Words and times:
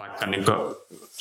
vaikka 0.00 0.26
niin 0.26 0.44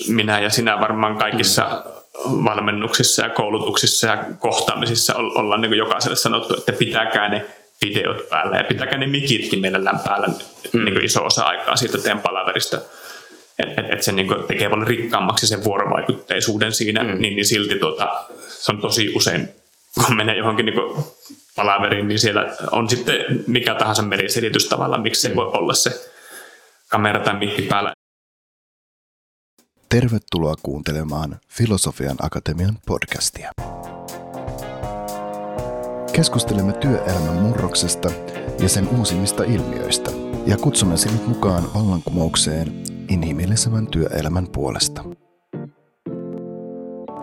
minä 0.08 0.40
ja 0.40 0.50
sinä 0.50 0.80
varmaan 0.80 1.18
kaikissa 1.18 1.84
valmennuksissa 2.26 3.24
ja 3.24 3.30
koulutuksissa 3.30 4.08
ja 4.08 4.24
kohtaamisissa 4.40 5.16
ollaan 5.16 5.62
niin 5.62 5.78
jokaiselle 5.78 6.16
sanottu, 6.16 6.54
että 6.58 6.74
pitäkää 6.74 7.30
ne 7.30 7.46
videot 7.86 8.30
päällä 8.30 8.58
ja 8.58 8.64
pitäkää 8.64 8.98
ne 8.98 9.08
mikitkin 9.08 9.60
mielellään 9.60 10.00
päällä 10.00 10.28
mm. 10.74 10.86
niin 10.86 11.06
iso 11.06 11.26
osa 11.26 11.44
aikaa 11.44 11.76
siitä 11.76 11.98
teidän 11.98 12.20
palaverista. 12.20 12.82
Että 13.60 13.82
et, 13.82 13.94
et 13.94 14.04
se 14.04 14.12
niin 14.12 14.28
tekee 14.48 14.70
paljon 14.70 14.88
rikkaammaksi 14.88 15.48
sen 15.48 15.64
vuorovaikutteisuuden 15.64 16.74
siinä, 16.74 17.04
mm. 17.04 17.22
niin, 17.22 17.36
niin 17.36 17.46
silti 17.46 17.80
tuota, 17.80 18.24
se 18.48 18.72
on 18.72 18.82
tosi 18.82 19.14
usein, 19.16 19.50
kun 20.06 20.16
menee 20.18 20.38
johonkin 20.38 20.66
niin 20.66 20.80
palaveriin, 21.56 22.08
niin 22.08 22.20
siellä 22.20 22.56
on 22.72 22.90
sitten 22.90 23.44
mikä 23.48 23.76
tahansa 23.76 24.02
meriselitys 24.02 24.70
tavallaan, 24.70 25.02
miksi 25.02 25.22
se 25.22 25.30
mm. 25.30 25.36
voi 25.36 25.46
olla 25.54 25.74
se 25.74 26.10
kamera 26.90 27.20
tai 27.20 27.36
mikki 27.36 27.62
päällä. 27.62 27.94
Tervetuloa 29.90 30.56
kuuntelemaan 30.64 31.40
Filosofian 31.48 32.16
Akatemian 32.22 32.78
podcastia. 32.86 33.52
Keskustelemme 36.14 36.74
työelämän 36.74 37.36
murroksesta 37.36 38.12
ja 38.60 38.70
sen 38.70 38.88
uusimmista 38.90 39.44
ilmiöistä 39.44 40.12
ja 40.46 40.58
kutsumme 40.58 40.98
sinut 40.98 41.28
mukaan 41.28 41.64
vallankumoukseen 41.74 42.84
inhimillisemmän 43.08 43.88
työelämän 43.88 44.48
puolesta. 44.48 45.04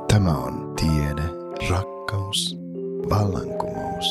Tämä 0.09 0.39
on 0.39 0.75
tiede, 0.77 1.23
rakkaus, 1.71 2.57
vallankumous. 3.11 4.07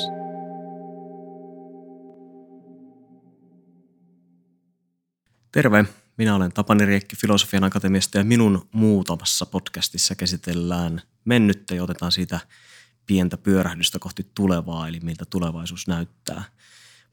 Terve! 5.51 5.85
Minä 6.17 6.35
olen 6.35 6.51
Tapani 6.53 6.85
Riekki 6.85 7.15
Filosofian 7.15 7.63
Akatemiasta 7.63 8.17
ja 8.17 8.23
minun 8.23 8.69
muutamassa 8.71 9.45
podcastissa 9.45 10.15
käsitellään 10.15 11.01
mennyttä 11.25 11.75
ja 11.75 11.83
otetaan 11.83 12.11
siitä 12.11 12.39
pientä 13.05 13.37
pyörähdystä 13.37 13.99
kohti 13.99 14.31
tulevaa, 14.35 14.87
eli 14.87 14.99
miltä 14.99 15.25
tulevaisuus 15.25 15.87
näyttää. 15.87 16.43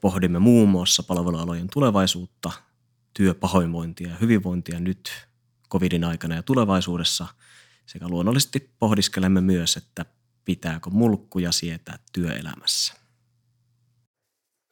Pohdimme 0.01 0.39
muun 0.39 0.69
muassa 0.69 1.03
palvelualojen 1.03 1.69
tulevaisuutta, 1.73 2.53
työpahoinvointia 3.15 4.09
ja 4.09 4.17
hyvinvointia 4.21 4.81
nyt 4.81 5.11
covidin 5.71 6.05
aikana 6.05 6.35
ja 6.35 6.43
tulevaisuudessa 6.43 7.27
sekä 7.87 8.09
luonnollisesti 8.09 8.75
pohdiskelemme 8.79 9.41
myös, 9.41 9.77
että 9.77 10.07
pitääkö 10.45 10.91
mulkkuja 10.91 11.53
sietää 11.53 11.99
työelämässä. 12.13 13.02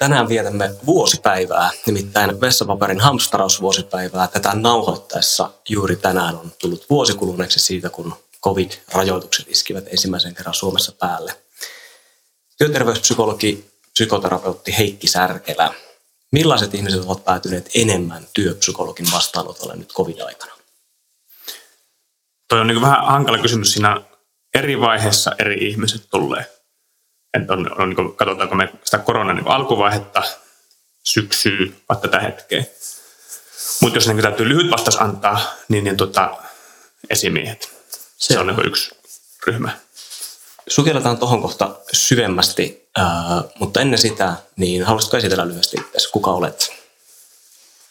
Tänään 0.01 0.29
vietämme 0.29 0.71
vuosipäivää, 0.87 1.71
nimittäin 1.87 2.41
vessapaperin 2.41 3.01
hamstarausvuosipäivää. 3.01 4.29
Tätä 4.29 4.55
nauhoittaessa 4.55 5.51
juuri 5.69 5.97
tänään 5.97 6.37
on 6.37 6.53
tullut 6.59 6.87
vuosikuluneeksi 6.91 7.61
siitä, 7.61 7.91
kun 7.91 8.15
covid-rajoitukset 8.45 9.49
iskivät 9.49 9.85
ensimmäisen 9.89 10.35
kerran 10.35 10.55
Suomessa 10.55 10.93
päälle. 10.93 11.35
Työterveyspsykologi, 12.59 13.71
psykoterapeutti 13.93 14.79
Heikki 14.79 15.07
Särkelä. 15.07 15.75
Millaiset 16.33 16.75
ihmiset 16.75 17.05
ovat 17.05 17.25
päätyneet 17.25 17.71
enemmän 17.75 18.27
työpsykologin 18.35 19.07
vastaanotolle 19.13 19.77
nyt 19.77 19.93
covid-aikana? 19.93 20.53
Toi 22.49 22.61
on 22.61 22.67
niin 22.67 22.81
vähän 22.81 23.07
hankala 23.07 23.39
kysymys. 23.39 23.73
Siinä 23.73 24.01
eri 24.55 24.81
vaiheessa 24.81 25.33
eri 25.39 25.69
ihmiset 25.69 26.03
tulee 26.11 26.60
että 27.35 27.53
on, 27.53 27.81
on 27.81 27.89
niin 27.89 28.15
katsotaanko 28.17 28.55
me 28.55 28.69
sitä 28.85 28.99
koronan 28.99 29.37
niin 29.37 29.49
alkuvaihetta, 29.49 30.23
syksyä, 31.03 31.67
vai 31.89 31.97
tätä 31.97 32.21
hetkeä. 32.21 32.65
Mutta 33.81 33.97
jos 33.97 34.09
niin 34.09 34.23
täytyy 34.23 34.49
lyhyt 34.49 34.71
vastaus 34.71 35.01
antaa, 35.01 35.55
niin, 35.69 35.85
niin 35.85 35.97
tota, 35.97 36.37
esimiehet. 37.11 37.71
Se, 38.17 38.35
se 38.35 38.39
on 38.39 38.47
niin 38.47 38.67
yksi 38.67 38.91
ryhmä. 39.47 39.71
Sukelletaan 40.69 41.19
tuohon 41.19 41.43
kohta 41.43 41.75
syvemmästi, 41.93 42.89
äh, 42.99 43.05
mutta 43.59 43.81
ennen 43.81 43.99
sitä, 43.99 44.35
niin 44.57 44.85
haluaisitko 44.85 45.17
esitellä 45.17 45.49
lyhyesti 45.49 45.77
itse, 45.81 46.11
kuka 46.13 46.31
olet? 46.31 46.73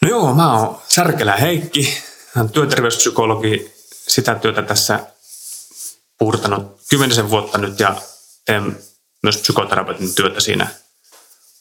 No 0.02 0.08
joo, 0.08 0.34
mä 0.34 0.58
oon 0.58 0.82
Särkelä 0.88 1.36
Heikki, 1.36 2.02
hän 2.34 2.50
työterveyspsykologi, 2.50 3.74
sitä 4.08 4.34
työtä 4.34 4.62
tässä 4.62 5.00
puurtanut 6.18 6.80
kymmenisen 6.90 7.30
vuotta 7.30 7.58
nyt 7.58 7.80
ja 7.80 7.94
teen 8.44 8.78
myös 9.22 9.36
psykoterapeutin 9.36 10.14
työtä 10.14 10.40
siinä 10.40 10.68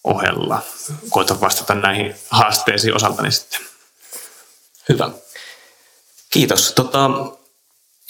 ohella. 0.03 0.61
Koitan 1.09 1.41
vastata 1.41 1.75
näihin 1.75 2.15
haasteisiin 2.29 2.95
osaltani 2.95 3.31
sitten. 3.31 3.59
Hyvä. 4.89 5.09
Kiitos. 6.29 6.73
Tota, 6.73 7.09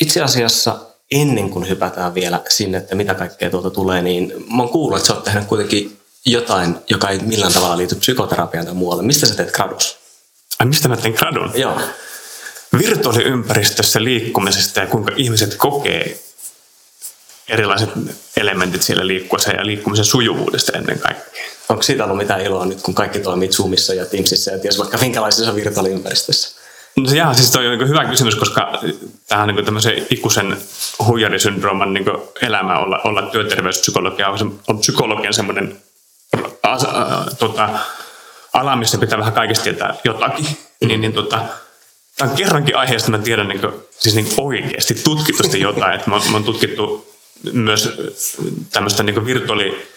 itse 0.02 0.22
asiassa 0.22 0.80
ennen 1.12 1.50
kuin 1.50 1.70
hypätään 1.70 2.14
vielä 2.14 2.42
sinne, 2.50 2.78
että 2.78 2.96
mitä 2.96 3.16
kaikkea 3.16 3.50
tuolta 3.50 3.70
tulee, 3.70 4.02
niin 4.02 4.34
mä 4.56 4.64
oon 4.64 4.72
kuullut, 4.72 4.98
että 4.98 5.08
sä 5.08 5.14
oot 5.14 5.24
tehnyt 5.24 5.46
kuitenkin 5.46 6.00
jotain, 6.26 6.76
joka 6.90 7.10
ei 7.10 7.20
millään 7.20 7.54
tavalla 7.54 7.78
liity 7.78 7.96
psykoterapiaan 7.96 8.66
tai 8.66 8.76
muualle. 8.76 9.04
Mistä 9.04 9.26
sä 9.26 9.36
teet 9.36 9.52
gradus? 9.52 9.98
Ai 10.60 10.66
mistä 10.66 10.88
mä 10.88 10.98
teen 10.98 11.14
gradun? 11.14 11.52
Joo. 11.56 11.82
Virtuaaliympäristössä 12.78 14.04
liikkumisesta 14.04 14.80
ja 14.80 14.88
kuinka 14.88 15.12
ihmiset 15.16 15.56
kokee 15.56 16.20
erilaiset 17.50 17.90
elementit 18.38 18.82
siellä 18.82 19.08
liikkuessa 19.08 19.52
ja 19.52 19.66
liikkumisen 19.66 20.06
sujuvuudesta 20.06 20.78
ennen 20.78 21.00
kaikkea. 21.00 21.44
Onko 21.70 21.84
siitä 21.84 22.04
ollut 22.04 22.18
mitään 22.18 22.42
iloa 22.42 22.66
nyt, 22.66 22.82
kun 22.82 22.96
kaikki 22.96 23.20
toimii 23.20 23.50
Zoomissa 23.50 23.94
ja 23.94 24.06
Teamsissa 24.06 24.52
ja 24.52 24.60
ties 24.60 24.78
vaikka 24.78 24.98
minkälaisessa 24.98 25.56
virtuaaliympäristössä? 25.56 26.60
No 26.96 27.14
jaa, 27.14 27.34
siis 27.34 27.52
toi 27.52 27.68
on 27.68 27.78
niin 27.78 27.90
hyvä 27.90 28.06
kysymys, 28.06 28.36
koska 28.36 28.80
tähän 29.28 29.48
niin 29.48 29.66
tämmöisen 29.66 30.08
ikuisen 30.10 30.58
huijarisyndrooman 31.06 31.94
niin 31.94 32.06
elämä 32.42 32.80
olla, 32.80 33.00
olla 33.04 33.22
työterveyspsykologia 33.22 34.30
on, 34.30 34.60
on 34.68 34.80
psykologian 34.80 35.34
semmoinen 35.34 35.78
tota, 37.40 37.70
ala, 38.54 38.76
missä 38.76 38.98
pitää 38.98 39.20
vähän 39.20 39.34
kaikista 39.34 39.64
tietää 39.64 39.96
jotakin. 40.04 40.46
Mm. 40.46 40.88
Niin, 40.88 41.02
niin 41.02 41.14
tota, 41.14 41.40
Tämä 42.20 42.32
on 42.32 42.38
kerrankin 42.38 42.78
aiheesta, 42.78 43.12
mä 43.12 43.18
tiedän 43.18 43.48
niin 43.48 43.62
kuin, 43.62 43.74
siis 43.92 44.16
niin 44.16 44.28
oikeasti 44.38 44.94
tutkitusti 44.94 45.60
jotain. 45.60 45.96
Että 45.96 46.10
mä, 46.10 46.16
mä 46.16 46.34
oon 46.34 46.44
tutkittu 46.44 47.14
myös 47.54 47.90
tämmöistä 48.72 49.04
niin 49.04 49.26
virtuaali 49.26 49.90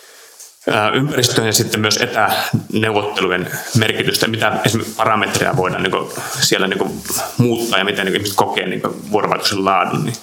ympäristöön 0.94 1.46
ja 1.46 1.52
sitten 1.52 1.80
myös 1.80 1.96
etäneuvottelujen 1.96 3.50
merkitystä, 3.76 4.28
mitä 4.28 4.60
esimerkiksi 4.64 4.96
parametreja 4.96 5.56
voidaan 5.56 5.82
niin 5.82 5.92
siellä 6.40 6.66
niin 6.66 7.02
muuttaa 7.38 7.78
ja 7.78 7.84
miten 7.84 8.06
niin 8.06 8.16
ihmiset 8.16 8.36
kokee 8.36 8.66
niin 8.66 8.82
vuorovaikutuksen 9.10 9.64
laadun. 9.64 10.04
Niin, 10.04 10.16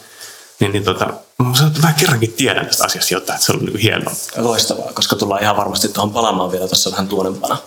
niin, 0.59 0.71
niin 0.71 0.83
tota, 0.83 1.05
mä 1.37 1.55
sanoin, 1.55 1.75
että 1.75 1.87
mä 1.87 1.93
kerrankin 1.99 2.33
tiedän 2.33 2.65
tästä 2.65 2.85
asiasta 2.85 3.13
jotain, 3.13 3.35
että 3.35 3.45
se 3.45 3.51
on 3.51 3.59
niin 3.59 3.77
hienoa. 3.77 4.13
Loistavaa, 4.37 4.93
koska 4.93 5.15
tullaan 5.15 5.41
ihan 5.41 5.57
varmasti 5.57 5.87
tuohon 5.87 6.13
palaamaan 6.13 6.51
vielä 6.51 6.67
tuossa 6.67 6.91
vähän 6.91 7.07
tuonempana. 7.07 7.57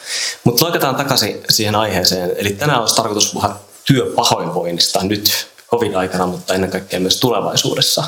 Mutta 0.45 0.65
loikataan 0.65 0.97
takaisin 0.97 1.41
siihen 1.51 1.75
aiheeseen. 1.75 2.31
Eli 2.37 2.53
tänään 2.53 2.81
olisi 2.81 2.97
tarkoitus 2.97 3.33
puhua 3.33 3.61
työpahoinvoinnista 3.85 5.05
nyt 5.05 5.52
covid-aikana, 5.73 6.27
mutta 6.27 6.55
ennen 6.55 6.71
kaikkea 6.71 7.01
myös 7.01 7.21
tulevaisuudessa. 7.21 8.05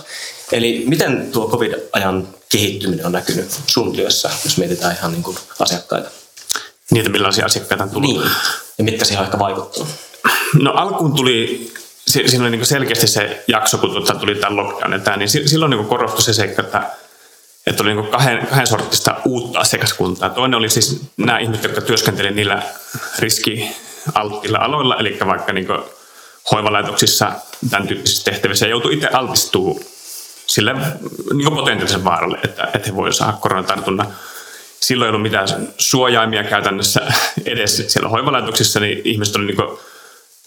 Eli 0.53 0.85
miten 0.87 1.29
tuo 1.33 1.49
covid-ajan 1.49 2.29
kehittyminen 2.49 3.07
on 3.07 3.13
näkynyt 3.13 3.61
sun 3.67 3.93
työssä, 3.93 4.31
jos 4.45 4.59
mietitään 4.59 4.97
ihan 4.97 5.13
niin 5.13 5.23
kuin 5.23 5.37
asiakkaita? 5.61 6.11
Niitä 6.91 7.09
millaisia 7.09 7.45
asiakkaita 7.47 7.85
on 7.85 7.91
tullut? 7.91 8.11
Niin, 8.11 8.31
ja 8.79 8.85
mitkä 8.85 9.05
siihen 9.05 9.21
on 9.21 9.25
ehkä 9.25 9.39
vaikuttanut? 9.39 9.89
No 10.61 10.73
alkuun 10.73 11.15
tuli, 11.15 11.73
siinä 12.07 12.45
oli 12.45 12.51
niin 12.51 12.67
selkeästi 12.67 13.07
se 13.07 13.45
jakso, 13.49 13.79
kun 13.79 13.91
tuota 13.91 14.15
tuli 14.15 14.35
tämä 14.35 14.57
lockdown 14.57 14.93
ja 14.93 14.99
tämä, 14.99 15.17
niin 15.17 15.29
silloin 15.29 15.71
niin 15.71 15.87
korostui 15.87 16.23
se 16.23 16.33
seikka, 16.33 16.63
että 16.63 16.91
että 17.67 17.83
oli 17.83 17.95
niin 17.95 18.07
kahden, 18.07 18.47
kahden 18.47 18.67
sortista 18.67 19.17
uutta 19.25 19.59
asiakaskuntaa. 19.59 20.31
Toinen 20.31 20.59
oli 20.59 20.69
siis 20.69 21.01
nämä 21.17 21.39
ihmiset, 21.39 21.65
jotka 21.65 21.81
työskentelivät 21.81 22.35
niillä 22.35 22.63
riskialttilla 23.19 24.59
aloilla, 24.59 24.97
eli 24.97 25.19
vaikka 25.27 25.53
niin 25.53 25.67
hoivalaitoksissa, 26.53 27.33
tämän 27.71 27.89
tyyppisissä 27.89 28.25
tehtävissä, 28.25 28.67
ja 28.67 28.71
joutui 28.71 28.95
itse 28.95 29.09
altistumaan 29.09 29.81
sille 30.47 30.75
niin 31.35 31.55
potentiaalisen 31.55 32.05
vaaralle, 32.05 32.39
että, 32.45 32.65
että 32.75 32.91
he 32.91 32.97
voivat 32.97 33.17
saada 33.17 33.33
koronatartunnan. 33.33 34.07
Silloin 34.81 35.07
ei 35.07 35.11
ollut 35.11 35.23
mitään 35.23 35.49
suojaimia 35.79 36.45
käytännössä 36.45 37.01
edes 37.47 37.85
siellä 37.89 38.09
hoivalaitoksissa, 38.09 38.81
niin 38.81 39.01
ihmiset 39.05 39.37
olivat 39.37 39.57
niin 39.57 39.79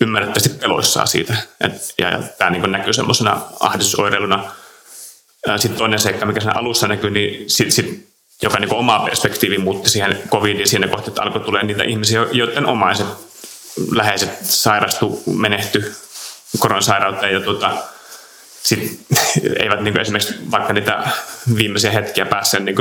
ymmärrettävästi 0.01 0.49
peloissaan 0.49 1.07
siitä. 1.07 1.37
Et, 1.61 1.93
ja, 1.97 2.09
ja 2.09 2.19
tämä 2.37 2.51
niin 2.51 2.71
näkyy 2.71 2.93
semmoisena 2.93 3.41
ahdistusoireiluna. 3.59 4.51
Sitten 5.57 5.77
toinen 5.77 5.99
seikka, 5.99 6.25
mikä 6.25 6.39
siinä 6.39 6.59
alussa 6.59 6.87
näkyy, 6.87 7.09
niin 7.09 7.49
sit, 7.49 7.71
sit, 7.71 8.07
joka 8.41 8.59
niin 8.59 8.73
omaa 8.73 8.99
perspektiivi 8.99 9.57
muutti 9.57 9.89
siihen 9.89 10.23
covidiin 10.29 10.67
siinä 10.67 10.87
kohtaa, 10.87 11.07
että 11.07 11.21
alkoi 11.21 11.41
tulee 11.41 11.63
niitä 11.63 11.83
ihmisiä, 11.83 12.25
joiden 12.31 12.65
omaiset 12.65 13.07
läheiset 13.91 14.29
sairastu, 14.41 15.23
menehty 15.25 15.95
koronasairauteen 16.59 17.33
ja 17.33 17.39
tuota, 17.39 17.77
sit, 18.63 18.99
eivät 19.63 19.81
niin 19.81 19.93
kuin 19.93 20.01
esimerkiksi 20.01 20.33
vaikka 20.51 20.73
niitä 20.73 21.03
viimeisiä 21.55 21.91
hetkiä 21.91 22.25
päässeet 22.25 22.63
niin 22.63 22.75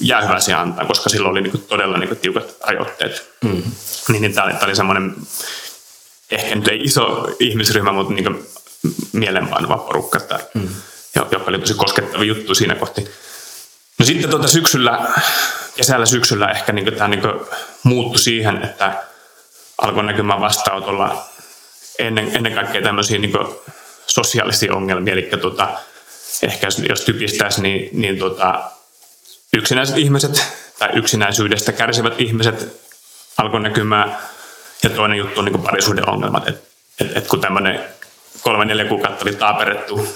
jäähyväisiä 0.00 0.60
antaa, 0.60 0.84
koska 0.84 1.08
silloin 1.08 1.32
oli 1.32 1.42
niin 1.42 1.50
kuin 1.50 1.62
todella 1.62 1.98
niin 1.98 2.08
kuin 2.08 2.18
tiukat 2.18 2.56
rajoitteet. 2.66 3.30
Mm. 3.44 3.62
Niin, 4.08 4.22
niin 4.22 4.34
tämä 4.34 4.46
oli, 4.46 4.54
oli 4.62 4.76
semmoinen 4.76 5.14
ehkä 6.30 6.54
nyt 6.54 6.68
ei 6.68 6.80
iso 6.80 7.28
ihmisryhmä, 7.38 7.92
mutta 7.92 8.12
niin 8.12 8.46
mielenpainuva 9.12 9.78
porukka, 9.78 10.18
että, 10.18 10.40
mm. 10.54 10.68
joka 11.32 11.44
oli 11.46 11.58
tosi 11.58 11.74
koskettava 11.74 12.24
juttu 12.24 12.54
siinä 12.54 12.74
kohti. 12.74 13.08
No 13.98 14.04
sitten 14.04 14.30
tuota 14.30 14.48
syksyllä, 14.48 15.00
kesällä 15.76 16.06
syksyllä 16.06 16.48
ehkä 16.48 16.72
niin 16.72 16.94
tämä 16.94 17.08
niin 17.08 17.22
muuttui 17.82 18.18
siihen, 18.18 18.64
että 18.64 19.02
alkoi 19.78 20.04
näkymään 20.04 20.40
vastaanotolla 20.40 21.24
ennen, 21.98 22.36
ennen 22.36 22.54
kaikkea 22.54 22.82
tämmöisiä 22.82 23.18
niin 23.18 23.32
sosiaalisia 24.06 24.74
ongelmia, 24.74 25.12
eli 25.12 25.30
tuota, 25.40 25.68
ehkä 26.42 26.66
jos, 26.66 26.78
jos 26.88 27.00
typistäisi, 27.00 27.62
niin, 27.62 27.88
niin 27.92 28.18
tuota, 28.18 28.70
yksinäiset 29.52 29.98
ihmiset 29.98 30.46
tai 30.78 30.88
yksinäisyydestä 30.92 31.72
kärsivät 31.72 32.20
ihmiset 32.20 32.82
alkoi 33.36 33.60
näkymään. 33.60 34.18
Ja 34.82 34.90
toinen 34.90 35.18
juttu 35.18 35.40
on 35.40 35.44
niin 35.44 35.62
parisuuden 35.62 36.08
ongelmat, 36.08 36.48
että 36.48 36.66
et, 37.00 37.16
et 37.16 37.26
kun 37.26 37.40
tämmöinen 37.40 37.84
kolme 38.42 38.64
neljä 38.64 38.84
kuukautta 38.84 39.24
oli 39.24 39.34
taaperettu 39.34 40.08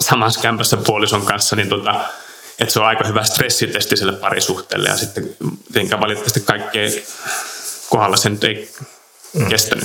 samassa 0.00 0.40
kämpässä 0.40 0.76
puolison 0.76 1.26
kanssa, 1.26 1.56
niin 1.56 1.68
tota, 1.68 2.00
että 2.58 2.72
se 2.72 2.80
on 2.80 2.86
aika 2.86 3.06
hyvä 3.06 3.24
stressitesti 3.24 3.96
sille 3.96 4.12
parisuhteelle. 4.12 4.88
Ja 4.88 4.96
sitten 4.96 5.36
valitettavasti 6.00 6.40
kaikkea 6.40 6.90
kohdalla 7.90 8.16
se 8.16 8.30
nyt 8.30 8.44
ei 8.44 8.70
mm. 9.34 9.48
kestänyt. 9.48 9.84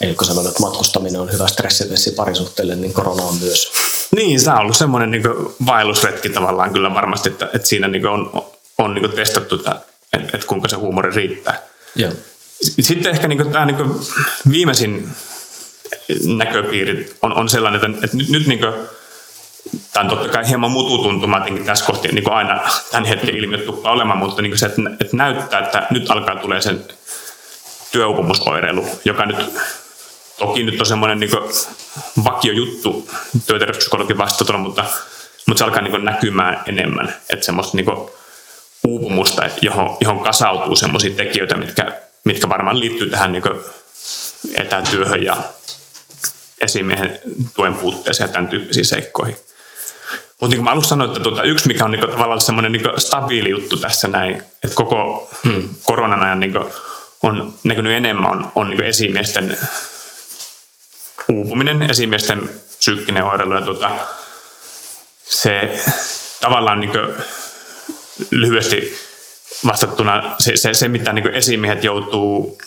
Eli 0.00 0.14
kun 0.14 0.26
sanoit, 0.26 0.46
että 0.46 0.60
matkustaminen 0.60 1.20
on 1.20 1.32
hyvä 1.32 1.46
stressitesti 1.46 2.10
parisuhteelle, 2.10 2.76
niin 2.76 2.92
korona 2.92 3.22
on 3.22 3.38
myös. 3.40 3.72
Niin, 4.16 4.40
se 4.40 4.50
on 4.50 4.58
ollut 4.58 4.76
semmoinen 4.76 5.10
niin 5.10 5.22
vaellusretki 5.66 6.28
tavallaan 6.28 6.72
kyllä 6.72 6.94
varmasti, 6.94 7.28
että, 7.28 7.50
että 7.54 7.68
siinä 7.68 7.88
niin 7.88 8.06
on, 8.06 8.42
on 8.78 8.94
niin 8.94 9.12
testattu, 9.12 9.54
että, 9.54 9.80
että, 10.12 10.46
kuinka 10.46 10.68
se 10.68 10.76
huumori 10.76 11.14
riittää. 11.14 11.62
Joo. 11.94 12.12
Sitten 12.80 13.12
ehkä 13.12 13.28
niin 13.28 13.52
tämä 13.52 13.66
niin 13.66 13.76
viimeisin 14.50 15.08
näköpiiri 16.24 17.16
on, 17.22 17.32
on 17.32 17.48
sellainen, 17.48 17.84
että, 17.84 18.04
että 18.04 18.16
nyt, 18.16 18.28
nyt 18.28 18.46
niin 18.46 18.60
kuin, 18.60 18.74
tämä 19.98 20.10
on 20.10 20.16
totta 20.16 20.32
kai 20.32 20.48
hieman 20.48 20.70
mututuntuma 20.70 21.46
tässä 21.64 21.84
kohti, 21.84 22.08
niin 22.08 22.24
kuin 22.24 22.34
aina 22.34 22.60
tämän 22.90 23.04
hetken 23.04 23.36
ilmiöt 23.36 23.66
tuppaa 23.66 23.92
olemaan, 23.92 24.18
mutta 24.18 24.42
niin 24.42 24.58
se, 24.58 24.66
että, 24.66 24.82
että 25.00 25.16
näyttää, 25.16 25.60
että 25.60 25.86
nyt 25.90 26.10
alkaa 26.10 26.36
tulee 26.36 26.60
sen 26.60 26.84
työuupumusoireilu, 27.92 28.86
joka 29.04 29.26
nyt 29.26 29.36
toki 30.38 30.62
nyt 30.62 30.80
on 30.80 30.86
semmoinen 30.86 31.20
niin 31.20 31.30
vakio 32.24 32.52
juttu 32.52 33.10
työterveyspsykologin 33.46 34.18
vastaanotolla, 34.18 34.60
mutta, 34.60 34.84
mutta 35.46 35.58
se 35.58 35.64
alkaa 35.64 35.82
niin 35.82 36.04
näkymään 36.04 36.62
enemmän, 36.66 37.14
että 37.30 37.46
semmoista 37.46 37.76
niin 37.76 37.86
uupumusta, 38.86 39.42
johon, 39.62 39.96
johon 40.00 40.20
kasautuu 40.20 40.76
semmoisia 40.76 41.16
tekijöitä, 41.16 41.56
mitkä, 41.56 42.00
mitkä 42.24 42.48
varmaan 42.48 42.80
liittyy 42.80 43.10
tähän 43.10 43.32
niin 43.32 43.42
etätyöhön 44.54 45.22
ja 45.22 45.36
esimiehen 46.60 47.18
tuen 47.54 47.74
puutteeseen 47.74 48.28
ja 48.28 48.32
tämän 48.32 48.48
tyyppisiin 48.48 48.86
seikkoihin. 48.86 49.36
Mutta 50.40 50.50
niin 50.50 50.58
kuin 50.58 50.64
mä 50.64 50.70
alussa 50.70 50.88
sanoin, 50.88 51.10
että 51.10 51.22
tuota, 51.22 51.42
yksi 51.42 51.68
mikä 51.68 51.84
on 51.84 51.90
niin 51.90 52.00
kuin, 52.00 52.10
tavallaan 52.10 52.40
semmoinen 52.40 52.72
niin 52.72 53.00
stabiili 53.00 53.50
juttu 53.50 53.76
tässä 53.76 54.08
näin, 54.08 54.34
että 54.34 54.74
koko 54.74 55.30
hmm. 55.44 55.68
koronan 55.84 56.22
ajan 56.22 56.40
niin 56.40 56.52
kuin, 56.52 56.64
on 57.22 57.54
näkynyt 57.64 57.92
enemmän 57.92 58.30
on, 58.30 58.52
on 58.54 58.70
niin 58.70 58.84
esimiesten 58.84 59.58
uupuminen, 61.28 61.90
esimiesten 61.90 62.50
psyykkinen 62.78 63.24
oireilu 63.24 63.54
ja 63.54 63.60
tuota, 63.60 63.90
se 65.24 65.80
tavallaan 66.40 66.80
niin 66.80 66.92
lyhyesti 68.30 68.98
vastattuna 69.66 70.36
se, 70.38 70.56
se, 70.56 70.74
se 70.74 70.88
mitä 70.88 71.12
niin 71.12 71.34
esimiehet 71.34 71.84
joutuu 71.84 72.58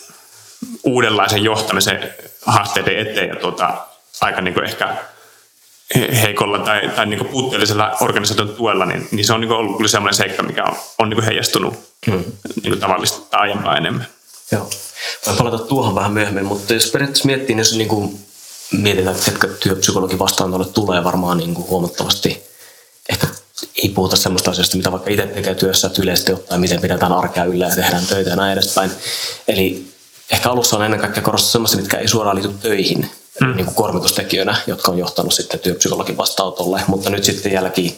uudenlaisen 0.84 1.44
johtamisen 1.44 2.14
haasteiden 2.46 2.98
eteen 2.98 3.28
ja 3.28 3.36
tuota, 3.36 3.74
aika 4.20 4.40
niin 4.40 4.64
ehkä 4.64 4.96
heikolla 5.94 6.58
tai, 6.58 6.90
tai 6.96 7.06
niin 7.06 7.26
puutteellisella 7.26 7.96
organisaation 8.00 8.48
tuella, 8.48 8.86
niin, 8.86 9.08
niin 9.10 9.24
se 9.24 9.32
on 9.32 9.40
niin 9.40 9.52
ollut 9.52 9.76
kyllä 9.76 9.88
sellainen 9.88 10.16
seikka, 10.16 10.42
mikä 10.42 10.64
on, 10.64 10.76
on 10.98 11.10
niin 11.10 11.22
heijastunut 11.22 11.74
hmm. 12.10 12.24
niin 12.62 12.80
tavallista 12.80 13.20
tai 13.30 13.40
aiempaa 13.40 13.76
enemmän. 13.76 14.06
Joo. 14.52 14.70
Voin 15.26 15.38
palata 15.38 15.58
tuohon 15.58 15.94
vähän 15.94 16.12
myöhemmin, 16.12 16.44
mutta 16.44 16.74
jos 16.74 16.90
periaatteessa 16.90 17.26
miettii, 17.26 17.54
niin 17.54 17.58
jos 17.58 17.76
niin 17.76 17.88
kuin 17.88 18.20
mietitään, 18.72 19.16
että 19.16 19.30
ketkä 19.30 19.48
työpsykologin 19.48 20.18
vastaanotolle 20.18 20.72
tulee 20.72 21.04
varmaan 21.04 21.38
niin 21.38 21.54
kuin 21.54 21.68
huomattavasti, 21.68 22.42
ehkä 23.08 23.26
ei 23.82 23.88
puhuta 23.88 24.16
sellaista 24.16 24.50
asioista, 24.50 24.76
mitä 24.76 24.92
vaikka 24.92 25.10
itse 25.10 25.26
tekee 25.26 25.54
työssä, 25.54 25.86
että 25.86 26.02
yleisesti 26.02 26.32
ottaen, 26.32 26.60
miten 26.60 26.80
pidetään 26.80 27.12
arkea 27.12 27.44
yllä 27.44 27.64
ja 27.64 27.74
tehdään 27.74 28.06
töitä 28.06 28.30
ja 28.30 28.36
näin 28.36 28.52
edespäin. 28.52 28.90
Eli 29.48 29.86
ehkä 30.30 30.50
alussa 30.50 30.76
on 30.76 30.84
ennen 30.84 31.00
kaikkea 31.00 31.22
korostaa 31.22 31.50
sellaisia, 31.50 31.80
mitkä 31.80 31.98
ei 31.98 32.08
suoraan 32.08 32.36
liity 32.36 32.50
töihin, 32.62 33.10
mm. 33.40 33.56
niin 33.56 33.64
kuin 33.64 33.74
kuormitustekijöinä, 33.74 34.56
jotka 34.66 34.90
on 34.90 34.98
johtanut 34.98 35.34
sitten 35.34 35.60
työpsykologin 35.60 36.16
vastaanotolle, 36.16 36.82
mutta 36.86 37.10
nyt 37.10 37.24
sitten 37.24 37.52
jälkeen 37.52 37.92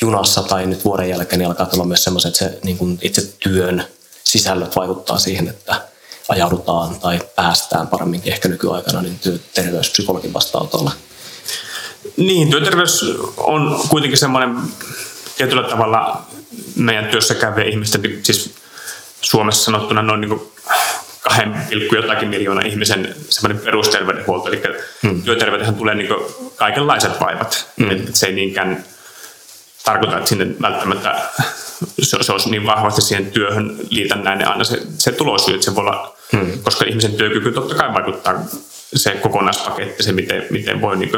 junassa 0.00 0.42
tai 0.42 0.66
nyt 0.66 0.84
vuoden 0.84 1.08
jälkeen 1.08 1.38
niin 1.38 1.48
alkaa 1.48 1.66
tulla 1.66 1.84
myös 1.84 2.04
sellaiset, 2.04 2.28
että 2.28 2.38
se 2.38 2.58
niin 2.64 2.78
kuin 2.78 2.98
itse 3.02 3.32
työn 3.40 3.84
sisällöt 4.24 4.76
vaikuttaa 4.76 5.18
siihen, 5.18 5.48
että 5.48 5.80
ajaudutaan 6.28 7.00
tai 7.00 7.20
päästään 7.36 7.86
paremminkin 7.86 8.32
ehkä 8.32 8.48
nykyaikana 8.48 9.02
niin 9.02 9.18
työterveyspsykologin 9.18 10.32
vastaanotolle. 10.32 10.90
Niin, 12.16 12.50
työterveys 12.50 13.04
on 13.36 13.80
kuitenkin 13.88 14.18
semmoinen 14.18 14.56
tietyllä 15.36 15.68
tavalla 15.68 16.22
meidän 16.76 17.10
työssä 17.10 17.34
käyvien 17.34 17.68
ihmisten, 17.68 18.20
siis 18.22 18.54
Suomessa 19.20 19.64
sanottuna 19.64 20.02
noin 20.02 20.20
niin 20.20 20.52
kahden 21.22 21.54
pilkku 21.68 21.94
jotakin 21.94 22.28
miljoonaa 22.28 22.64
ihmisen 22.64 23.14
semmoinen 23.28 23.64
perusterveydenhuolto. 23.64 24.48
Eli 24.48 24.62
hmm. 25.02 25.22
työterveydenhän 25.22 25.74
tulee 25.74 25.94
niin 25.94 26.08
kaikenlaiset 26.56 27.20
vaivat. 27.20 27.66
Hmm. 27.80 27.90
Et 27.90 28.16
se 28.16 28.26
ei 28.26 28.32
niinkään 28.32 28.84
tarkoita, 29.84 30.16
että 30.16 30.28
sinne 30.28 30.46
välttämättä 30.62 31.20
se, 32.02 32.16
se 32.20 32.32
olisi 32.32 32.50
niin 32.50 32.66
vahvasti 32.66 33.02
siihen 33.02 33.26
työhön 33.26 33.78
liitännäinen 33.90 34.48
aina 34.48 34.64
se, 34.64 34.82
se 34.98 35.12
tulosyy, 35.12 35.54
että 35.54 35.64
se 35.64 35.74
voi 35.74 35.80
olla, 35.80 36.16
hmm. 36.32 36.62
koska 36.62 36.84
ihmisen 36.84 37.12
työkyky 37.12 37.52
totta 37.52 37.74
kai 37.74 37.94
vaikuttaa 37.94 38.44
se 38.94 39.10
kokonaispaketti, 39.10 40.02
se 40.02 40.12
miten, 40.12 40.46
miten 40.50 40.80
voi 40.80 40.96
niin 40.96 41.10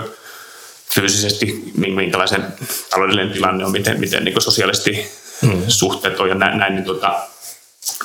fyysisesti, 0.95 1.73
minkälaisen 1.77 2.45
taloudellinen 2.91 3.33
tilanne 3.33 3.65
on, 3.65 3.73
miten, 3.73 4.01
miten 4.01 4.25
niin 4.25 4.43
sosiaalisesti 4.43 5.07
hmm. 5.43 5.63
suhteet 5.69 6.21
on 6.21 6.29
ja 6.29 6.35
näin, 6.35 6.59
näin 6.59 6.75
niin 6.75 6.85
tota, 6.85 7.21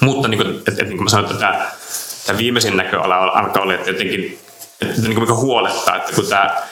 mutta 0.01 0.27
niin 0.27 0.41
kuin, 0.43 0.55
että, 0.55 0.71
että, 0.71 0.83
niin 0.83 0.97
kuin 0.97 1.03
mä 1.03 1.09
sanoin, 1.09 1.31
että 1.31 1.39
tämä, 1.39 1.71
tämä 2.25 2.37
viimeisin 2.37 2.77
näköala 2.77 3.15
alkaa 3.15 3.61
olla, 3.61 3.73
että 3.73 3.89
jotenkin 3.89 4.39
että 4.81 5.01
niin 5.01 5.15
kuin 5.15 5.35
huolettaa, 5.35 5.95
että 5.95 6.13
kun 6.13 6.27
tämä 6.27 6.63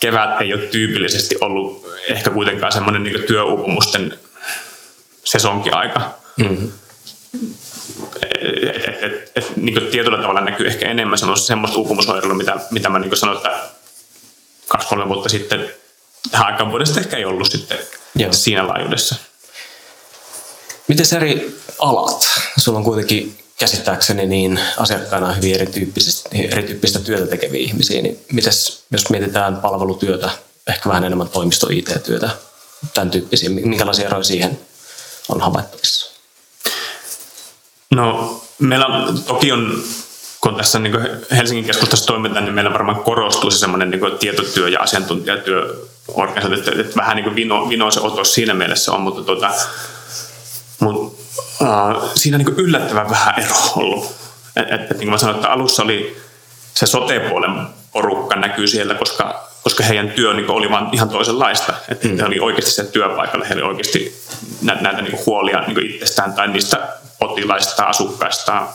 kevät 0.00 0.40
ei 0.40 0.54
ole 0.54 0.62
tyypillisesti 0.62 1.36
ollut 1.40 1.86
ehkä 2.08 2.30
kuitenkaan 2.30 2.72
semmoinen 2.72 3.02
niin 3.02 3.22
työuupumusten 3.26 4.18
sesonkiaika. 5.24 6.14
Mm-hmm. 6.36 6.72
Et, 8.22 8.86
et, 8.86 9.02
et, 9.02 9.32
et, 9.34 9.56
niin 9.56 9.86
tietyllä 9.90 10.18
tavalla 10.18 10.40
näkyy 10.40 10.66
ehkä 10.66 10.90
enemmän 10.90 11.18
semmoista, 11.18 11.46
semmoista 11.46 11.78
uupumusoireilua, 11.78 12.36
mitä, 12.36 12.56
mitä 12.70 12.88
mä 12.88 12.98
niin 12.98 13.16
sanoin, 13.16 13.36
että 13.36 13.58
kaksi-kolme 14.68 15.08
vuotta 15.08 15.28
sitten 15.28 15.70
tähän 16.30 16.46
aikaan 16.46 16.70
vuodesta 16.70 17.00
ehkä 17.00 17.16
ei 17.16 17.24
ollut 17.24 17.50
sitten 17.50 17.78
Joo. 18.14 18.32
siinä 18.32 18.68
laajuudessa. 18.68 19.16
Miten 20.88 21.06
eri 21.16 21.56
alat? 21.78 22.26
Sulla 22.58 22.78
on 22.78 22.84
kuitenkin 22.84 23.38
käsittääkseni 23.60 24.26
niin 24.26 24.60
asiakkaina 24.76 25.32
hyvin 25.32 25.54
erityyppistä, 25.54 26.98
työtä 26.98 27.26
tekeviä 27.26 27.60
ihmisiä, 27.60 28.02
niin 28.02 28.18
mites, 28.32 28.84
jos 28.90 29.10
mietitään 29.10 29.56
palvelutyötä, 29.56 30.30
ehkä 30.66 30.88
vähän 30.88 31.04
enemmän 31.04 31.28
toimisto-IT-työtä, 31.28 32.30
tämän 32.94 33.10
tyyppisiä, 33.10 33.50
minkälaisia 33.50 34.06
eroja 34.06 34.24
siihen 34.24 34.60
on 35.28 35.40
havaittavissa? 35.40 36.10
No 37.90 38.40
meillä 38.58 38.86
toki 39.26 39.52
on, 39.52 39.82
kun 40.40 40.56
tässä 40.56 40.78
niin 40.78 40.94
Helsingin 41.30 41.64
keskustassa 41.64 42.06
toimitaan, 42.06 42.44
niin 42.44 42.54
meillä 42.54 42.72
varmaan 42.72 43.04
korostuu 43.04 43.50
se 43.50 43.58
semmoinen 43.58 43.90
niin 43.90 44.18
tietotyö 44.18 44.68
ja 44.68 44.80
asiantuntijatyö 44.80 45.86
organisaatio, 46.08 46.80
että 46.80 46.96
vähän 46.96 47.16
niin 47.16 47.24
kuin 47.24 47.36
vino, 47.36 47.68
vino 47.68 47.90
se 47.90 48.00
otos 48.00 48.34
siinä 48.34 48.54
mielessä 48.54 48.92
on, 48.92 49.00
mutta 49.00 49.22
tuota, 49.22 49.50
mut, 50.80 51.18
uh, 51.60 52.10
siinä 52.14 52.36
on 52.36 52.44
niin 52.44 52.58
yllättävän 52.58 53.10
vähän 53.10 53.34
ero 53.40 53.56
ollut. 53.76 54.14
Et, 54.56 54.72
et, 54.72 54.80
et, 54.80 54.90
niin 54.90 54.98
kuin 54.98 55.10
mä 55.10 55.18
sanoin, 55.18 55.36
että 55.36 55.50
alussa 55.50 55.82
oli 55.82 56.22
se 56.74 56.86
sote-puolen 56.86 57.66
porukka 57.92 58.36
näkyy 58.36 58.66
siellä, 58.66 58.94
koska, 58.94 59.48
koska 59.62 59.84
heidän 59.84 60.10
työ 60.10 60.34
niin 60.34 60.50
oli 60.50 60.70
vaan 60.70 60.88
ihan 60.92 61.08
toisenlaista. 61.08 61.74
Että 61.88 62.08
mm. 62.08 62.16
he 62.16 62.24
oli 62.24 62.40
oikeasti 62.40 62.70
se 62.70 62.84
työpaikalla, 62.84 63.44
he 63.44 63.54
oli 63.54 63.62
oikeasti 63.62 64.22
näitä, 64.62 64.82
näitä 64.82 65.02
niin 65.02 65.18
huolia 65.26 65.60
niin 65.60 65.86
itsestään 65.86 66.32
tai 66.32 66.48
niistä 66.48 66.88
potilaista, 67.18 67.84
asukkaista, 67.84 68.66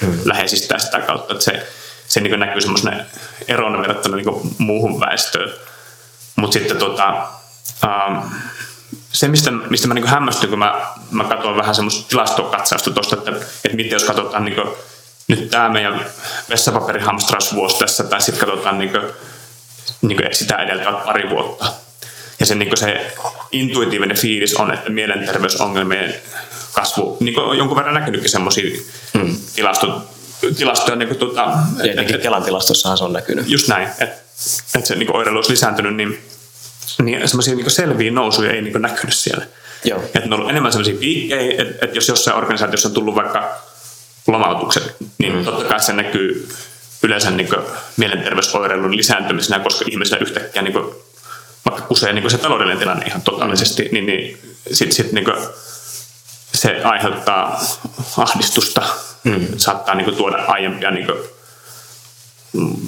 mm. 0.00 0.18
läheisistä 0.24 0.78
sitä 0.78 1.00
kautta. 1.00 1.32
Että 1.32 1.44
se, 1.44 1.66
se 2.08 2.20
niin 2.20 2.40
näkyy 2.40 2.60
semmoisena 2.60 2.96
erona 3.48 3.80
verrattuna 3.80 4.16
niin 4.16 4.54
muuhun 4.58 5.00
väestöön. 5.00 5.52
Mutta 6.36 6.52
sitten 6.54 6.76
tota, 6.76 7.26
ähm, 7.84 8.26
se, 9.12 9.28
mistä, 9.28 9.50
mistä 9.50 9.88
mä 9.88 9.94
niin 9.94 10.06
hämmästyn, 10.06 10.50
kun 10.50 10.58
mä, 10.58 10.86
mä 11.10 11.24
katson 11.24 11.56
vähän 11.56 11.74
semmoista 11.74 12.08
tilastokatsausta 12.08 12.90
tuosta, 12.90 13.16
että, 13.16 13.30
että 13.64 13.76
miten 13.76 13.92
jos 13.92 14.04
katsotaan 14.04 14.44
niin 14.44 14.56
nyt 15.28 15.50
tämä 15.50 15.68
meidän 15.68 16.06
vessapaperihamstrausvuosi 16.48 17.78
tässä, 17.78 18.04
tai 18.04 18.20
sitten 18.20 18.46
katsotaan 18.46 18.78
niin 18.78 18.90
kuin, 18.90 19.02
niin 20.02 20.16
kuin 20.16 20.34
sitä 20.34 20.56
edeltävät 20.56 21.04
pari 21.04 21.30
vuotta. 21.30 21.72
Ja 22.40 22.46
se, 22.46 22.54
niin 22.54 22.68
kuin 22.68 22.78
se 22.78 23.12
intuitiivinen 23.52 24.16
fiilis 24.16 24.54
on, 24.54 24.74
että 24.74 24.90
mielenterveysongelmien 24.90 26.14
kasvu, 26.72 27.16
niin 27.20 27.34
kuin 27.34 27.46
on 27.46 27.58
jonkun 27.58 27.76
verran 27.76 27.94
näkynytkin 27.94 28.30
semmoisia 28.30 28.80
hmm. 29.18 29.36
tilasto, 29.54 30.02
tilastoja. 30.56 30.96
Niin 30.96 31.08
kuin, 31.08 31.18
tuota, 31.18 31.58
Tietenkin 31.82 32.16
et, 32.16 32.22
Kelan 32.22 32.42
tilastossahan 32.42 32.98
se 32.98 33.04
on 33.04 33.12
näkynyt. 33.12 33.48
Just 33.48 33.68
näin, 33.68 33.88
että 33.98 34.16
et 34.78 34.86
se 34.86 34.94
niin 34.94 35.16
oireilu 35.16 35.38
olisi 35.38 35.52
lisääntynyt, 35.52 35.96
niin, 35.96 36.29
niin 37.02 37.28
semmoisia 37.28 37.54
niin 37.54 37.70
selviä 37.70 38.10
nousuja 38.10 38.52
ei 38.52 38.62
niin 38.62 38.82
näkynyt 38.82 39.14
siellä. 39.14 39.46
Joo. 39.84 40.02
Että 40.02 40.18
ne 40.18 40.26
on 40.26 40.32
ollut 40.32 40.50
enemmän 40.50 40.72
sellaisia 40.72 41.00
piikkejä, 41.00 41.62
että, 41.62 41.84
että 41.84 41.98
jos 41.98 42.08
jossain 42.08 42.36
organisaatiossa 42.36 42.88
on 42.88 42.94
tullut 42.94 43.14
vaikka 43.14 43.58
lomautukset, 44.26 44.96
niin 45.18 45.36
mm. 45.36 45.44
totta 45.44 45.64
kai 45.64 45.80
se 45.80 45.92
näkyy 45.92 46.48
yleensä 47.02 47.30
niin 47.30 47.48
mielenterveysoireilun 47.96 48.96
lisääntymisenä, 48.96 49.58
koska 49.58 49.84
ihmisillä 49.90 50.18
yhtäkkiä 50.20 50.62
niin 50.62 50.72
kuin, 50.72 50.94
vaikka 51.70 51.86
kusee 51.88 52.12
niin 52.12 52.30
se 52.30 52.38
taloudellinen 52.38 52.78
tilanne 52.78 53.06
ihan 53.06 53.22
totaalisesti, 53.22 53.88
niin, 53.92 54.06
niin 54.06 54.38
sitten 54.72 54.96
sit, 54.96 55.12
niin 55.12 55.26
se 56.54 56.80
aiheuttaa 56.84 57.60
ahdistusta, 58.16 58.82
mm. 59.24 59.46
saattaa 59.56 59.94
niin 59.94 60.04
kuin, 60.04 60.16
tuoda 60.16 60.36
aiempia 60.36 60.90
niin 60.90 61.06
kuin, 61.06 61.18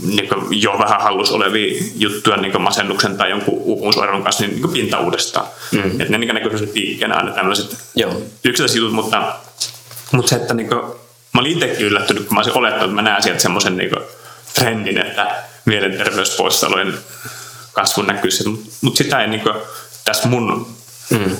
niin 0.06 0.28
jo 0.50 0.78
vähän 0.78 1.00
hallus 1.00 1.30
olevia 1.30 1.82
juttuja 1.96 2.36
niin 2.36 2.62
masennuksen 2.62 3.16
tai 3.16 3.30
jonkun 3.30 3.54
uupumusoireilun 3.54 4.22
kanssa 4.22 4.44
niin, 4.44 4.54
niin 4.54 4.72
pinta 4.72 5.00
uudestaan. 5.00 5.46
Mm. 5.72 6.00
Että 6.00 6.04
ne 6.08 6.18
niin 6.18 6.34
näkyy 6.34 6.66
piikkeenä 6.66 7.14
aina 7.14 7.32
tämmöiset 7.32 7.76
yksittäiset 8.44 8.76
jutut, 8.76 8.92
mutta, 8.92 9.34
mutta 10.12 10.28
se, 10.30 10.36
että 10.36 10.54
niin 10.54 10.68
kuin, 10.68 10.80
mä 11.34 11.40
olin 11.40 11.52
itsekin 11.52 11.86
yllättynyt, 11.86 12.24
kun 12.24 12.34
mä 12.34 12.38
olisin 12.38 12.58
olettanut, 12.58 12.84
että 12.84 12.94
mä 12.94 13.02
näen 13.02 13.22
sieltä 13.22 13.40
semmoisen 13.40 13.76
niin 13.76 13.90
trendin, 14.54 14.98
että 14.98 15.42
mielenterveyspoissaolojen 15.64 16.94
kasvu 17.72 18.02
näkyy 18.02 18.30
mutta 18.50 18.70
mut 18.80 18.96
sitä 18.96 19.20
ei 19.20 19.28
niin 19.28 19.40
kuin, 19.40 19.54
tässä 20.04 20.28
mun 20.28 20.74
mm. 21.10 21.36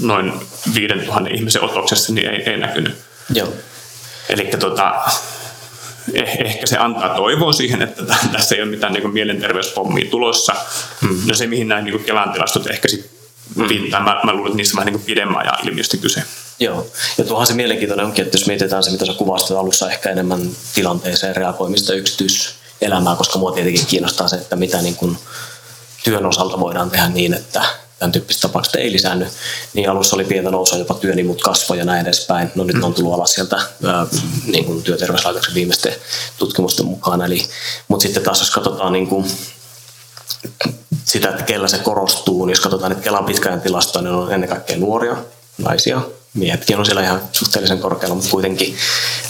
noin 0.00 0.32
5000 0.74 1.30
ihmisen 1.30 1.62
otoksessa 1.62 2.12
niin 2.12 2.28
ei, 2.30 2.42
ei 2.50 2.56
näkynyt. 2.56 2.98
Joo. 3.34 3.48
Eli 4.28 4.44
tota, 4.44 4.94
ehkä 6.14 6.66
se 6.66 6.76
antaa 6.76 7.16
toivoa 7.16 7.52
siihen, 7.52 7.82
että 7.82 8.02
tässä 8.32 8.54
ei 8.54 8.62
ole 8.62 8.70
mitään 8.70 8.92
niin 8.92 9.12
mielenterveyspommia 9.12 10.10
tulossa. 10.10 10.54
Mm. 11.00 11.18
No 11.26 11.34
se, 11.34 11.46
mihin 11.46 11.68
nämä 11.68 11.80
niin 11.80 12.04
Kelan 12.04 12.32
tilastot 12.32 12.66
ehkä 12.66 12.88
sitten 12.88 13.10
mm. 13.54 13.68
viittaa, 13.68 14.00
mä, 14.00 14.20
mä 14.24 14.32
luulen, 14.32 14.46
että 14.46 14.56
niissä 14.56 14.76
vähän 14.76 14.92
niin 14.92 15.02
pidemmän 15.02 15.40
ajan 15.40 15.68
ilmiöstä 15.68 15.96
kyse. 15.96 16.22
Joo, 16.60 16.86
ja 17.18 17.24
tuohan 17.24 17.46
se 17.46 17.54
mielenkiintoinen 17.54 18.06
onkin, 18.06 18.24
että 18.24 18.38
jos 18.38 18.46
mietitään 18.46 18.82
se, 18.82 18.90
mitä 18.90 19.06
sä 19.06 19.12
kuvasit 19.12 19.50
alussa, 19.50 19.90
ehkä 19.90 20.10
enemmän 20.10 20.40
tilanteeseen 20.74 21.36
reagoimista 21.36 21.94
yksityiselämää, 21.94 23.16
koska 23.16 23.38
mua 23.38 23.52
tietenkin 23.52 23.86
kiinnostaa 23.86 24.28
se, 24.28 24.36
että 24.36 24.56
mitä 24.56 24.82
niin 24.82 24.96
kuin 24.96 25.18
työn 26.04 26.26
osalta 26.26 26.60
voidaan 26.60 26.90
tehdä 26.90 27.08
niin, 27.08 27.34
että 27.34 27.64
tämän 27.98 28.12
tyyppiset 28.12 28.42
tapaukset 28.42 28.74
ei 28.74 28.92
lisäänny. 28.92 29.26
Niin 29.74 29.90
alussa 29.90 30.16
oli 30.16 30.24
pientä 30.24 30.50
nousua, 30.50 30.78
jopa 30.78 30.94
työnimut 30.94 31.42
kasvoi 31.42 31.78
ja 31.78 31.84
näin 31.84 32.06
edespäin. 32.06 32.52
No 32.54 32.64
nyt 32.64 32.84
on 32.84 32.94
tullut 32.94 33.14
alas 33.14 33.32
sieltä 33.32 33.56
ää, 33.56 34.06
niin 34.46 34.64
kuin 34.64 34.82
työterveyslaitoksen 34.82 35.54
viimeisten 35.54 35.94
tutkimusten 36.38 36.86
mukaan. 36.86 37.22
Eli, 37.22 37.48
mutta 37.88 38.02
sitten 38.02 38.22
taas 38.22 38.40
jos 38.40 38.50
katsotaan 38.50 38.92
niin 38.92 39.06
kuin 39.06 39.26
sitä, 41.04 41.28
että 41.28 41.42
kellä 41.42 41.68
se 41.68 41.78
korostuu, 41.78 42.44
niin 42.44 42.52
jos 42.52 42.60
katsotaan 42.60 42.92
että 42.92 43.04
Kelan 43.04 43.24
pitkäajan 43.24 43.60
tilastoja, 43.60 44.02
niin 44.02 44.14
on 44.14 44.32
ennen 44.32 44.48
kaikkea 44.48 44.76
nuoria, 44.76 45.16
naisia, 45.58 46.00
miehetkin 46.34 46.78
on 46.78 46.86
siellä 46.86 47.02
ihan 47.02 47.20
suhteellisen 47.32 47.78
korkealla, 47.78 48.14
mutta 48.14 48.30
kuitenkin. 48.30 48.76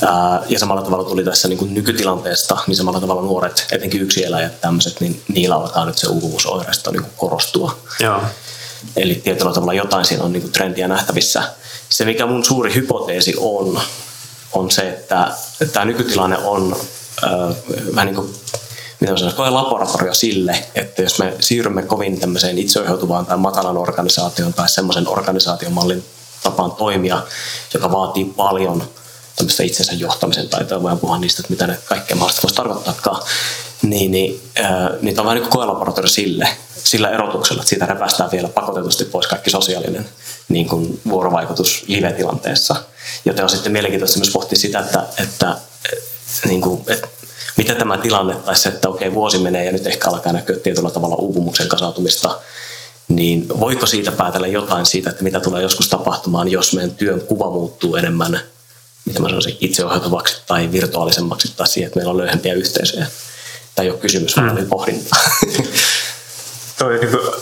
Ää, 0.07 0.43
ja 0.49 0.59
samalla 0.59 0.83
tavalla 0.83 1.09
tuli 1.09 1.25
tässä 1.25 1.49
niin 1.49 1.59
kuin 1.59 1.75
nykytilanteesta, 1.75 2.59
niin 2.67 2.77
samalla 2.77 3.01
tavalla 3.01 3.23
nuoret, 3.23 3.67
etenkin 3.73 4.03
yksilöjät 4.03 4.61
tämmöiset, 4.61 5.01
niin 5.01 5.23
niillä 5.29 5.55
alkaa 5.55 5.85
nyt 5.85 5.99
se 5.99 6.07
uupuvuusoireisto 6.07 6.91
niin 6.91 7.07
korostua. 7.17 7.79
Joo. 8.01 8.23
Eli 8.97 9.15
tietyllä 9.15 9.53
tavalla 9.53 9.73
jotain 9.73 10.05
siinä 10.05 10.25
on 10.25 10.33
niin 10.33 10.53
trendiä 10.53 10.89
nähtävissä. 10.89 11.43
Se, 11.89 12.05
mikä 12.05 12.27
mun 12.27 12.45
suuri 12.45 12.75
hypoteesi 12.75 13.35
on, 13.39 13.81
on 14.53 14.71
se, 14.71 14.89
että, 14.89 15.33
tämä 15.73 15.85
nykytilanne 15.85 16.39
on 16.39 16.77
äh, 17.25 17.57
vähän 17.95 18.07
niin 18.07 18.15
kuin 18.15 18.35
mitä 19.01 19.17
sanoisi, 19.17 19.39
laboratorio 19.39 20.15
sille, 20.15 20.65
että 20.75 21.03
jos 21.03 21.19
me 21.19 21.35
siirrymme 21.41 21.83
kovin 21.83 22.21
tämmöiseen 22.21 22.59
itseohjautuvaan 22.59 23.27
tai 23.27 23.37
matalan 23.37 23.77
organisaation 23.77 24.55
tai 24.55 24.69
semmoisen 24.69 25.09
organisaatiomallin 25.09 26.05
tapaan 26.43 26.73
toimia, 26.73 27.23
joka 27.75 27.93
vaatii 27.93 28.25
paljon 28.25 28.89
tämmöistä 29.37 29.63
itsensä 29.63 29.93
johtamisen 29.93 30.49
taitoa, 30.49 30.83
voidaan 30.83 30.99
puhua 30.99 31.19
niistä, 31.19 31.41
että 31.41 31.53
mitä 31.53 31.67
ne 31.67 31.79
kaikkea 31.85 32.17
mahdollista 32.17 32.43
voisi 32.43 32.57
tarkoittaakaan, 32.57 33.23
niin, 33.83 34.11
niin, 34.11 34.41
äh, 34.61 34.65
tämä 34.65 35.21
on 35.21 35.27
vähän 35.27 35.43
niin 35.43 35.51
kuin 35.51 36.09
sille, 36.09 36.49
sillä 36.85 37.11
erotuksella, 37.11 37.63
että 37.63 37.69
siitä 37.69 37.87
repästään 37.87 38.31
vielä 38.31 38.49
pakotetusti 38.49 39.05
pois 39.05 39.27
kaikki 39.27 39.51
sosiaalinen 39.51 40.09
niin 40.49 40.69
kuin 40.69 41.01
vuorovaikutus 41.09 41.85
live-tilanteessa. 41.87 42.77
Joten 43.25 43.45
on 43.45 43.49
sitten 43.49 43.73
mielenkiintoista 43.73 44.19
myös 44.19 44.31
pohtia 44.31 44.59
sitä, 44.59 44.79
että, 44.79 45.05
että, 45.23 45.57
niin 46.49 46.61
kuin, 46.61 46.83
että 46.89 47.09
mitä 47.57 47.75
tämä 47.75 47.99
tilanne, 47.99 48.35
tai 48.35 48.57
se, 48.57 48.69
että 48.69 48.89
okei, 48.89 49.15
vuosi 49.15 49.39
menee 49.39 49.65
ja 49.65 49.73
nyt 49.73 49.87
ehkä 49.87 50.09
alkaa 50.11 50.33
näkyä 50.33 50.57
tietyllä 50.57 50.91
tavalla 50.91 51.17
uupumuksen 51.17 51.69
kasautumista, 51.69 52.39
niin 53.09 53.49
voiko 53.61 53.87
siitä 53.87 54.13
päätellä 54.13 54.47
jotain 54.47 54.87
siitä, 54.87 55.11
että 55.11 55.25
mitä 55.25 55.41
tulee 55.41 55.63
joskus 55.63 55.89
tapahtumaan, 55.89 56.49
jos 56.49 56.73
meidän 56.73 56.95
työn 56.95 57.21
kuva 57.21 57.51
muuttuu 57.51 57.97
enemmän 57.97 58.41
mitä 59.07 59.21
mä 59.21 59.29
sanoisin, 59.29 59.57
itseohjautuvaksi 59.61 60.37
tai 60.47 60.73
virtuaalisemmaksi 60.73 61.53
tai 61.57 61.69
siihen, 61.69 61.87
että 61.87 61.99
meillä 61.99 62.11
on 62.11 62.17
löyhempiä 62.17 62.55
yhteisöjä. 62.55 63.07
Tämä 63.77 63.85
ei 63.85 63.91
ole 63.91 63.99
kysymys, 63.99 64.37
vaan 64.37 64.61
mm. 64.61 64.67
pohdinta. 64.67 65.17
Toi 66.79 66.95
on 66.95 67.01
niin 67.01 67.11
kuin, 67.11 67.35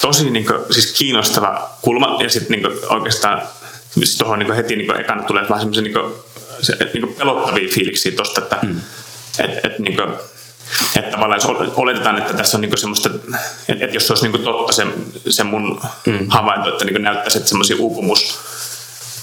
tosi 0.00 0.30
niin 0.30 0.46
kuin, 0.46 0.58
siis 0.70 0.92
kiinnostava 0.92 1.70
kulma 1.82 2.22
ja 2.22 2.30
sitten 2.30 2.62
niin 2.62 2.78
oikeastaan 2.88 3.42
siis 3.90 4.18
tuohon 4.18 4.38
niin 4.38 4.52
heti 4.52 4.76
niin 4.76 5.00
ekana 5.00 5.22
tulee 5.22 5.42
vähän 5.42 5.60
semmoisia 5.60 5.82
niin 5.82 6.14
se, 6.62 6.76
niin 6.94 7.14
pelottavia 7.14 7.68
fiiliksiä 7.68 8.12
tuosta, 8.12 8.40
että 8.40 8.58
mm. 8.62 8.80
et, 9.38 9.64
et, 9.64 9.78
niin 9.78 9.96
kuin, 9.96 10.08
että 10.96 11.10
tavallaan 11.10 11.40
jos 11.40 11.72
oletetaan, 11.76 12.18
että 12.18 12.34
tässä 12.34 12.56
on 12.56 12.60
niin 12.60 12.78
semmoista, 12.78 13.10
että, 13.14 13.38
että 13.84 13.96
jos 13.96 14.06
se 14.06 14.12
olisi 14.12 14.28
niin 14.28 14.44
totta 14.44 14.72
se, 14.72 14.86
se 15.28 15.44
mun 15.44 15.80
mm. 16.06 16.28
havainto, 16.28 16.68
että 16.68 16.84
niin 16.84 17.02
näyttäisi, 17.02 17.38
että 17.38 17.48
semmoisia 17.48 17.76
uupumus 17.78 18.38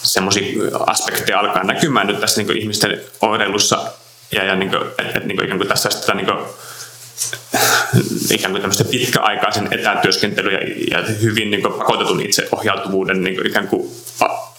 semmoisia 0.03 0.43
aspekteja 0.87 1.39
alkaa 1.39 1.63
näkymään 1.63 2.07
nyt 2.07 2.19
tässä 2.19 2.41
niin 2.41 2.57
ihmisten 2.57 3.01
oireilussa 3.21 3.91
ja, 4.33 4.43
ja 4.43 4.55
niin 4.55 4.69
kuin, 4.69 4.81
että, 4.81 5.03
että 5.03 5.19
niin 5.19 5.37
kuin, 5.37 5.45
ikään 5.45 5.59
kuin 5.59 5.67
tässä 5.67 5.89
sitä 5.89 6.13
niin 6.13 6.25
kuin, 6.25 6.37
ikään 8.31 8.51
kuin 8.51 8.61
tämmöistä 8.61 8.83
pitkäaikaisen 8.83 9.67
etätyöskentelyä 9.71 10.59
ja, 10.59 10.67
ja 10.91 11.03
hyvin 11.21 11.51
niin 11.51 11.61
kuin 11.61 11.73
pakotetun 11.73 12.21
itseohjautuvuuden 12.21 13.23
niin 13.23 13.35
kuin 13.35 13.47
ikään 13.47 13.67
kuin 13.67 13.91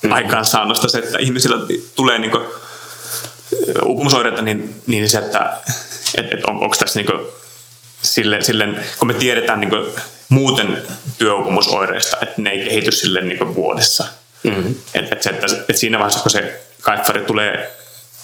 mm. 0.02 0.12
aikaansaannosta 0.12 0.88
se, 0.88 0.98
että 0.98 1.18
ihmisillä 1.18 1.56
tulee 1.96 2.18
niin 2.18 2.30
kuin, 2.30 2.44
uupumusoireita, 3.84 4.42
niin, 4.42 4.74
niin 4.86 5.08
se, 5.08 5.18
että 5.18 5.56
et, 6.18 6.32
et 6.32 6.44
on, 6.44 6.62
onko 6.62 6.76
tässä 6.78 6.98
niin 6.98 7.06
kuin, 7.06 7.26
sille, 8.02 8.40
sille, 8.40 8.68
kun 8.98 9.08
me 9.08 9.14
tiedetään 9.14 9.60
niin 9.60 9.70
kuin, 9.70 9.86
muuten 10.28 10.82
työuupumusoireista, 11.18 12.16
että 12.22 12.42
ne 12.42 12.50
ei 12.50 12.64
kehity 12.64 12.92
sille 12.92 13.20
niin 13.20 13.38
kuin, 13.38 13.54
vuodessa. 13.54 14.04
Mm-hmm. 14.42 14.74
Et, 14.94 15.12
et 15.12 15.22
se, 15.22 15.30
että, 15.30 15.46
et 15.68 15.76
siinä 15.76 15.98
vaiheessa, 15.98 16.22
kun 16.22 16.30
se 16.30 16.60
kaiffari 16.80 17.20
tulee 17.20 17.76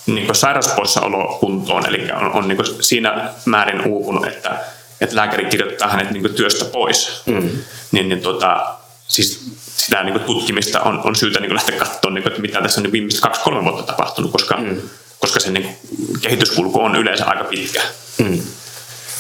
niin 0.07 0.35
sairauspoissaolo 0.35 1.39
kuntoon, 1.41 1.87
eli 1.87 2.13
on, 2.13 2.33
on 2.33 2.49
niin 2.49 2.59
siinä 2.81 3.31
määrin 3.45 3.87
uupunut, 3.87 4.27
että, 4.27 4.59
että 5.01 5.17
lääkäri 5.17 5.45
kirjoittaa 5.45 5.89
hänet 5.89 6.11
niin 6.11 6.35
työstä 6.35 6.65
pois, 6.65 7.23
mm. 7.27 7.51
niin, 7.93 8.09
niin 8.09 8.21
tota, 8.21 8.75
siis 9.09 9.51
sitä 9.77 10.03
niin 10.03 10.21
tutkimista 10.21 10.81
on, 10.81 11.01
on 11.05 11.17
syytä 11.17 11.41
niin 11.41 11.55
lähteä 11.55 11.79
katsomaan, 11.79 12.15
niin 12.15 12.23
kuin, 12.23 12.31
että 12.31 12.43
mitä 12.43 12.63
tässä 12.63 12.81
on 12.81 12.83
niin 12.83 12.93
viimeiset 12.93 13.21
kaksi-kolme 13.21 13.65
vuotta 13.65 13.83
tapahtunut, 13.83 14.33
koska, 14.33 14.57
mm. 14.57 14.81
koska 15.19 15.41
se 15.41 15.51
niin 15.51 15.77
kehityskulku 16.21 16.81
on 16.81 16.97
yleensä 16.97 17.27
aika 17.27 17.45
pitkä. 17.45 17.83
Mm. 18.19 18.41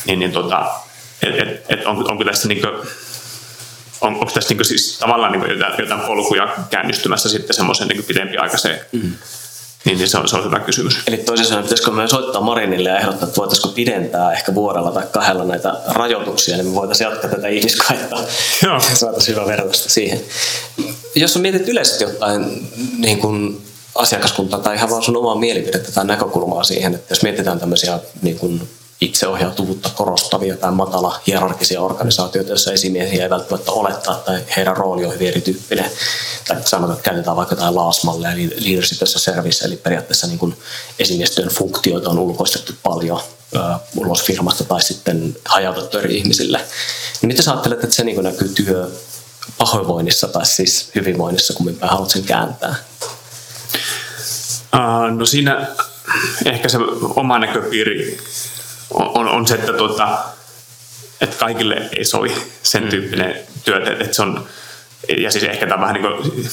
Niin, 0.07 0.19
niin 0.19 0.33
tota, 0.33 0.71
et, 1.23 1.39
et, 1.39 1.65
et 1.69 1.87
on, 1.87 2.11
onko 2.11 2.25
tässä 2.25 2.49
niin 2.49 2.61
kuin, 2.61 2.75
on, 4.01 4.15
onko 4.15 4.31
tässä 4.35 4.55
niin 4.55 4.65
siis 4.65 4.99
tavallaan 4.99 5.33
niin 5.33 5.51
jotain, 5.51 5.75
jotain 5.79 6.01
polkuja 6.01 6.49
käynnistymässä 6.71 7.29
sitten 7.29 7.57
semmoisen 7.57 7.89
niin 7.89 8.05
pidempiaikaiseen 8.05 8.81
mm 8.93 9.13
niin, 9.85 9.99
niin 9.99 10.09
se, 10.09 10.19
on, 10.19 10.29
se 10.29 10.37
on 10.37 10.45
hyvä 10.45 10.61
kysymys. 10.61 10.99
Eli 11.07 11.17
toisin 11.17 11.47
sanoen, 11.47 11.65
pitäisikö 11.65 11.91
me 11.91 12.09
soittaa 12.09 12.41
Marinille 12.41 12.89
ja 12.89 12.99
ehdottaa, 12.99 13.29
että 13.29 13.41
voitaisiinko 13.41 13.69
pidentää 13.69 14.33
ehkä 14.33 14.55
vuodella 14.55 14.93
tai 14.93 15.07
kahdella 15.13 15.45
näitä 15.45 15.75
rajoituksia, 15.89 16.57
niin 16.57 16.67
me 16.67 16.75
voitaisiin 16.75 17.11
jatkaa 17.11 17.31
tätä 17.31 17.49
ihmiskaittaa. 17.49 18.25
Joo. 18.63 18.81
Saataisiin 18.95 19.37
hyvä 19.37 19.47
vertausta 19.47 19.91
siihen. 19.91 20.21
Jos 21.15 21.37
on 21.37 21.43
mietit 21.43 21.69
yleisesti 21.69 22.05
jotain 22.05 22.69
niin 22.99 23.19
kuin 23.19 23.63
asiakaskuntaa 23.95 24.61
tai 24.61 24.77
ihan 24.77 24.91
vaan 24.91 25.03
sun 25.03 25.17
omaa 25.17 25.35
mielipidettä 25.35 25.93
tai 25.93 26.05
näkökulmaa 26.05 26.65
siihen, 26.65 26.95
että 26.95 27.13
jos 27.13 27.23
mietitään 27.23 27.61
tämmöisiä 27.61 27.99
niin 28.23 28.39
kuin 28.39 28.69
itseohjautuvuutta 29.01 29.89
korostavia 29.89 30.57
tai 30.57 30.73
matala 30.73 31.21
hierarkisia 31.27 31.81
organisaatioita, 31.81 32.51
joissa 32.51 32.73
esimiehiä 32.73 33.23
ei 33.23 33.31
välttämättä 33.31 33.73
olettaa 33.73 34.15
tai 34.15 34.45
heidän 34.57 34.77
rooli 34.77 35.05
on 35.05 35.15
hyvin 35.15 35.29
erityyppinen. 35.29 35.91
Tai 36.49 36.57
sanotaan, 36.65 36.99
että 36.99 37.11
käytetään 37.11 37.37
vaikka 37.37 37.55
jotain 37.55 37.77
LAS-malleja, 37.77 38.33
eli 38.33 38.51
Leadership 38.61 39.03
a 39.03 39.07
Service, 39.07 39.65
eli 39.65 39.77
periaatteessa 39.77 40.27
niin 40.27 40.39
kuin 40.39 40.57
esimiestyön 40.99 41.49
funktioita 41.49 42.11
on 42.11 42.19
ulkoistettu 42.19 42.73
paljon 42.83 43.21
ulos 43.97 44.23
firmasta 44.23 44.65
tai 44.65 44.83
sitten 44.83 45.37
hajautettu 45.45 45.99
eri 45.99 46.17
ihmisille. 46.17 46.59
Niin 47.23 47.29
miten 47.29 47.45
sä 47.45 47.53
ajattelet, 47.53 47.85
että 47.85 47.97
se 47.97 48.05
niin 48.05 48.25
näkyy 48.25 48.49
työ 48.49 48.91
pahoinvoinnissa 49.59 50.29
tai 50.29 50.47
siis 50.47 50.91
hyvinvoinnissa, 50.95 51.55
kun 51.55 51.77
mä 51.81 51.87
haluat 51.87 52.11
sen 52.11 52.25
kääntää? 52.25 52.75
Uh, 54.75 55.17
no 55.17 55.27
siinä 55.27 55.67
ehkä 56.45 56.69
se 56.69 56.79
oma 57.17 57.39
näköpiiri 57.39 58.19
on, 58.91 59.29
on 59.29 59.47
se, 59.47 59.55
että, 59.55 59.73
tuota, 59.73 60.19
että 61.21 61.37
kaikille 61.37 61.89
ei 61.97 62.05
sovi 62.05 62.33
sen 62.63 62.85
mm. 62.85 62.91
tyyppinen 62.91 63.37
työ, 63.65 63.97
että 64.01 64.17
se 64.17 64.23
on, 64.23 64.47
ja 65.19 65.31
siis 65.31 65.45
ehkä 65.45 65.67
tämä 65.67 65.81
vähän 65.81 65.95
niin 65.95 66.07
kuin, 66.07 66.49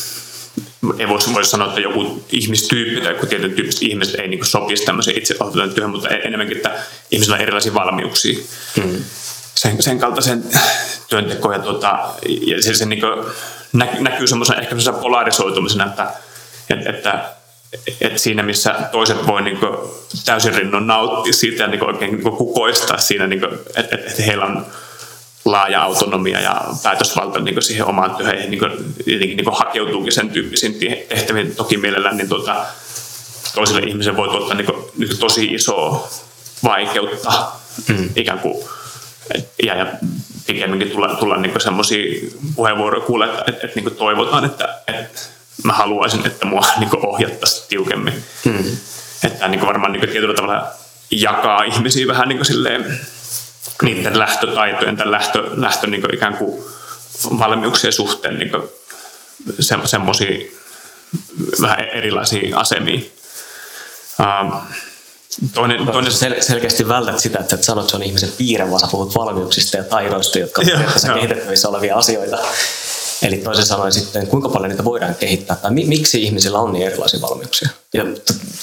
ei 0.99 1.07
voisi, 1.07 1.33
voisi 1.33 1.49
sanoa, 1.49 1.67
että 1.67 1.79
joku 1.79 2.23
ihmistyyppi 2.31 3.01
tai 3.01 3.13
joku 3.13 3.25
tietyn 3.25 3.53
tyyppiset 3.53 3.83
ihmiset 3.83 4.15
ei 4.15 4.27
niin 4.27 4.45
sopisi 4.45 4.85
tämmöiseen 4.85 5.17
itse 5.17 5.35
työhön, 5.75 5.91
mutta 5.91 6.09
enemmänkin, 6.09 6.57
että 6.57 6.71
ihmisillä 7.11 7.35
on 7.35 7.41
erilaisia 7.41 7.73
valmiuksia 7.73 8.39
mm. 8.77 9.03
sen, 9.55 9.83
sen 9.83 9.99
kaltaisen 9.99 10.43
työntekoon. 11.09 11.53
Ja, 11.53 11.59
tuota, 11.59 11.99
ja 12.25 12.63
se, 12.63 12.73
se 12.73 12.85
niin 12.85 13.01
nä, 13.73 13.87
näkyy 13.99 14.27
semmoisen 14.27 14.59
ehkä 14.59 14.69
semmoisen 14.69 15.01
polarisoitumisena, 15.01 15.85
että, 15.85 16.11
että 16.89 17.36
et 18.01 18.19
siinä 18.19 18.43
missä 18.43 18.75
toiset 18.91 19.27
voi 19.27 19.41
niin 19.41 19.59
täysin 20.25 20.53
rinnon 20.53 20.87
nauttia 20.87 21.33
siitä 21.33 21.63
ja 21.63 21.69
niin 21.69 21.83
oikein 21.83 22.11
niin 22.11 22.23
kukoistaa 22.23 22.97
siinä, 22.97 23.27
niin 23.27 23.41
että 23.75 23.95
et, 23.95 24.07
et 24.07 24.25
heillä 24.27 24.45
on 24.45 24.65
laaja 25.45 25.81
autonomia 25.81 26.41
ja 26.41 26.61
päätösvalta 26.83 27.39
niin 27.39 27.61
siihen 27.61 27.85
omaan 27.85 28.15
työhön 28.15 28.35
niin 28.35 28.61
jotenkin 29.05 29.37
niin 29.37 29.57
hakeutuukin 29.57 30.11
sen 30.11 30.29
tyyppisiin 30.29 30.75
tehtäviin 31.09 31.55
toki 31.55 31.77
mielellään, 31.77 32.17
niin 32.17 32.29
tuota, 32.29 32.65
toisille 33.55 33.81
ihmisille 33.81 34.17
voi 34.17 34.27
tuottaa 34.27 34.57
niin 34.57 34.65
kuin, 34.65 34.85
niin 34.97 35.19
tosi 35.19 35.45
isoa 35.45 36.09
vaikeutta 36.63 37.51
mm. 37.87 38.09
ikään 38.15 38.39
kuin 38.39 38.63
ja, 39.63 39.75
ja 39.75 39.85
pikemminkin 40.47 40.91
tulla, 40.91 41.15
tulla 41.15 41.37
niin 41.37 41.61
semmoisia 41.61 42.29
puheenvuoroja 42.55 43.05
kuulla, 43.05 43.25
että, 43.25 43.43
että, 43.47 43.67
että 43.67 43.79
niin 43.79 43.95
toivotaan, 43.95 44.45
että, 44.45 44.79
että 44.87 45.36
mä 45.63 45.73
haluaisin, 45.73 46.27
että 46.27 46.45
mua 46.45 46.67
niin 46.79 47.05
ohjattaisiin 47.05 47.67
tiukemmin. 47.69 48.23
Mm. 48.45 48.77
Että 49.23 49.47
niin 49.47 49.67
varmaan 49.67 49.91
niin 49.91 50.09
tietyllä 50.09 50.33
tavalla 50.33 50.67
jakaa 51.11 51.63
ihmisiä 51.63 52.07
vähän 52.07 52.29
niin 52.29 52.45
silleen, 52.45 52.99
niiden 53.81 54.19
lähtötaitojen 54.19 54.97
tai 54.97 55.11
lähtö, 55.11 55.43
lähtö 55.55 55.87
niin 55.87 56.13
ikään 56.13 56.37
kuin 56.37 56.63
valmiuksien 57.39 57.93
suhteen 57.93 58.39
niin 58.39 58.51
se, 59.59 59.75
semmoisia 59.85 60.51
vähän 61.61 61.79
erilaisia 61.79 62.59
asemia. 62.59 63.01
Um, 64.19 64.61
Toinen, 65.53 65.85
no, 65.85 65.91
toinen... 65.91 66.11
Sel- 66.11 66.41
selkeästi 66.41 66.87
vältät 66.87 67.19
sitä, 67.19 67.39
että 67.39 67.55
et 67.55 67.63
sanot, 67.63 67.83
että 67.83 67.91
se 67.91 67.97
on 67.97 68.03
ihmisen 68.03 68.31
piirre, 68.37 68.69
vaan 68.69 68.79
sä 68.79 68.87
puhut 68.91 69.15
valmiuksista 69.15 69.77
ja 69.77 69.83
taidoista, 69.83 70.39
jotka 70.39 70.61
ovat 70.61 71.13
kehitettävissä 71.13 71.69
olevia 71.69 71.95
asioita. 71.95 72.37
Eli 73.21 73.37
toisin 73.37 73.65
sanoen 73.65 73.91
sitten, 73.91 74.27
kuinka 74.27 74.49
paljon 74.49 74.69
niitä 74.69 74.83
voidaan 74.83 75.15
kehittää 75.15 75.55
tai 75.55 75.71
mi- 75.71 75.85
miksi 75.85 76.23
ihmisillä 76.23 76.59
on 76.59 76.73
niin 76.73 76.87
erilaisia 76.87 77.21
valmiuksia. 77.21 77.69
Ja 77.93 78.03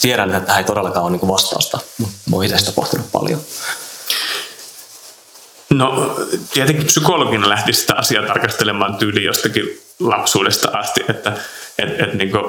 tiedän, 0.01 0.35
että 0.35 0.47
tähän 0.47 0.61
ei 0.61 0.65
todellakaan 0.65 1.05
ole 1.05 1.17
niin 1.17 1.29
vastausta, 1.29 1.79
mutta 1.99 2.17
olen 2.33 2.47
itse 2.47 2.59
sitä 2.59 2.73
pohtinut 2.73 3.13
paljon. 3.13 3.41
No 5.71 6.17
tietenkin 6.53 6.87
psykologina 6.87 7.49
lähti 7.49 7.73
sitä 7.73 7.95
asiaa 7.95 8.27
tarkastelemaan 8.27 8.97
tyyli 8.97 9.25
jostakin 9.25 9.81
lapsuudesta 10.01 10.69
asti, 10.73 11.01
että 11.09 11.33
et, 11.79 12.01
et, 12.01 12.15
niin 12.15 12.31
kuin, 12.31 12.45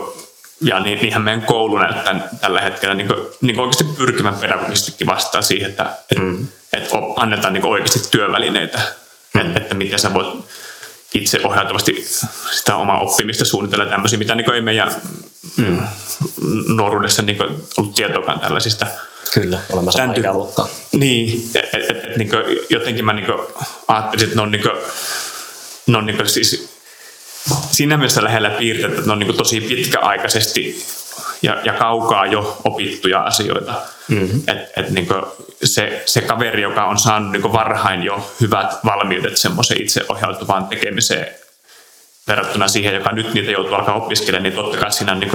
ja 0.62 0.80
niin, 0.80 1.00
niinhän 1.00 1.22
meidän 1.22 1.42
koulu 1.42 1.78
näyttää 1.78 2.30
tällä 2.42 2.62
hetkellä 2.62 2.96
niin 2.96 3.08
kuin, 3.08 3.20
niin 3.42 3.56
kuin 3.56 3.64
oikeasti 3.64 3.84
pyrkimään 3.98 4.36
pedagogistikin 4.36 5.08
vastaa 5.08 5.42
siihen, 5.42 5.70
että 5.70 5.86
et, 6.12 6.18
mm. 6.18 6.48
et 6.74 6.90
annetaan 7.16 7.54
niin 7.54 7.66
oikeasti 7.66 8.00
työvälineitä, 8.12 8.80
mm. 9.34 9.42
että, 9.42 9.60
että 9.60 9.76
miten 9.76 10.00
sä 10.00 10.14
voit 10.14 10.46
itse 11.16 11.40
ohjautuvasti 11.44 12.06
sitä 12.52 12.76
omaa 12.76 13.00
oppimista 13.00 13.46
suunnitella 13.46 13.86
tämmöisiä, 13.86 14.20
mitä 14.20 14.36
niin 14.36 14.54
ei 14.54 14.62
meidän 14.62 14.96
mm. 15.58 15.80
nuoruudessa 16.68 17.22
niin 17.22 17.38
ollut 17.78 17.96
tietoakaan 17.96 18.40
tällaisista. 18.40 18.88
Kyllä, 19.34 19.60
olemme 19.72 19.92
sama 19.92 20.14
ikäluokka. 20.14 20.68
Niin, 20.92 21.50
et, 21.56 21.74
et, 21.74 21.90
et, 21.90 22.18
niin 22.18 22.30
jotenkin 22.70 23.06
mä 23.06 23.14
niin 23.14 23.28
ajattelisin, 23.88 24.28
että 24.28 24.36
ne 24.36 24.42
on, 24.42 24.52
niin 24.52 24.62
kuin, 24.62 24.76
ne 25.88 25.98
on 25.98 26.06
niin 26.06 26.30
siis 26.30 26.70
siinä 27.72 27.98
mielessä 27.98 28.24
lähellä 28.24 28.50
piirteitä, 28.50 28.96
että 28.96 29.06
ne 29.06 29.12
on 29.12 29.20
niin 29.20 29.38
tosi 29.38 29.62
pitkäaikaisesti 29.62 30.86
ja, 31.42 31.58
ja 31.64 31.74
kaukaa 31.74 32.26
jo 32.26 32.62
opittuja 32.64 33.22
asioita. 33.22 33.74
Mm-hmm. 34.08 34.42
Et, 34.48 34.58
et 34.78 34.90
niin 34.90 35.08
se, 35.64 36.04
se 36.06 36.22
kaveri, 36.22 36.62
joka 36.62 36.86
on 36.86 37.00
saanut 37.00 37.32
niin 37.32 37.54
varhain 37.54 38.04
jo 38.04 38.32
hyvät 38.42 38.74
valmiudet 38.86 39.38
semmoiseen 39.38 39.82
itseohjautuvaan 39.82 40.68
tekemiseen 40.68 41.28
verrattuna 42.28 42.68
siihen, 42.68 42.96
joka 42.96 43.12
nyt 43.12 43.34
niitä 43.34 43.52
joutuu 43.52 43.74
alkaa 43.74 43.96
opiskelemaan, 43.96 44.44
niin 44.44 44.54
totta 44.54 44.78
kai 44.78 44.92
siinä 44.92 45.12
on 45.12 45.20
niin 45.20 45.32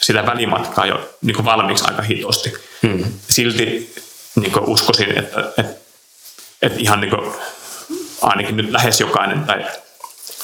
sitä 0.00 0.26
välimatkaa 0.26 0.86
jo 0.86 1.10
niin 1.22 1.44
valmiiksi 1.44 1.84
aika 1.88 2.02
hitosti. 2.02 2.52
Mm-hmm. 2.82 3.12
Silti 3.28 3.94
niin 4.36 4.52
uskoisin, 4.60 5.18
että, 5.18 5.40
että, 5.58 5.74
että 6.62 6.78
ihan 6.80 7.00
niin 7.00 7.12
ainakin 8.22 8.56
nyt 8.56 8.70
lähes 8.70 9.00
jokainen 9.00 9.44
tai 9.44 9.64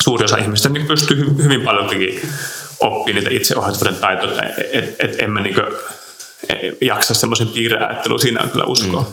suuri 0.03 0.25
osa 0.25 0.37
ihmistä 0.37 0.68
niin 0.68 0.87
pystyy 0.87 1.37
hyvin 1.42 1.62
paljon 1.62 1.90
oppii 2.80 3.14
niitä 3.14 3.30
itseohjautuvuuden 3.32 3.96
taitoja, 3.96 4.42
et, 4.72 4.96
et 4.98 5.22
en 5.22 5.30
mä 5.30 5.40
niin 5.40 5.56
jaksa 6.80 7.14
semmoisen 7.14 7.48
piirreajattelun, 7.48 8.20
siinä 8.20 8.42
on 8.42 8.50
kyllä 8.50 8.64
uskoa. 8.64 9.00
Mm. 9.00 9.06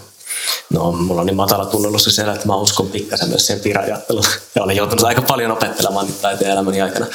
No, 0.69 0.91
mulla 0.91 1.21
on 1.21 1.27
niin 1.27 1.35
matala 1.35 1.65
tunnelus 1.65 2.03
siellä, 2.03 2.33
että 2.33 2.47
mä 2.47 2.55
uskon 2.55 2.89
pikkasen 2.89 3.29
myös 3.29 3.47
siihen 3.47 3.63
piirreajatteluun. 3.63 4.25
Ja 4.55 4.63
olen 4.63 4.75
joutunut 4.75 5.05
aika 5.05 5.21
paljon 5.21 5.51
opettelemaan 5.51 6.05
niitä 6.05 6.21
taiteen 6.21 6.51
elämäni 6.51 6.81
aikana. 6.81 7.05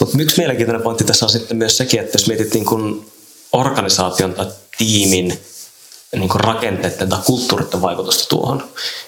Mutta 0.00 0.16
yksi 0.22 0.38
mielenkiintoinen 0.38 0.82
pointti 0.82 1.04
tässä 1.04 1.26
on 1.26 1.30
sitten 1.30 1.56
myös 1.56 1.76
sekin, 1.76 2.00
että 2.00 2.14
jos 2.14 2.26
mietit 2.26 2.54
niin 2.54 2.64
kun 2.64 3.10
organisaation 3.52 4.34
tai 4.34 4.46
tiimin 4.78 5.40
niin 6.16 6.28
kuin 6.28 6.40
rakenteiden 6.40 7.08
tai 7.08 7.18
kulttuuritten 7.24 7.82
vaikutusta 7.82 8.28
tuohon. 8.28 8.64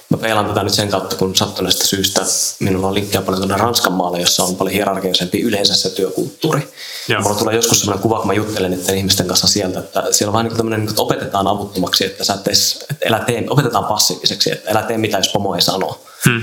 Mä 0.09 0.17
peilan 0.17 0.47
tätä 0.47 0.63
nyt 0.63 0.75
sen 0.75 0.89
kautta, 0.89 1.17
kun 1.17 1.37
sattuneesta 1.37 1.87
syystä 1.87 2.21
minulla 2.59 2.87
on 2.87 2.95
linkkejä 2.95 3.23
paljon 3.23 3.41
tuonne 3.41 3.57
Ranskan 3.57 3.93
maalle, 3.93 4.21
jossa 4.21 4.45
on 4.45 4.57
paljon 4.57 4.75
hierarkiaisempi 4.75 5.41
yleensä 5.41 5.75
se 5.75 5.91
työkulttuuri. 5.91 6.73
Joo. 7.09 7.23
Mulla 7.23 7.37
tulee 7.37 7.57
joskus 7.57 7.81
sellainen 7.81 8.03
kuva, 8.03 8.19
kun 8.19 8.27
mä 8.27 8.33
juttelen 8.33 8.71
niiden 8.71 8.97
ihmisten 8.97 9.27
kanssa 9.27 9.47
sieltä, 9.47 9.81
että 9.81 10.03
siellä 10.11 10.31
on 10.31 10.33
vähän 10.33 10.47
niin 10.47 10.57
kuin 10.57 10.71
niin 10.71 10.89
että 10.89 11.03
opetetaan 11.03 11.47
avuttomaksi, 11.47 12.05
että 12.05 12.25
sä 12.25 12.37
teis, 12.37 12.79
että 12.91 13.09
älä 13.09 13.19
tee, 13.19 13.45
opetetaan 13.51 13.85
passiiviseksi, 13.85 14.53
että 14.53 14.71
älä 14.71 14.83
tee 14.83 14.99
mitä, 14.99 15.17
jos 15.17 15.29
pomo 15.29 15.55
ei 15.55 15.63
sano. 15.63 16.01
Hmm. 16.25 16.43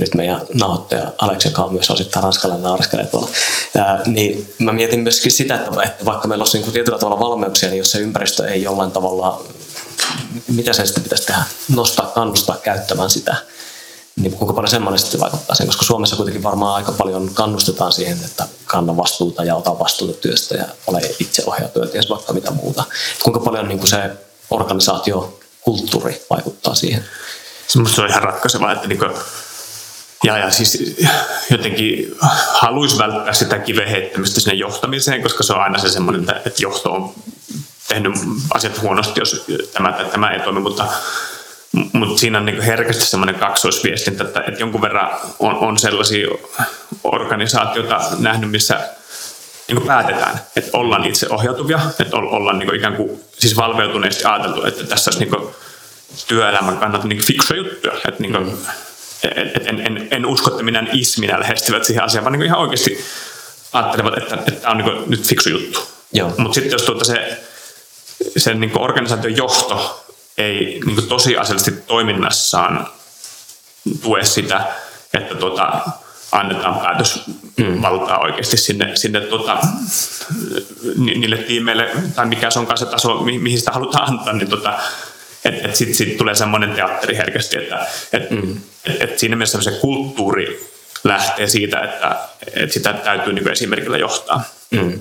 nyt 0.00 0.14
meidän 0.14 0.40
nauhoittaja 0.54 1.12
Alex, 1.18 1.44
joka 1.44 1.64
on 1.64 1.72
myös 1.72 1.90
osittain 1.90 2.22
ranskalainen 2.22 2.62
naureskelee 2.62 3.06
tuolla, 3.06 3.28
ää, 3.76 4.02
niin 4.06 4.54
mä 4.58 4.72
mietin 4.72 5.00
myöskin 5.00 5.32
sitä, 5.32 5.54
että, 5.54 5.82
että 5.82 6.04
vaikka 6.04 6.28
meillä 6.28 6.42
olisi 6.42 6.58
niin 6.58 6.72
tietyllä 6.72 6.98
tavalla 6.98 7.20
valmiuksia, 7.20 7.68
niin 7.68 7.78
jos 7.78 7.90
se 7.90 7.98
ympäristö 7.98 8.48
ei 8.48 8.62
jollain 8.62 8.90
tavalla 8.90 9.44
mitä 10.48 10.72
se 10.72 10.86
sitten 10.86 11.02
pitäisi 11.02 11.26
tehdä, 11.26 11.42
nostaa, 11.68 12.06
kannustaa 12.06 12.56
käyttämään 12.56 13.10
sitä, 13.10 13.36
niin 14.16 14.32
kuinka 14.32 14.54
paljon 14.54 14.70
semmoinen 14.70 14.98
sitten 14.98 15.20
vaikuttaa 15.20 15.54
siihen, 15.54 15.68
koska 15.68 15.84
Suomessa 15.84 16.16
kuitenkin 16.16 16.42
varmaan 16.42 16.74
aika 16.74 16.92
paljon 16.92 17.30
kannustetaan 17.34 17.92
siihen, 17.92 18.18
että 18.24 18.48
kanna 18.64 18.96
vastuuta 18.96 19.44
ja 19.44 19.56
ota 19.56 19.78
vastuuta 19.78 20.20
työstä 20.20 20.54
ja 20.54 20.64
ole 20.86 21.00
itse 21.18 21.42
ohjautuja 21.46 21.88
ja 21.94 22.02
vaikka 22.10 22.32
mitä 22.32 22.50
muuta. 22.50 22.84
Kuinka 23.22 23.40
paljon 23.40 23.68
niin 23.68 23.78
kuin 23.78 23.90
se 23.90 24.10
organisaatio, 24.50 25.38
kulttuuri 25.60 26.26
vaikuttaa 26.30 26.74
siihen? 26.74 27.04
Se 27.66 28.02
on 28.02 28.08
ihan 28.08 28.22
ratkaisevaa, 28.22 28.72
että 28.72 28.88
niin 28.88 28.98
kuin, 28.98 29.10
ja, 30.24 30.38
ja 30.38 30.50
siis 30.50 30.96
jotenkin 31.50 32.16
haluaisi 32.52 32.98
välttää 32.98 33.32
sitä 33.32 33.58
kiveheittämistä 33.58 34.40
sinne 34.40 34.54
johtamiseen, 34.54 35.22
koska 35.22 35.42
se 35.42 35.52
on 35.52 35.60
aina 35.60 35.78
se 35.78 35.88
semmoinen, 35.88 36.26
että 36.46 36.62
johto 36.62 36.92
on 36.92 37.14
tehnyt 37.88 38.12
asiat 38.54 38.82
huonosti, 38.82 39.20
jos 39.20 39.46
tämä 39.72 39.92
tai 39.92 40.04
tämä 40.04 40.30
ei 40.30 40.40
toimi, 40.40 40.60
mutta, 40.60 40.84
mutta 41.92 42.20
siinä 42.20 42.38
on 42.38 42.46
niin 42.46 42.60
herkästi 42.60 43.04
semmoinen 43.04 43.34
kaksoisviestintä, 43.34 44.24
että, 44.24 44.40
että 44.46 44.60
jonkun 44.60 44.82
verran 44.82 45.10
on, 45.38 45.54
on 45.54 45.78
sellaisia 45.78 46.28
organisaatioita 47.04 48.00
nähnyt, 48.18 48.50
missä 48.50 48.88
niin 49.68 49.76
kuin 49.76 49.86
päätetään, 49.86 50.40
että 50.56 50.70
ollaan 50.72 51.04
itse 51.04 51.26
ohjautuvia, 51.30 51.80
että 52.00 52.16
ollaan 52.16 52.58
niin 52.58 52.68
kuin 52.68 52.78
ikään 52.78 52.96
kuin 52.96 53.20
siis 53.38 53.56
valveutuneesti 53.56 54.24
ajateltu, 54.24 54.64
että 54.64 54.84
tässä 54.84 55.10
olisi 55.10 55.24
niin 55.24 55.30
kuin 55.30 55.54
työelämän 56.28 56.78
kannalta 56.78 57.08
niin 57.08 57.24
fiksuja 57.24 57.60
juttuja. 57.60 57.92
Että 57.94 58.22
niin 58.22 58.32
kuin, 58.32 58.56
et, 59.22 59.56
et, 59.56 59.66
en, 59.66 59.80
en, 59.80 60.08
en, 60.10 60.26
usko, 60.26 60.50
että 60.50 60.62
minä 60.62 60.86
isminä 60.92 61.40
lähestyvät 61.40 61.84
siihen 61.84 62.04
asiaan, 62.04 62.24
vaan 62.24 62.32
niin 62.32 62.46
ihan 62.46 62.60
oikeasti 62.60 63.04
ajattelevat, 63.72 64.18
että, 64.18 64.34
että 64.34 64.50
tämä 64.50 64.72
on 64.72 64.78
niin 64.78 65.10
nyt 65.10 65.28
fiksu 65.28 65.48
juttu. 65.48 65.88
Mutta 66.38 66.54
sitten 66.54 66.72
jos 66.72 66.82
tuota 66.82 67.04
se 67.04 67.44
sen 68.36 68.60
niin 68.60 68.78
organisaation 68.78 69.36
johto 69.36 70.04
ei 70.38 70.80
niin 70.86 70.94
kuin 70.94 71.08
tosiasiallisesti 71.08 71.70
toiminnassaan 71.86 72.88
tue 74.02 74.24
sitä, 74.24 74.64
että 75.14 75.34
tota, 75.34 75.80
annetaan 76.32 76.80
päätösvaltaa 76.80 78.18
oikeasti 78.18 78.56
sinne, 78.56 78.96
sinne 78.96 79.20
tota, 79.20 79.58
niille 80.96 81.36
tiimeille, 81.36 81.90
tai 82.14 82.26
mikä 82.26 82.50
se 82.50 82.58
onkaan 82.58 82.78
se 82.78 82.86
taso, 82.86 83.20
mihin 83.20 83.58
sitä 83.58 83.72
halutaan 83.72 84.10
antaa, 84.10 84.32
niin 84.32 84.50
tota, 84.50 84.78
että 85.44 85.68
et 85.68 85.76
sitten 85.76 85.94
sit 85.94 86.16
tulee 86.16 86.34
semmoinen 86.34 86.70
teatteri 86.70 87.16
herkästi, 87.16 87.58
että 87.58 87.86
et, 88.12 88.30
mm. 88.30 88.60
et, 88.84 89.02
et 89.02 89.18
siinä 89.18 89.36
mielessä 89.36 89.62
se 89.62 89.70
kulttuuri 89.70 90.70
lähtee 91.04 91.46
siitä, 91.46 91.80
että 91.80 92.16
et 92.54 92.72
sitä 92.72 92.92
täytyy 92.92 93.32
niin 93.32 93.50
esimerkillä 93.50 93.98
johtaa. 93.98 94.42
Mm. 94.70 94.98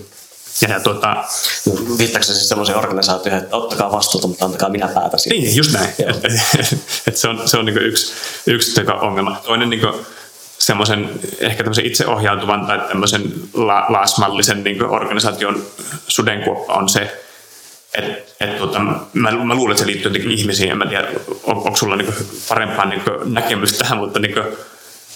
Ja, 0.62 0.70
ja 0.70 0.80
tuota, 0.80 1.24
Viittaako 1.98 2.24
se 2.24 2.34
siis 2.34 2.50
sellaisen 2.50 2.78
organisaatioon, 2.78 3.40
että 3.40 3.56
ottakaa 3.56 3.92
vastuuta, 3.92 4.28
mutta 4.28 4.46
antakaa 4.46 4.70
minä 4.70 4.88
päätä 4.88 5.18
siitä? 5.18 5.40
Niin, 5.40 5.56
just 5.56 5.74
näin. 5.74 5.90
et, 6.00 6.26
et, 6.26 6.78
et 7.08 7.18
se 7.18 7.28
on, 7.28 7.42
se 7.46 7.58
on 7.58 7.66
niin 7.66 7.78
yksi, 7.78 8.14
yksi 8.48 8.82
ongelma. 9.02 9.42
Toinen 9.46 9.70
niin 9.70 9.82
semmoisen 10.60 11.10
ehkä 11.40 11.64
tämmöisen 11.64 11.86
itseohjautuvan 11.86 12.66
tai 12.66 12.80
tämmöisen 12.80 13.34
la, 13.54 13.86
laasmallisen 13.90 14.64
niin 14.64 14.84
organisaation 14.84 15.64
sudenkuoppa 16.08 16.74
on 16.74 16.90
se, 16.90 17.24
et, 17.94 18.36
et, 18.40 18.58
tota, 18.58 18.80
mä, 19.14 19.32
mä 19.32 19.56
luulen, 19.56 19.72
että 19.72 19.84
se 19.84 19.88
liittyy 19.88 20.10
jotenkin 20.10 20.32
ihmisiin. 20.32 20.72
En 20.72 20.78
mä 20.78 20.86
tiedä, 20.86 21.08
on, 21.44 21.58
onko 21.58 21.76
sulla 21.76 21.96
niinku 21.96 22.14
parempaa 22.50 22.86
niinku 22.86 23.12
näkemystä 23.26 23.78
tähän, 23.78 23.98
mutta 24.04 24.20
niinku, 24.20 24.40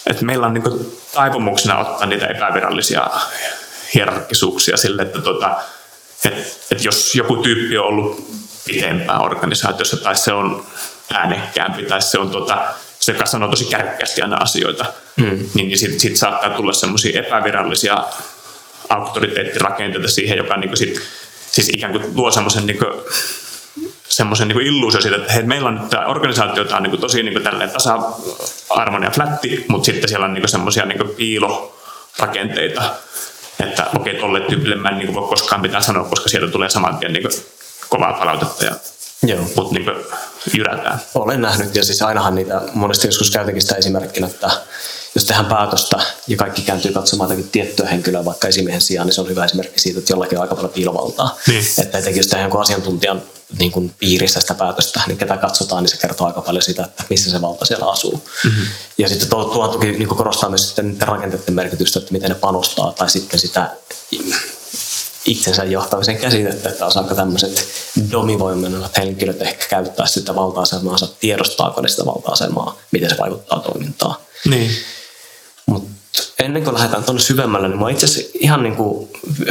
että 0.06 0.26
meillä 0.26 0.47
on 0.47 0.54
niinku 0.54 1.00
taipumuksena 1.13 1.78
ottaa 1.78 2.08
niitä 2.08 2.28
epävirallisia 2.28 3.08
hierarkisuuksia 3.98 4.78
sille, 4.78 5.02
että 5.02 5.22
tota, 5.22 5.58
et, 6.26 6.68
et 6.72 6.84
jos 6.84 7.16
joku 7.16 7.38
tyyppi 7.38 7.78
on 7.78 7.86
ollut 7.86 8.28
pitempään 8.66 9.22
organisaatiossa 9.22 9.98
tai 9.98 10.16
se 10.16 10.34
on 10.34 10.66
äänekkäämpi 11.14 11.84
tai 11.84 12.02
se 12.02 12.20
on 12.20 12.30
tota, 12.30 12.68
se, 13.00 13.12
joka 13.12 13.26
sanoo 13.26 13.50
tosi 13.50 13.66
kärkkäästi 13.66 14.22
aina 14.22 14.38
asioita, 14.38 14.86
mm. 15.16 15.26
niin, 15.26 15.68
niin 15.68 15.78
sitten 15.78 16.00
sit 16.00 16.18
saattaa 16.18 16.50
tulla 16.50 16.74
semmoisia 16.74 17.20
epävirallisia 17.20 18.04
auktoriteettirakenteita 18.90 20.08
siihen, 20.08 20.38
joka 20.38 20.58
niin 20.58 20.78
sit, 20.78 21.02
siis 21.52 21.70
ikään 21.70 21.92
kuin 21.92 22.16
luo 22.16 22.32
semmoisen 22.32 22.66
niin 22.66 22.80
semmoisen 24.10 24.48
niin 24.48 24.62
illuusio 24.62 25.02
siitä, 25.02 25.18
että 25.18 25.34
hei, 25.34 25.44
meillä 25.44 25.70
on 25.70 25.76
nyt 25.76 25.90
tämä 25.90 26.06
organisaatio, 26.06 26.64
tämä 26.64 26.78
on 26.78 26.84
niin 26.84 27.02
tosi 27.02 27.24
niin 27.24 27.44
tasa-arvoinen 27.74 29.08
ja 29.08 29.12
flätti, 29.12 29.66
mutta 29.68 29.86
sitten 29.86 30.10
siellä 30.10 30.26
on 30.26 30.34
niin 30.34 30.48
semmoisia 30.48 30.86
niin 30.86 31.10
piilorakenteita, 31.16 32.84
että 33.60 33.86
okei, 33.96 34.13
okay, 34.13 34.22
tolle 34.22 34.41
tyypille 34.41 34.76
mä 34.76 34.89
en 34.89 34.98
niin 34.98 35.13
voi 35.13 35.30
koskaan 35.30 35.62
mitään 35.62 35.84
sanoa, 35.84 36.04
koska 36.04 36.30
sieltä 36.30 36.52
tulee 36.52 36.70
saman 36.70 36.98
tien 36.98 37.13
niin 37.13 37.30
kovaa 37.89 38.13
palautetta 38.13 38.65
ja 38.65 38.76
Joo. 39.24 39.41
mutta 39.56 39.74
niin 39.74 39.86
jyrätään. 40.58 41.02
Olen 41.15 41.41
nähnyt 41.41 41.76
ja 41.76 41.86
siis 41.86 42.02
ainahan 42.02 42.36
niitä 42.36 42.62
monesti 42.74 43.08
joskus 43.08 43.32
käytäkin 43.32 43.62
sitä 43.62 43.76
esimerkkinä, 43.76 44.28
että 44.28 44.52
jos 45.15 45.26
tehdään 45.26 45.46
päätöstä 45.46 46.00
ja 46.28 46.38
kaikki 46.38 46.62
kääntyy 46.62 46.91
katsomaan 46.91 47.30
jotakin 47.30 47.52
tiettyä 47.52 47.88
henkilöä 47.88 48.26
vaikka 48.26 48.48
esimiehen 48.48 48.82
sijaan, 48.82 49.08
niin 49.08 49.15
se 49.15 49.22
on 49.22 49.30
hyvä 49.30 49.46
esimerkki 49.46 49.80
siitä, 49.80 50.00
että 50.00 50.13
jollakin 50.13 50.38
on 50.38 50.41
aika 50.41 50.56
paljon 50.56 50.74
piilovaltaa. 50.74 51.38
Niin. 51.48 51.63
Että 51.82 51.98
etenkin 51.98 52.20
jos 52.20 52.28
tehdään 52.28 52.43
jonkun 52.43 52.62
asiantuntijan 52.62 53.22
niin 53.60 53.72
kuin 53.72 53.94
piirissä 54.00 54.40
sitä 54.40 54.54
päätöstä, 54.54 55.02
niin 55.08 55.18
ketä 55.18 55.38
katsotaan, 55.38 55.84
niin 55.84 55.92
se 55.92 55.98
kertoo 55.98 56.28
aika 56.28 56.42
paljon 56.42 56.62
siitä, 56.62 56.84
että 56.84 57.04
missä 57.10 57.32
se 57.32 57.42
valta 57.42 57.66
siellä 57.66 57.92
asuu. 57.92 58.24
Mm-hmm. 58.44 58.66
Ja 58.98 59.10
sitten 59.10 59.30
tuo, 59.30 59.46
tuo 59.46 59.68
toki 59.68 59.92
niin 59.92 60.08
korostaa 60.08 60.50
myös 60.50 60.66
sitten 60.66 60.98
rakenteiden 61.02 61.54
merkitystä, 61.54 62.00
että 62.00 62.12
miten 62.12 62.30
ne 62.30 62.36
panostaa, 62.36 62.92
tai 62.92 63.10
sitten 63.10 63.40
sitä 63.40 63.70
itsensä 65.26 65.64
johtamisen 65.64 66.18
käsitettä, 66.18 66.70
että 66.70 66.86
osaako 66.86 67.16
tämmöiset 67.16 67.68
domivoimennevat 68.12 68.98
henkilöt 68.98 69.42
ehkä 69.42 69.66
käyttää 69.70 70.06
sitä 70.06 70.36
valta-asemaansa, 70.36 71.08
tiedostaako 71.20 71.82
ne 71.82 71.88
sitä 71.88 72.06
valta-asemaa, 72.06 72.78
miten 72.92 73.10
se 73.10 73.18
vaikuttaa 73.18 73.60
toimintaan. 73.60 74.16
Niin. 74.46 74.72
Ennen 76.39 76.63
kuin 76.63 76.73
lähdetään 76.73 77.03
tuonne 77.03 77.21
syvemmälle, 77.21 77.67
niin 77.67 77.80
mä 77.80 77.89
itse 77.89 78.06
asiassa 78.06 78.32
ihan 78.39 78.63
niin 78.63 78.75
kuin 78.75 79.10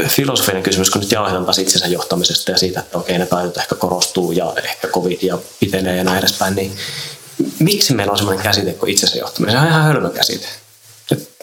filosofinen 0.08 0.62
kysymys, 0.62 0.90
kun 0.90 1.00
nyt 1.00 1.12
jauhetaan 1.12 1.44
taas 1.44 1.58
itsensä 1.58 1.86
johtamisesta 1.86 2.50
ja 2.50 2.58
siitä, 2.58 2.80
että 2.80 2.98
okei, 2.98 3.18
ne 3.18 3.26
taidot 3.26 3.56
ehkä 3.56 3.74
korostuu 3.74 4.32
ja 4.32 4.52
ehkä 4.64 4.88
covid 4.88 5.18
ja 5.22 5.38
pitenee 5.60 5.96
ja 5.96 6.04
näin 6.04 6.18
edespäin, 6.18 6.54
niin 6.54 6.76
miksi 7.58 7.94
meillä 7.94 8.10
on 8.10 8.18
sellainen 8.18 8.44
käsite 8.44 8.72
kuin 8.72 8.90
itsensä 8.90 9.18
johtaminen? 9.18 9.54
Se 9.54 9.60
on 9.60 9.68
ihan 9.68 9.82
hölmö 9.82 10.10
käsite. 10.10 10.46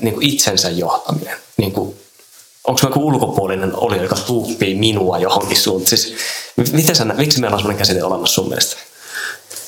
Niin 0.02 0.14
kuin 0.14 0.30
itsensä 0.30 0.70
johtaminen. 0.70 1.38
Niin 1.58 1.72
kuin 1.72 1.96
onko 2.64 2.80
mä 2.84 2.90
joku 2.90 3.08
ulkopuolinen 3.08 3.76
oli, 3.76 3.98
joka 3.98 4.16
tuuppii 4.16 4.76
minua 4.76 5.18
johonkin 5.18 5.58
suuntaan? 5.58 5.90
Siis, 5.90 6.14
miten 6.72 6.96
sä, 6.96 7.06
miksi 7.06 7.40
meillä 7.40 7.56
on 7.56 7.60
sellainen 7.60 7.80
käsite 7.80 8.04
olemassa 8.04 8.34
sun 8.34 8.48
mielestä? 8.48 8.78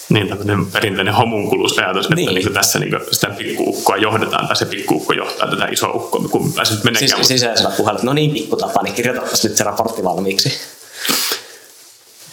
Niin, 0.09 0.27
tämmöinen 0.27 0.65
perinteinen 0.65 1.13
homunkulusajatus, 1.13 2.09
niin. 2.09 2.29
että 2.29 2.39
niin 2.39 2.53
tässä 2.53 2.79
niin 2.79 2.91
sitä 3.11 3.27
pikkuukkoa 3.27 3.97
johdetaan, 3.97 4.47
tai 4.47 4.55
se 4.55 4.65
pikkuukko 4.65 5.13
johtaa 5.13 5.49
tätä 5.49 5.65
isoa 5.65 5.93
ukkoa, 5.93 6.27
kun 6.29 6.53
pääset 6.53 6.83
meneekään. 6.83 7.09
Siis, 7.09 7.27
sisäisellä 7.27 7.71
puheella, 7.77 7.99
no 8.03 8.13
niin 8.13 8.31
pikkutapa, 8.31 8.83
niin 8.83 8.93
kirjoitapas 8.93 9.43
nyt 9.43 9.57
se 9.57 9.63
raportti 9.63 10.03
valmiiksi. 10.03 10.53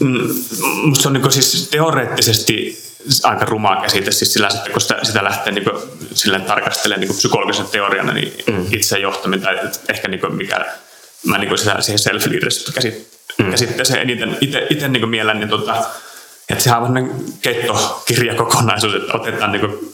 Mm, 0.01 0.29
musta 0.85 1.03
se 1.03 1.09
on 1.09 1.15
niin 1.15 1.33
siis 1.33 1.69
teoreettisesti 1.69 2.83
aika 3.23 3.45
rumaa 3.45 3.83
käsite, 3.83 4.11
siis 4.11 4.33
sillä 4.33 4.49
kun 4.73 4.81
sitä, 4.81 4.99
sitä 5.03 5.25
lähtee 5.25 5.53
niin 5.53 5.65
kuin, 5.65 5.77
silleen 6.15 6.43
tarkastelemaan 6.43 7.01
niin 7.01 7.17
psykologisen 7.17 7.67
teoriana, 7.67 8.13
niin 8.13 8.35
mm. 8.47 8.67
itse 8.71 8.99
johtaminen 8.99 9.45
tai 9.45 9.59
ehkä 9.89 10.09
niin 10.09 10.21
kuin, 10.21 10.35
mikä 10.35 10.67
mä 11.27 11.39
niin 11.39 11.49
kuin 11.49 11.59
sitä, 11.59 11.81
siihen 11.81 11.99
self 11.99 12.27
leadership 12.27 12.95
mm. 13.39 13.53
eniten 14.01 14.37
itse 14.71 14.89
niin 14.89 15.09
mielen, 15.09 15.41
niin 15.41 15.49
tota, 15.49 15.85
että 16.53 16.65
sehän 16.65 16.83
on 16.83 16.87
sellainen 16.87 17.25
keittokirjakokonaisuus, 17.43 18.95
että 18.95 19.13
otetaan 19.15 19.53
niin 19.53 19.61
kuin 19.61 19.93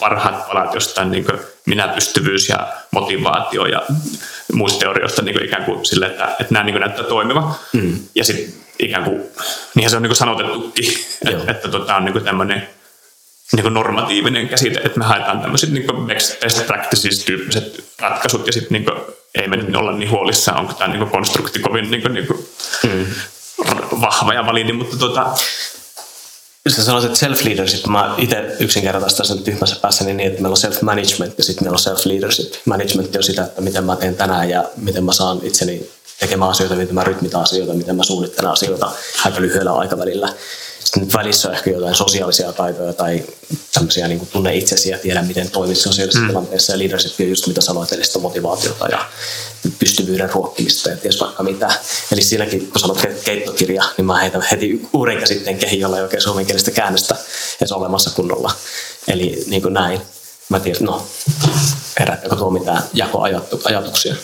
parhaat 0.00 0.48
palat 0.48 0.74
jostain 0.74 1.10
niin 1.10 1.26
minäpystyvyys 1.66 2.48
ja 2.48 2.68
motivaatio 2.90 3.66
ja 3.66 3.82
muista 4.52 4.78
teorioista 4.78 5.22
niin 5.22 5.34
kuin 5.34 5.44
ikään 5.44 5.64
kuin 5.64 5.86
sille, 5.86 6.06
että, 6.06 6.24
että 6.24 6.54
nämä 6.54 6.64
niin 6.64 6.74
kuin 6.74 6.80
näyttää 6.80 7.04
toimiva. 7.04 7.54
Mm. 7.72 7.98
Ja 8.14 8.24
sitten 8.24 8.54
ikään 8.78 9.04
kuin, 9.04 9.22
niinhän 9.74 9.90
se 9.90 9.96
on 9.96 10.02
niin 10.02 10.10
kuin 10.10 10.16
sanotettukin, 10.16 10.94
että, 11.28 11.50
että 11.50 11.68
tota, 11.68 11.96
on 11.96 12.04
niin 12.04 12.24
tämmöinen 12.24 12.68
niin 13.52 13.74
normatiivinen 13.74 14.48
käsite, 14.48 14.80
että 14.84 14.98
me 14.98 15.04
haetaan 15.04 15.40
tämmöiset 15.40 15.70
niin 15.70 15.86
best 16.06 16.66
practices-tyyppiset 16.66 17.84
ratkaisut 18.00 18.46
ja 18.46 18.52
sitten 18.52 18.72
niin 18.72 19.00
ei 19.34 19.48
me 19.48 19.56
nyt 19.56 19.76
olla 19.76 19.92
niin 19.92 20.10
huolissaan, 20.10 20.60
onko 20.60 20.72
tämä 20.72 20.94
niin 20.94 21.10
konstrukti 21.10 21.58
kovin 21.58 21.90
niin 21.90 22.02
kuin, 22.02 22.14
niin 22.14 22.26
kuin 22.26 22.48
mm. 22.84 23.06
vahva 24.00 24.34
ja 24.34 24.46
validi, 24.46 24.72
mutta 24.72 24.96
tota, 24.96 25.26
sä 26.70 26.84
sanoit, 26.84 27.04
että 27.04 27.18
self-leadership, 27.18 27.88
mä 27.88 28.14
itse 28.18 28.56
yksinkertaistan 28.60 29.26
sen 29.26 29.38
tyhmässä 29.38 29.76
päässä 29.82 30.04
niin, 30.04 30.20
että 30.20 30.42
meillä 30.42 30.56
on 30.64 30.72
self-management 30.72 31.34
ja 31.38 31.44
sitten 31.44 31.64
meillä 31.64 31.74
on 31.74 31.96
self-leadership. 31.96 32.54
Management 32.64 33.16
on 33.16 33.22
sitä, 33.22 33.44
että 33.44 33.60
miten 33.60 33.84
mä 33.84 33.96
teen 33.96 34.16
tänään 34.16 34.50
ja 34.50 34.64
miten 34.76 35.04
mä 35.04 35.12
saan 35.12 35.40
itseni 35.42 35.90
tekemään 36.20 36.50
asioita, 36.50 36.74
miten 36.74 36.94
mä 36.94 37.04
rytmitän 37.04 37.40
asioita, 37.40 37.74
miten 37.74 37.96
mä 37.96 38.02
suunnittelen 38.04 38.50
asioita 38.50 38.90
aika 39.24 39.40
lyhyellä 39.40 39.72
aikavälillä. 39.72 40.28
Sitten 40.88 41.02
nyt 41.02 41.14
välissä 41.14 41.48
on 41.48 41.54
ehkä 41.54 41.70
jotain 41.70 41.94
sosiaalisia 41.94 42.52
taitoja 42.52 42.92
tai 42.92 43.24
tämmöisiä 43.74 44.08
niin 44.08 44.18
kuin 44.18 44.28
tunne 44.32 44.56
itsesi 44.56 44.90
ja 44.90 44.98
tiedä, 44.98 45.22
miten 45.22 45.50
toimit 45.50 45.78
sosiaalisessa 45.78 46.20
mm. 46.20 46.28
tilanteessa. 46.28 46.72
Ja 46.72 46.78
leadership 46.78 47.20
on 47.20 47.28
just 47.28 47.46
mitä 47.46 47.60
sanoit, 47.60 47.92
eli 47.92 48.04
sitä 48.04 48.18
motivaatiota 48.18 48.88
ja 48.88 49.06
pystyvyyden 49.78 50.30
ruokkimista 50.30 50.90
ja 50.90 50.96
ties 50.96 51.20
vaikka 51.20 51.42
mitä. 51.42 51.68
Eli 52.12 52.22
siinäkin, 52.22 52.66
kun 52.70 52.80
sanot 52.80 53.00
keittokirja, 53.24 53.84
niin 53.96 54.06
mä 54.06 54.18
heitän 54.18 54.42
heti 54.50 54.88
uuden 54.92 55.18
käsitteen 55.18 55.58
kehi, 55.58 55.80
jolla 55.80 55.96
ei 55.96 56.02
oikein 56.02 56.22
suomenkielistä 56.22 56.70
käännöstä 56.70 57.16
edes 57.60 57.72
olemassa 57.72 58.10
kunnolla. 58.10 58.52
Eli 59.08 59.44
niin 59.46 59.62
kuin 59.62 59.74
näin. 59.74 60.00
Mä 60.48 60.60
tiedän, 60.60 60.84
no, 60.84 61.06
herättääkö 62.00 62.36
tuo 62.36 62.50
mitään 62.50 62.82
jakoajatuksia? 62.94 64.14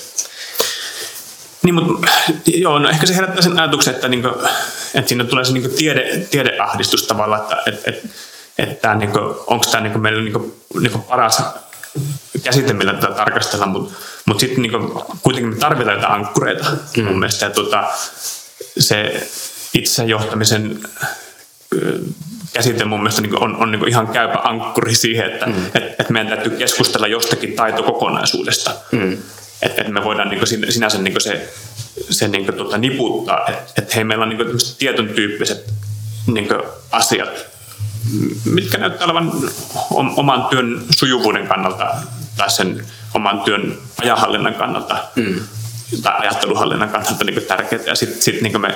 Niin, 1.64 1.74
mutta 1.74 2.08
joo, 2.46 2.78
no 2.78 2.88
ehkä 2.88 3.06
se 3.06 3.16
herättää 3.16 3.42
sen 3.42 3.58
ajatuksen, 3.58 3.94
että, 3.94 4.08
niinku, 4.08 4.28
että 4.94 5.08
siinä 5.08 5.24
tulee 5.24 5.44
se 5.44 5.52
niinku 5.52 5.68
tiede, 5.76 6.26
tiedeahdistus 6.30 7.06
tavallaan, 7.06 7.40
että 7.40 7.56
että 7.66 7.90
että, 7.90 8.08
että 8.58 8.94
niinku, 8.94 9.18
onko 9.46 9.64
tämä 9.70 9.82
niinku 9.82 9.98
meillä 9.98 10.22
niinku, 10.22 10.56
niinku 10.80 10.98
paras 10.98 11.42
käsite, 12.42 12.72
millä 12.72 12.92
tätä 12.92 13.14
tarkastellaan, 13.14 13.70
mutta 13.70 13.94
mut 14.24 14.40
sitten 14.40 14.62
niinku, 14.62 15.04
kuitenkin 15.22 15.54
me 15.54 15.56
tarvitaan 15.56 15.96
jotain 15.96 16.12
ankkureita 16.12 16.64
mm. 16.96 17.04
mun 17.04 17.18
mielestä. 17.18 17.46
Ja, 17.46 17.50
tota, 17.50 17.84
se 18.78 19.28
itsejohtamisen 19.74 20.80
käsite 22.52 22.84
mun 22.84 23.00
mielestä 23.00 23.20
niin 23.20 23.42
on, 23.42 23.56
on 23.56 23.72
niin 23.72 23.88
ihan 23.88 24.08
käypä 24.08 24.38
ankkuri 24.44 24.94
siihen, 24.94 25.32
että 25.32 25.46
mm. 25.46 25.66
et, 25.74 26.00
et 26.00 26.10
meidän 26.10 26.32
täytyy 26.32 26.56
keskustella 26.56 27.06
jostakin 27.06 27.52
taitokokonaisuudesta. 27.52 28.70
Mm 28.92 29.16
että, 29.64 29.80
että 29.80 29.92
me 29.92 30.04
voidaan 30.04 30.28
niin 30.28 30.38
kuin 30.38 30.72
sinänsä 30.72 30.98
niin 30.98 31.12
kuin 31.12 31.22
se, 31.22 31.54
se 32.10 32.28
niin 32.28 32.44
kuin 32.44 32.56
tuota, 32.56 32.78
niputtaa, 32.78 33.46
että, 33.48 33.72
että 33.78 33.94
hei, 33.94 34.04
meillä 34.04 34.22
on 34.22 34.28
niin 34.28 34.36
kuin 34.36 34.58
tietyn 34.78 35.08
tyyppiset 35.08 35.72
niin 36.26 36.48
kuin 36.48 36.60
asiat, 36.90 37.46
mitkä 38.44 38.78
näyttää 38.78 39.04
olevan 39.04 39.32
oman 39.90 40.44
työn 40.44 40.84
sujuvuuden 40.90 41.48
kannalta 41.48 41.94
tai 42.36 42.50
sen 42.50 42.86
oman 43.14 43.40
työn 43.40 43.78
ajahallinnan 44.02 44.54
kannalta 44.54 44.96
mm. 45.16 45.40
tai 46.02 46.20
ajatteluhallinnan 46.20 46.88
kannalta 46.88 47.24
niin 47.24 47.42
tärkeitä. 47.42 47.90
Ja 47.90 47.94
sitten 47.94 48.22
sit, 48.22 48.40
niin 48.40 48.60
me, 48.60 48.74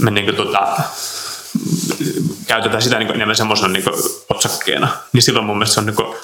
me 0.00 0.10
niin 0.10 0.24
kuin, 0.24 0.36
tuota, 0.36 0.76
käytetään 2.46 2.82
sitä 2.82 2.98
niin 2.98 3.14
enemmän 3.14 3.36
semmoisena 3.36 3.68
niin 3.68 3.84
otsakkeena, 4.28 4.88
niin 5.12 5.22
silloin 5.22 5.46
mun 5.46 5.58
mielestä 5.58 5.74
se 5.74 5.80
on 5.80 5.86
niin 5.86 6.16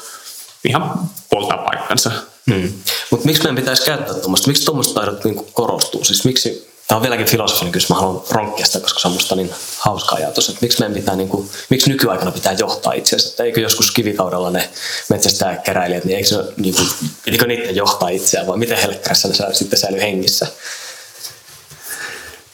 ihan 0.64 1.00
puoltaa 1.30 1.58
paikkansa. 1.58 2.10
Hmm. 2.50 2.72
Mutta 3.10 3.26
miksi 3.26 3.42
meidän 3.42 3.56
pitäisi 3.56 3.84
käyttää 3.84 4.14
tuommoista? 4.14 4.48
Miksi 4.48 4.64
tuommoista 4.64 4.94
taidot 4.94 5.24
niin 5.24 5.46
korostuu? 5.52 6.04
Siis 6.04 6.24
miksi 6.24 6.74
Tämä 6.88 6.96
on 6.96 7.02
vieläkin 7.02 7.26
filosofinen 7.26 7.72
kysymys, 7.72 7.90
mä 7.90 7.96
haluan 7.96 8.22
ronkkia 8.30 8.66
sitä, 8.66 8.80
koska 8.80 9.00
se 9.00 9.08
on 9.08 9.12
musta 9.12 9.36
niin 9.36 9.50
hauska 9.78 10.16
ajatus, 10.16 10.48
että 10.48 10.58
miksi, 10.62 10.80
meidän 10.80 10.94
pitää, 10.94 11.16
niin 11.16 11.28
kuin, 11.28 11.50
miksi 11.70 11.90
nykyaikana 11.90 12.30
pitää 12.30 12.52
johtaa 12.52 12.92
itseänsä. 12.92 13.28
Että 13.28 13.44
eikö 13.44 13.60
joskus 13.60 13.90
kivikaudella 13.90 14.50
ne 14.50 14.70
metsästäjäkeräilijät, 15.10 16.04
niin 16.04 16.16
eikö 16.16 16.28
se, 16.28 16.36
niin 16.56 16.74
kuin, 16.74 16.88
pitikö 17.24 17.46
niiden 17.46 17.76
johtaa 17.76 18.08
itseään 18.08 18.46
vai 18.46 18.58
miten 18.58 18.78
helkkärässä 18.78 19.28
ne 19.28 19.54
sitten 19.54 19.78
säilyy 19.78 20.00
hengissä? 20.00 20.46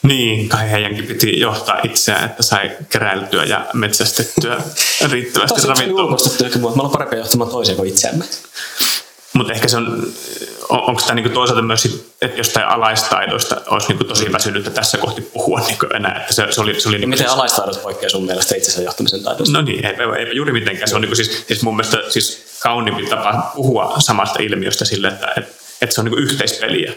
Niin, 0.02 0.48
kai 0.48 0.70
heidänkin 0.70 1.06
piti 1.06 1.40
johtaa 1.40 1.80
itseään, 1.84 2.24
että 2.24 2.42
sai 2.42 2.70
keräiltyä 2.88 3.44
ja 3.44 3.66
metsästettyä 3.74 4.62
riittävästi 5.10 5.66
ravintoa. 5.66 6.16
Tosi 6.16 6.58
me 6.58 6.66
ollaan 6.66 6.90
parempia 6.90 7.18
johtamaan 7.18 7.50
toisia 7.50 7.74
kuin 7.74 7.88
itseämme. 7.88 8.24
Mutta 9.32 9.52
ehkä 9.52 9.68
se 9.68 9.76
on, 9.76 10.12
on 10.68 10.80
onko 10.80 11.00
tämä 11.00 11.14
niinku 11.14 11.34
toisaalta 11.34 11.62
myös, 11.62 12.12
että 12.22 12.38
jostain 12.38 12.66
alaistaidoista 12.66 13.60
olisi 13.66 13.88
niinku 13.88 14.04
tosi 14.04 14.32
väsynyt 14.32 14.74
tässä 14.74 14.98
kohti 14.98 15.22
puhua 15.22 15.60
niinku 15.60 15.86
enää. 15.94 16.20
Että 16.20 16.34
se, 16.34 16.46
se 16.50 16.60
oli, 16.60 16.80
se 16.80 16.88
oli 16.88 16.96
niinku 16.96 17.10
miten 17.10 17.26
siis, 17.26 17.36
alaistaidosta 17.36 17.82
poikkeaa 17.82 18.10
sun 18.10 18.26
mielestä 18.26 18.56
itsensä 18.56 18.82
johtamisen 18.82 19.22
taidosta? 19.22 19.58
No 19.58 19.62
niin, 19.62 19.86
ei, 19.86 19.92
ei, 19.92 20.26
ei 20.26 20.36
juuri 20.36 20.52
mitenkään. 20.52 20.88
Se 20.88 20.94
on 20.94 21.00
niinku 21.00 21.16
siis, 21.16 21.44
siis 21.46 21.62
mun 21.62 21.76
mielestä 21.76 21.98
siis 22.08 22.58
kauniimpi 22.62 23.06
tapa 23.06 23.52
puhua 23.54 23.94
samasta 23.98 24.42
ilmiöstä 24.42 24.84
sille, 24.84 25.08
että, 25.08 25.32
että 25.36 25.60
että 25.82 25.94
se 25.94 26.00
on 26.00 26.04
niin 26.04 26.18
yhteispeliä. 26.18 26.92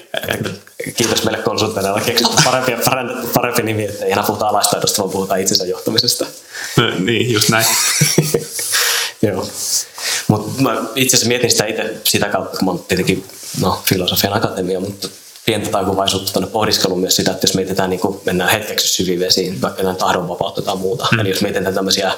Kiitos 0.96 1.24
meille 1.24 1.44
konsultteille, 1.44 2.02
keksitty 2.02 2.36
parempi, 2.44 2.72
parempi, 2.86 3.14
parempi 3.34 3.62
nimi, 3.62 3.86
että 3.86 4.06
ei 4.06 4.12
enää 4.12 4.24
puhuta 4.24 4.48
alaistaidosta, 4.48 5.02
vaan 5.02 5.12
puhutaan 5.12 5.40
itsensä 5.40 5.66
johtamisesta. 5.66 6.26
No, 6.78 6.92
niin, 7.00 7.34
just 7.34 7.50
näin. 7.50 7.66
Joo. 9.22 9.48
Mutta 10.34 10.62
mä 10.62 10.84
itse 10.96 11.18
asiassa 11.18 11.28
mietin 11.28 11.52
sitä 11.52 11.66
itse 11.66 11.96
sitä 12.04 12.30
kautta, 12.30 12.58
kun 12.58 12.66
mä 12.66 12.72
oon 12.72 12.86
tietenkin 12.88 13.26
no, 13.62 13.82
filosofian 13.86 14.34
akatemia, 14.34 14.80
mutta 14.80 15.08
pientä 15.46 15.70
taipuvaisuutta 15.70 16.34
tuonne 16.34 16.50
pohdiskeluun 16.52 17.00
myös 17.00 17.16
sitä, 17.16 17.32
että 17.32 17.48
jos 17.48 17.56
mietitään, 17.56 17.90
niin 17.90 18.00
kun 18.00 18.22
mennään 18.26 18.52
hetkeksi 18.52 18.88
syviin 18.88 19.20
vesiin, 19.20 19.62
vaikka 19.62 19.84
näin 19.84 19.96
tahdonvapautta 19.96 20.62
tai 20.62 20.76
muuta, 20.76 21.08
mm. 21.12 21.20
eli 21.20 21.30
jos 21.30 21.42
mietitään 21.42 21.76
tämmöisiä 21.76 22.14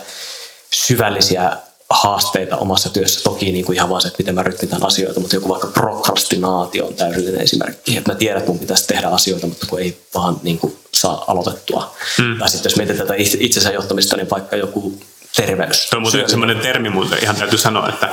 syvällisiä 0.73 1.57
haasteita 1.89 2.57
omassa 2.57 2.89
työssä, 2.89 3.23
toki 3.23 3.51
niin 3.51 3.65
kuin 3.65 3.75
ihan 3.75 3.89
vaan 3.89 4.01
se, 4.01 4.07
että 4.07 4.17
miten 4.19 4.35
mä 4.35 4.43
rytmitän 4.43 4.85
asioita, 4.85 5.19
mutta 5.19 5.35
joku 5.35 5.49
vaikka 5.49 5.67
prokrastinaatio 5.67 6.85
on 6.85 6.93
täydellinen 6.93 7.41
esimerkki, 7.41 7.97
että 7.97 8.11
mä 8.11 8.17
tiedän, 8.17 8.37
että 8.37 8.51
mun 8.51 8.59
pitäisi 8.59 8.87
tehdä 8.87 9.07
asioita, 9.07 9.47
mutta 9.47 9.67
kun 9.69 9.79
ei 9.79 9.97
vaan 10.13 10.39
niin 10.43 10.57
kuin 10.57 10.77
saa 10.93 11.23
aloitettua. 11.27 11.95
Mm. 12.17 12.39
Tai 12.39 12.49
sitten 12.49 12.69
jos 12.69 12.77
mietitään 12.77 13.07
tätä 13.07 13.19
itsensä 13.39 13.71
johtamista, 13.71 14.17
niin 14.17 14.29
vaikka 14.29 14.55
joku 14.55 14.93
terveys. 15.35 15.89
Tuo 15.89 15.97
on 15.97 16.01
muuten 16.01 16.29
sellainen 16.29 16.59
termi, 16.59 16.89
mutta 16.89 17.15
ihan 17.21 17.35
täytyy 17.35 17.57
sanoa, 17.57 17.89
että, 17.89 18.09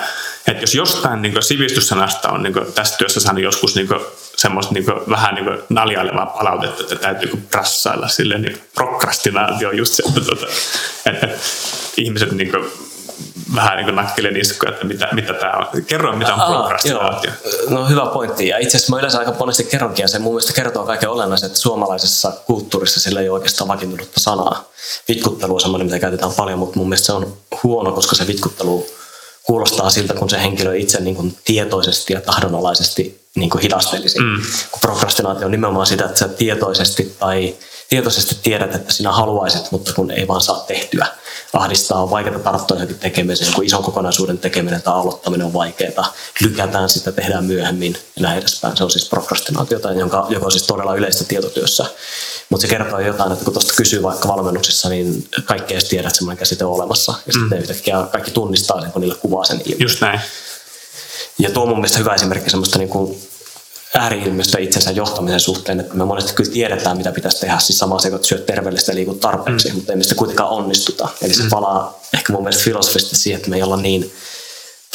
että 0.46 0.62
jos 0.62 0.74
jostain 0.74 1.22
niin 1.22 1.42
sivistyssanasta 1.42 2.28
on 2.28 2.42
niin 2.42 2.54
tässä 2.74 2.96
työssä 2.96 3.20
saanut 3.20 3.42
joskus 3.42 3.74
niin 3.74 3.88
semmoista 4.36 4.74
niin 4.74 4.86
vähän 4.86 5.34
niin 5.34 5.58
naljailevaa 5.68 6.26
palautetta, 6.26 6.82
että 6.82 6.96
täytyy 6.96 7.30
prassailla 7.50 8.08
sille, 8.08 8.38
niin 8.38 8.62
prokrastinaatio 8.74 9.68
on 9.68 9.76
just 9.76 9.92
se, 9.92 10.02
että, 10.08 10.20
tuota, 10.20 10.46
että, 11.06 11.26
että 11.26 11.38
ihmiset 11.96 12.32
niin 12.32 12.50
kuin, 12.50 12.72
vähän 13.54 13.76
niin 13.76 13.96
nakkelee 13.96 14.30
niskoja, 14.30 14.72
että 14.72 14.86
mitä, 14.86 15.08
mitä 15.12 15.34
tämä 15.34 15.52
on. 15.52 15.82
Kerro, 15.82 16.16
mitä 16.16 16.34
on 16.34 16.40
Aa, 16.40 16.50
prokrastinaatio. 16.50 17.30
Joo. 17.50 17.70
No 17.70 17.88
hyvä 17.88 18.06
pointti. 18.06 18.48
Ja 18.48 18.58
itse 18.58 18.76
asiassa 18.76 18.92
mä 18.92 18.98
yleensä 18.98 19.18
aika 19.18 19.34
monesti 19.38 19.64
kerronkin, 19.64 20.02
ja 20.02 20.08
se 20.08 20.18
mun 20.18 20.32
mielestä 20.32 20.52
kertoo 20.52 20.86
kaiken 20.86 21.10
olennaisen, 21.10 21.46
että 21.46 21.58
suomalaisessa 21.58 22.32
kulttuurissa 22.46 23.00
sillä 23.00 23.20
ei 23.20 23.28
ole 23.28 23.38
oikeastaan 23.38 23.68
vakiintunutta 23.68 24.20
sanaa. 24.20 24.64
Vitkuttelu 25.08 25.54
on 25.54 25.60
semmoinen, 25.60 25.86
mitä 25.86 25.98
käytetään 25.98 26.32
paljon, 26.32 26.58
mutta 26.58 26.78
mun 26.78 26.88
mielestä 26.88 27.06
se 27.06 27.12
on 27.12 27.36
huono, 27.62 27.92
koska 27.92 28.16
se 28.16 28.26
vitkuttelu 28.26 28.86
kuulostaa 29.42 29.90
siltä, 29.90 30.14
kun 30.14 30.30
se 30.30 30.42
henkilö 30.42 30.76
itse 30.76 31.00
niin 31.00 31.16
kuin 31.16 31.36
tietoisesti 31.44 32.12
ja 32.12 32.20
tahdonalaisesti 32.20 33.20
niin 33.34 33.50
kuin 33.50 33.62
hidastelisi. 33.62 34.18
Mm. 34.18 34.42
Kun 34.70 34.80
prokrastinaatio 34.80 35.44
on 35.44 35.50
nimenomaan 35.50 35.86
sitä, 35.86 36.04
että 36.04 36.18
sä 36.18 36.28
tietoisesti 36.28 37.16
tai 37.18 37.54
tietoisesti 37.92 38.36
tiedät, 38.42 38.74
että 38.74 38.92
sinä 38.92 39.12
haluaisit, 39.12 39.70
mutta 39.70 39.92
kun 39.92 40.10
ei 40.10 40.28
vaan 40.28 40.40
saa 40.40 40.64
tehtyä 40.68 41.06
ahdistaa, 41.52 42.02
on 42.02 42.10
vaikeaa 42.10 42.38
tarttua 42.38 42.76
johonkin 42.76 42.98
tekemiseen, 42.98 43.52
kun 43.54 43.64
ison 43.64 43.82
kokonaisuuden 43.82 44.38
tekeminen 44.38 44.82
tai 44.82 44.94
aloittaminen 44.94 45.46
on 45.46 45.52
vaikeaa, 45.52 46.14
lykätään 46.40 46.88
sitä, 46.88 47.12
tehdään 47.12 47.44
myöhemmin 47.44 47.96
ja 48.16 48.22
näin 48.22 48.38
edespäin. 48.38 48.76
Se 48.76 48.84
on 48.84 48.90
siis 48.90 49.08
prokrastinaatiota, 49.08 49.92
jonka, 49.92 50.26
joka 50.28 50.44
on 50.44 50.52
siis 50.52 50.62
todella 50.62 50.94
yleistä 50.94 51.24
tietotyössä. 51.24 51.86
Mutta 52.48 52.62
se 52.62 52.68
kertoo 52.68 53.00
jotain, 53.00 53.32
että 53.32 53.44
kun 53.44 53.54
tuosta 53.54 53.74
kysyy 53.76 54.02
vaikka 54.02 54.28
valmennuksissa, 54.28 54.88
niin 54.88 55.28
kaikki 55.44 55.74
ei 55.74 55.80
tiedä, 55.80 56.08
että 56.08 56.18
semmoinen 56.18 56.38
käsite 56.38 56.64
on 56.64 56.72
olemassa. 56.72 57.14
Ja 57.26 57.32
mm. 57.34 57.40
sitten 57.40 57.58
yhtäkkiä 57.58 58.06
kaikki 58.12 58.30
tunnistaa 58.30 58.80
sen, 58.80 58.92
kun 58.92 59.00
niille 59.00 59.16
kuvaa 59.16 59.44
sen 59.44 59.62
ilmi. 59.64 59.82
Just 59.82 60.00
näin. 60.00 60.20
Ja 61.38 61.50
tuo 61.50 61.62
on 61.62 61.68
mun 61.68 61.78
mielestä 61.78 61.98
hyvä 61.98 62.14
esimerkki 62.14 62.50
semmoista 62.50 62.78
niin 62.78 62.88
kuin 62.88 63.22
ääriilmiöstä 63.98 64.58
itsensä 64.58 64.90
johtamisen 64.90 65.40
suhteen, 65.40 65.80
että 65.80 65.94
me 65.94 66.04
monesti 66.04 66.34
kyllä 66.34 66.52
tiedetään, 66.52 66.96
mitä 66.96 67.12
pitäisi 67.12 67.40
tehdä, 67.40 67.58
siis 67.58 67.78
sama 67.78 67.94
asia, 67.96 68.14
että 68.14 68.28
syöt 68.28 68.46
terveellistä 68.46 68.92
ja 68.92 68.96
liikut 68.96 69.20
tarpeeksi, 69.20 69.68
mm. 69.68 69.74
mutta 69.74 69.92
ei 69.92 69.96
mistä 69.96 70.14
kuitenkaan 70.14 70.50
onnistuta. 70.50 71.08
Eli 71.22 71.34
se 71.34 71.42
mm. 71.42 71.50
palaa 71.50 72.00
ehkä 72.14 72.32
mun 72.32 72.42
mielestä 72.42 72.64
filosofisesti 72.64 73.16
siihen, 73.16 73.38
että 73.38 73.50
me 73.50 73.56
ei 73.56 73.62
olla 73.62 73.76
niin 73.76 74.12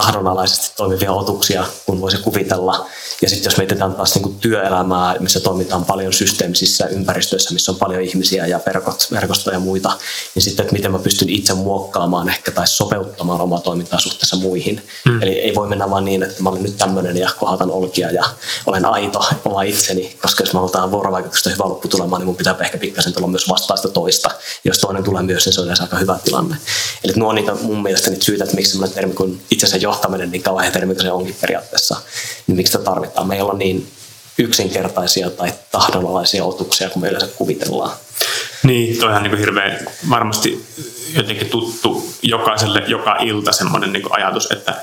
tahdonalaisesti 0.07 0.71
toimivia 0.77 1.11
otuksia, 1.11 1.65
kun 1.85 2.01
voisi 2.01 2.17
kuvitella. 2.17 2.89
Ja 3.21 3.29
sitten 3.29 3.45
jos 3.45 3.57
mietitään 3.57 3.93
taas 3.93 4.15
niin 4.15 4.23
kuin 4.23 4.35
työelämää, 4.39 5.15
missä 5.19 5.39
toimitaan 5.39 5.85
paljon 5.85 6.13
systeemisissä 6.13 6.85
ympäristöissä, 6.85 7.53
missä 7.53 7.71
on 7.71 7.77
paljon 7.77 8.01
ihmisiä 8.01 8.47
ja 8.47 8.59
verkot, 8.65 9.07
verkostoja 9.11 9.55
ja 9.55 9.59
muita, 9.59 9.91
niin 10.35 10.43
sitten, 10.43 10.63
että 10.63 10.73
miten 10.73 10.91
mä 10.91 10.99
pystyn 10.99 11.29
itse 11.29 11.53
muokkaamaan 11.53 12.29
ehkä 12.29 12.51
tai 12.51 12.67
sopeuttamaan 12.67 13.41
omaa 13.41 13.59
toimintaa 13.59 13.99
suhteessa 13.99 14.35
muihin. 14.35 14.81
Mm. 15.05 15.21
Eli 15.21 15.31
ei 15.31 15.55
voi 15.55 15.67
mennä 15.67 15.89
vaan 15.89 16.05
niin, 16.05 16.23
että 16.23 16.43
mä 16.43 16.49
olen 16.49 16.63
nyt 16.63 16.77
tämmöinen 16.77 17.17
ja 17.17 17.29
kohatan 17.39 17.71
olkia 17.71 18.11
ja 18.11 18.23
olen 18.65 18.85
aito 18.85 19.25
oma 19.45 19.61
itseni, 19.61 20.17
koska 20.21 20.43
jos 20.43 20.53
mä 20.53 20.59
halutaan 20.59 20.91
vuorovaikutusta 20.91 21.49
hyvä 21.49 21.63
lopputulemaan, 21.63 22.19
niin 22.19 22.27
mun 22.27 22.35
pitää 22.35 22.55
ehkä 22.59 22.77
pikkasen 22.77 23.13
tulla 23.13 23.27
myös 23.27 23.49
vastaista 23.49 23.89
toista. 23.89 24.29
Jos 24.63 24.77
toinen 24.77 25.03
tulee 25.03 25.23
myös, 25.23 25.45
niin 25.45 25.53
se 25.53 25.61
on 25.61 25.69
aika 25.81 25.97
hyvä 25.97 26.19
tilanne. 26.23 26.55
Eli 27.03 27.13
nuo 27.15 27.29
on 27.29 27.35
niitä 27.35 27.55
mun 27.61 27.83
mielestä 27.83 28.09
niitä 28.09 28.25
syitä, 28.25 28.43
että 28.43 28.55
miksi 28.55 28.71
semmoinen 28.71 28.95
termi 28.95 29.13
kuin 29.13 29.41
itsensä 29.51 29.77
johtaminen, 29.77 29.96
niin 30.31 30.43
kauhean 30.43 30.71
termi 30.71 30.93
kuin 30.93 31.03
se 31.03 31.11
onkin 31.11 31.37
periaatteessa, 31.41 31.95
niin 32.47 32.55
miksi 32.55 32.71
sitä 32.71 32.83
tarvitaan. 32.83 33.27
Meillä 33.27 33.51
on 33.51 33.59
niin 33.59 33.91
yksinkertaisia 34.37 35.29
tai 35.29 35.53
tahdonalaisia 35.71 36.43
otuksia, 36.43 36.89
kun 36.89 37.01
me 37.01 37.07
yleensä 37.09 37.27
kuvitellaan. 37.35 37.91
Niin, 38.63 38.99
toihan 38.99 39.23
niin 39.23 39.37
hirveän 39.37 39.87
varmasti 40.09 40.65
jotenkin 41.15 41.49
tuttu 41.49 42.13
jokaiselle 42.21 42.83
joka 42.87 43.15
ilta 43.15 43.51
semmoinen 43.51 43.93
niin 43.93 44.03
ajatus, 44.09 44.51
että, 44.51 44.75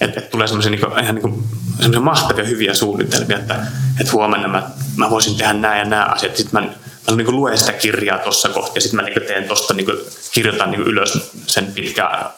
että, 0.00 0.20
että 0.20 0.30
tulee 0.30 0.46
semmoisia 0.46 0.70
niin 0.70 1.02
ihan 1.02 1.14
niin 1.14 1.44
semmoisia 1.76 2.00
mahtavia 2.00 2.44
hyviä 2.44 2.74
suunnitelmia, 2.74 3.38
että, 3.38 3.66
että 4.00 4.12
huomenna 4.12 4.48
mä, 4.48 4.70
mä 4.96 5.10
voisin 5.10 5.36
tehdä 5.36 5.52
nämä 5.52 5.78
ja 5.78 5.84
nämä 5.84 6.04
asiat. 6.04 6.36
Sitten 6.36 6.62
mä, 6.62 6.68
mä 7.10 7.16
niin 7.16 7.36
luen 7.36 7.58
sitä 7.58 7.72
kirjaa 7.72 8.18
tuossa 8.18 8.48
kohtaa 8.48 8.74
ja 8.74 8.80
sitten 8.80 8.96
mä 8.96 9.02
niin 9.02 9.22
teen 9.26 9.44
tuosta, 9.44 9.74
niin 9.74 9.86
kirjoitan 10.32 10.70
niin 10.70 10.82
ylös 10.82 11.30
sen 11.46 11.66
pitkään 11.66 12.30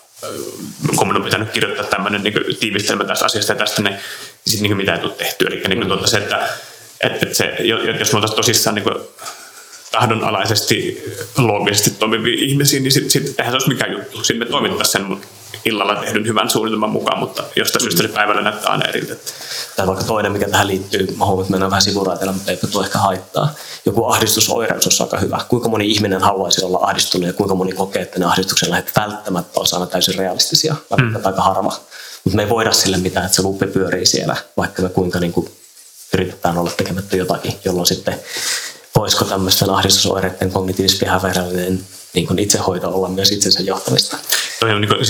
kun 0.97 1.09
minun 1.09 1.17
on 1.17 1.25
pitänyt 1.25 1.51
kirjoittaa 1.51 1.85
tämmöinen 1.85 2.23
niin 2.23 2.59
tiivistelmä 2.61 3.05
tästä 3.05 3.25
asiasta 3.25 3.53
ja 3.53 3.59
tästä, 3.59 3.83
niin, 3.83 3.93
niin 3.95 4.03
sitten 4.45 4.63
niin 4.63 4.77
mitään 4.77 4.99
ei 4.99 5.03
tule 5.03 5.15
tehtyä. 5.15 5.49
Eli 5.49 5.61
niin 5.69 5.79
kuin, 5.79 5.89
tuota, 5.89 6.07
se, 6.07 6.19
että, 6.19 6.49
että, 7.01 7.19
että 7.23 7.35
se, 7.35 7.57
jos 7.99 8.13
me 8.13 8.17
oltaisiin 8.17 8.37
tosissaan 8.37 8.75
niin 8.75 8.85
kuin, 8.85 8.95
tahdonalaisesti, 9.93 11.05
loogisesti 11.37 11.91
toimivia 11.91 12.37
ihmisiä, 12.39 12.81
niin 12.81 12.93
sitten 12.93 13.11
sit, 13.11 13.35
eihän 13.39 13.53
se 13.53 13.57
olisi 13.57 13.69
mikään 13.69 13.93
juttu. 13.93 14.25
Sitten 14.25 14.49
me 14.49 14.51
toimittaisiin 14.51 15.07
sen 15.07 15.19
illalla 15.65 15.95
tehdyn 15.95 16.27
hyvän 16.27 16.51
suunnitelman 16.51 16.91
mukaan, 16.91 17.19
mutta 17.19 17.45
jostain 17.57 17.83
syystä 17.83 18.03
se 18.03 18.09
päivällä 18.09 18.43
näyttää 18.43 18.73
aina 18.73 18.89
eriltä. 18.89 19.17
Tai 19.77 19.87
vaikka 19.87 20.05
toinen, 20.05 20.33
mikä 20.33 20.49
tähän 20.49 20.67
liittyy, 20.67 21.07
mä 21.17 21.25
huomaan, 21.25 21.43
että 21.43 21.51
mennään 21.51 21.71
vähän 21.71 21.83
sivuraiteilla, 21.83 22.33
mutta 22.33 22.51
eipä 22.51 22.67
tuo 22.67 22.83
ehkä 22.83 22.99
haittaa. 22.99 23.55
Joku 23.87 24.05
ahdistusoireus 24.05 25.01
on 25.01 25.07
aika 25.07 25.19
hyvä. 25.19 25.41
Kuinka 25.49 25.69
moni 25.69 25.91
ihminen 25.91 26.21
haluaisi 26.21 26.65
olla 26.65 26.79
ahdistunut 26.83 27.27
ja 27.27 27.33
kuinka 27.33 27.55
moni 27.55 27.73
kokee, 27.73 28.03
että 28.03 28.19
ne 28.19 28.25
ahdistuksen 28.25 28.71
lähet 28.71 28.93
välttämättä 28.97 29.61
on 29.61 29.67
aina 29.73 29.87
täysin 29.87 30.15
realistisia, 30.15 30.77
mm. 30.99 31.17
aika 31.17 31.43
harva. 31.43 31.81
Mutta 32.25 32.37
me 32.37 32.43
ei 32.43 32.49
voida 32.49 32.73
sille 32.73 32.97
mitään, 32.97 33.27
että 33.27 33.37
se 33.37 33.43
luppi 33.43 33.67
pyörii 33.67 34.07
siellä, 34.07 34.37
vaikka 34.57 34.83
me 34.83 34.89
kuinka 34.89 35.21
niin 35.21 35.33
kuin 35.33 35.51
yritetään 36.15 36.59
olla 36.59 36.71
tekemättä 36.71 37.17
jotakin, 37.17 37.55
jolloin 37.65 37.87
sitten 37.87 38.21
voisiko 38.97 39.25
tämmöisten 39.25 39.71
ahdistusoireiden 39.71 40.53
kognitiivis-behaviorallinen 40.53 41.79
niin 42.15 42.27
kuin 42.27 42.39
itsehoito 42.39 42.89
olla 42.89 43.09
myös 43.09 43.33
itsensä 43.33 43.63
johtamista. 43.63 44.17
Niin 44.63 44.89
kuin, 44.89 45.01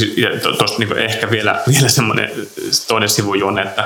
niin 0.79 0.89
kuin 0.89 0.99
ehkä 0.99 1.31
vielä, 1.31 1.63
vielä 1.69 1.89
semmoinen 1.89 2.31
toinen 2.89 3.09
sivujuonne, 3.09 3.63
että, 3.63 3.85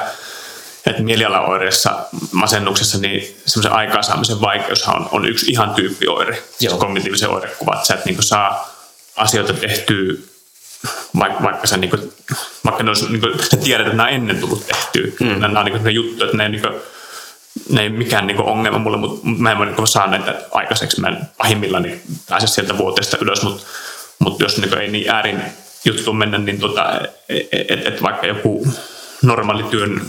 että 0.87 1.03
mielialaoireissa, 1.03 2.07
masennuksessa, 2.33 2.99
niin 2.99 3.37
semmoisen 3.47 3.73
aikaansaamisen 3.73 4.41
vaikeushan 4.41 4.97
on, 4.97 5.09
on 5.13 5.29
yksi 5.29 5.51
ihan 5.51 5.75
tyyppioire, 5.75 6.43
siis 6.59 6.73
kognitiivisen 6.73 7.31
oirekuva, 7.31 7.75
että 7.75 7.87
sä 7.87 7.95
et 7.95 8.05
niin 8.05 8.15
kuin 8.15 8.25
saa 8.25 8.75
asioita 9.17 9.53
tehtyä 9.53 10.15
vaikka, 11.19 11.43
vaikka, 11.43 11.67
sä, 11.67 11.77
niin 11.77 11.91
kuin, 11.91 12.13
vaikka 12.65 12.83
ne 12.83 12.91
olisi, 12.91 13.07
niin 13.09 13.21
kuin, 13.21 13.39
sä 13.51 13.57
tiedät, 13.57 13.87
että 13.87 13.97
nämä 13.97 14.09
on 14.09 14.15
ennen 14.15 14.41
tullut 14.41 14.67
tehtyä. 14.67 15.13
Mm. 15.21 15.41
Nämä 15.41 15.61
on 15.61 15.67
niin 15.67 15.95
juttu, 15.95 16.25
että 16.25 16.37
ne, 16.37 16.49
niin 16.49 16.63
kuin, 16.63 16.75
ne 17.69 17.83
ei 17.83 17.89
mikään 17.89 18.27
niin 18.27 18.43
ongelma 18.43 18.79
mulle, 18.79 18.97
mutta 18.97 19.21
mä 19.25 19.53
en 19.53 19.59
voi 19.59 19.67
niin 19.67 19.87
saa 19.87 20.07
näitä 20.07 20.35
aikaiseksi. 20.51 21.01
Mä 21.01 21.09
en 21.09 21.19
pahimmillaan 21.39 21.83
niin 21.83 22.03
pääse 22.29 22.47
sieltä 22.47 22.79
vuoteesta 22.79 23.17
ylös, 23.21 23.43
mutta 23.43 23.63
mutta 24.23 24.45
jos 24.45 24.59
niin 24.59 24.79
ei 24.79 24.89
niin 24.89 25.11
äärin 25.11 25.43
juttuun 25.85 26.17
mennä, 26.17 26.39
niin 26.39 26.61
tota, 26.61 27.01
et, 27.29 27.49
et, 27.53 27.87
et 27.87 28.03
vaikka 28.03 28.27
joku 28.27 28.67
normaali 29.23 29.63
työn 29.63 30.03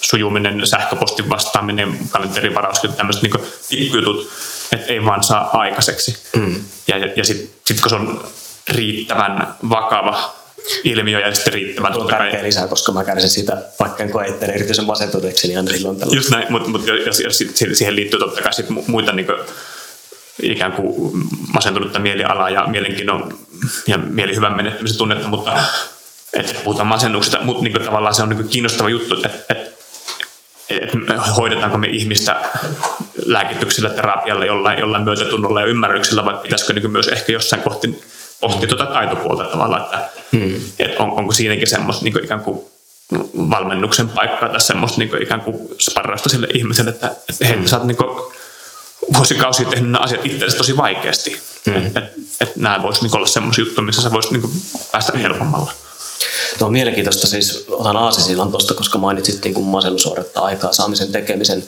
sujuminen, 0.00 0.66
sähköpostin 0.66 1.28
vastaaminen, 1.28 1.98
kalenterivaraus, 2.10 2.80
tämmöiset 2.96 3.22
niin 3.22 3.32
pikkujutut, 3.70 4.30
että 4.72 4.92
ei 4.92 5.04
vaan 5.04 5.24
saa 5.24 5.50
aikaiseksi. 5.52 6.18
Mm. 6.36 6.54
Ja, 6.88 6.98
ja, 6.98 7.08
ja 7.16 7.24
sitten 7.24 7.50
sit 7.66 7.80
kun 7.80 7.90
se 7.90 7.96
on 7.96 8.24
riittävän 8.68 9.54
vakava 9.68 10.34
ilmiö 10.84 11.20
ja 11.20 11.34
sitten 11.34 11.52
riittävän... 11.52 11.92
Tuo 11.92 12.02
on 12.02 12.08
tärkeä 12.08 12.42
lisää, 12.42 12.68
koska 12.68 12.92
mä 12.92 13.04
kärsin 13.04 13.30
sitä, 13.30 13.62
vaikka 13.80 14.02
en 14.02 14.10
koe 14.10 14.26
itseäni 14.26 14.54
erityisen 14.54 14.84
masentuneeksi, 14.84 15.48
niin 15.48 15.58
aina 15.58 15.70
silloin 15.70 15.98
tällä. 15.98 16.16
Just 16.16 16.30
näin, 16.30 16.46
mutta 16.52 16.68
mut, 16.68 16.86
jos, 17.06 17.20
jos 17.20 17.38
siihen 17.72 17.96
liittyy 17.96 18.18
totta 18.18 18.42
kai 18.42 18.52
sit 18.52 18.66
muita 18.86 19.12
niin 19.12 19.26
kuin, 19.26 19.38
ikään 20.42 20.72
kuin 20.72 21.12
masentunutta 21.52 21.98
mielialaa 21.98 22.50
ja 22.50 22.66
mielenkiinnon 22.66 23.38
ja 23.86 23.98
mielihyvän 23.98 24.56
menettämisen 24.56 24.98
tunnetta, 24.98 25.28
mutta 25.28 25.52
että 26.32 26.54
puhutaan 26.64 26.86
masennuksesta, 26.86 27.38
mutta 27.42 27.62
niin 27.62 27.82
tavallaan 27.84 28.14
se 28.14 28.22
on 28.22 28.28
niin 28.28 28.48
kiinnostava 28.48 28.88
juttu, 28.88 29.14
että, 29.14 29.30
että, 29.48 29.70
että 30.70 31.20
hoidetaanko 31.36 31.78
me 31.78 31.86
ihmistä 31.86 32.36
lääkityksellä, 33.26 33.90
terapialla, 33.90 34.44
jollain, 34.44 34.78
jollain 34.78 35.04
myötätunnolla 35.04 35.60
ja 35.60 35.66
ymmärryksellä, 35.66 36.24
vai 36.24 36.34
pitäisikö 36.42 36.72
niin 36.72 36.90
myös 36.90 37.08
ehkä 37.08 37.32
jossain 37.32 37.62
kohti 37.62 38.02
pohtia 38.40 38.68
tuota 38.68 38.86
taitopuolta 38.86 39.44
tavallaan, 39.44 39.82
että, 39.82 40.08
hmm. 40.32 40.54
että 40.78 41.02
on, 41.02 41.10
onko 41.10 41.32
siinäkin 41.32 41.66
semmoista 41.66 42.04
niin 42.04 42.24
ikään 42.24 42.40
kuin 42.40 42.60
valmennuksen 43.36 44.08
paikkaa 44.08 44.48
tai 44.48 44.60
semmoista 44.60 44.98
niin 44.98 45.22
ikään 45.22 45.40
kuin 45.40 45.68
sparrausta 45.78 46.28
sille 46.28 46.48
ihmiselle, 46.54 46.90
että, 46.90 47.06
että 47.06 47.46
hei, 47.46 47.56
hmm. 47.56 47.66
sä 47.66 47.76
oot 47.76 47.86
niin 47.86 47.96
vuosikausia 49.16 49.68
tehnyt 49.68 49.90
nämä 49.90 50.04
asiat 50.04 50.26
itsellesi 50.26 50.56
tosi 50.56 50.76
vaikeasti. 50.76 51.40
Mm. 51.66 51.86
Että 51.86 52.00
et, 52.00 52.12
et 52.40 52.56
nämä 52.56 52.82
voisi 52.82 53.02
niin 53.02 53.16
olla 53.16 53.26
semmoisia 53.26 53.64
juttuja, 53.64 53.84
missä 53.84 54.02
sä 54.02 54.12
voisit 54.12 54.30
niin 54.32 54.50
päästä 54.92 55.18
helpommalla. 55.18 55.72
No 56.60 56.66
on 56.66 56.72
mielenkiintoista, 56.72 57.26
siis 57.26 57.64
otan 57.68 57.96
aasisillan 57.96 58.50
tuosta, 58.50 58.74
koska 58.74 58.98
mainitsit 58.98 59.44
niin 59.44 59.64
masennusoiretta 59.64 60.40
aikaa 60.40 60.72
saamisen 60.72 61.12
tekemisen. 61.12 61.64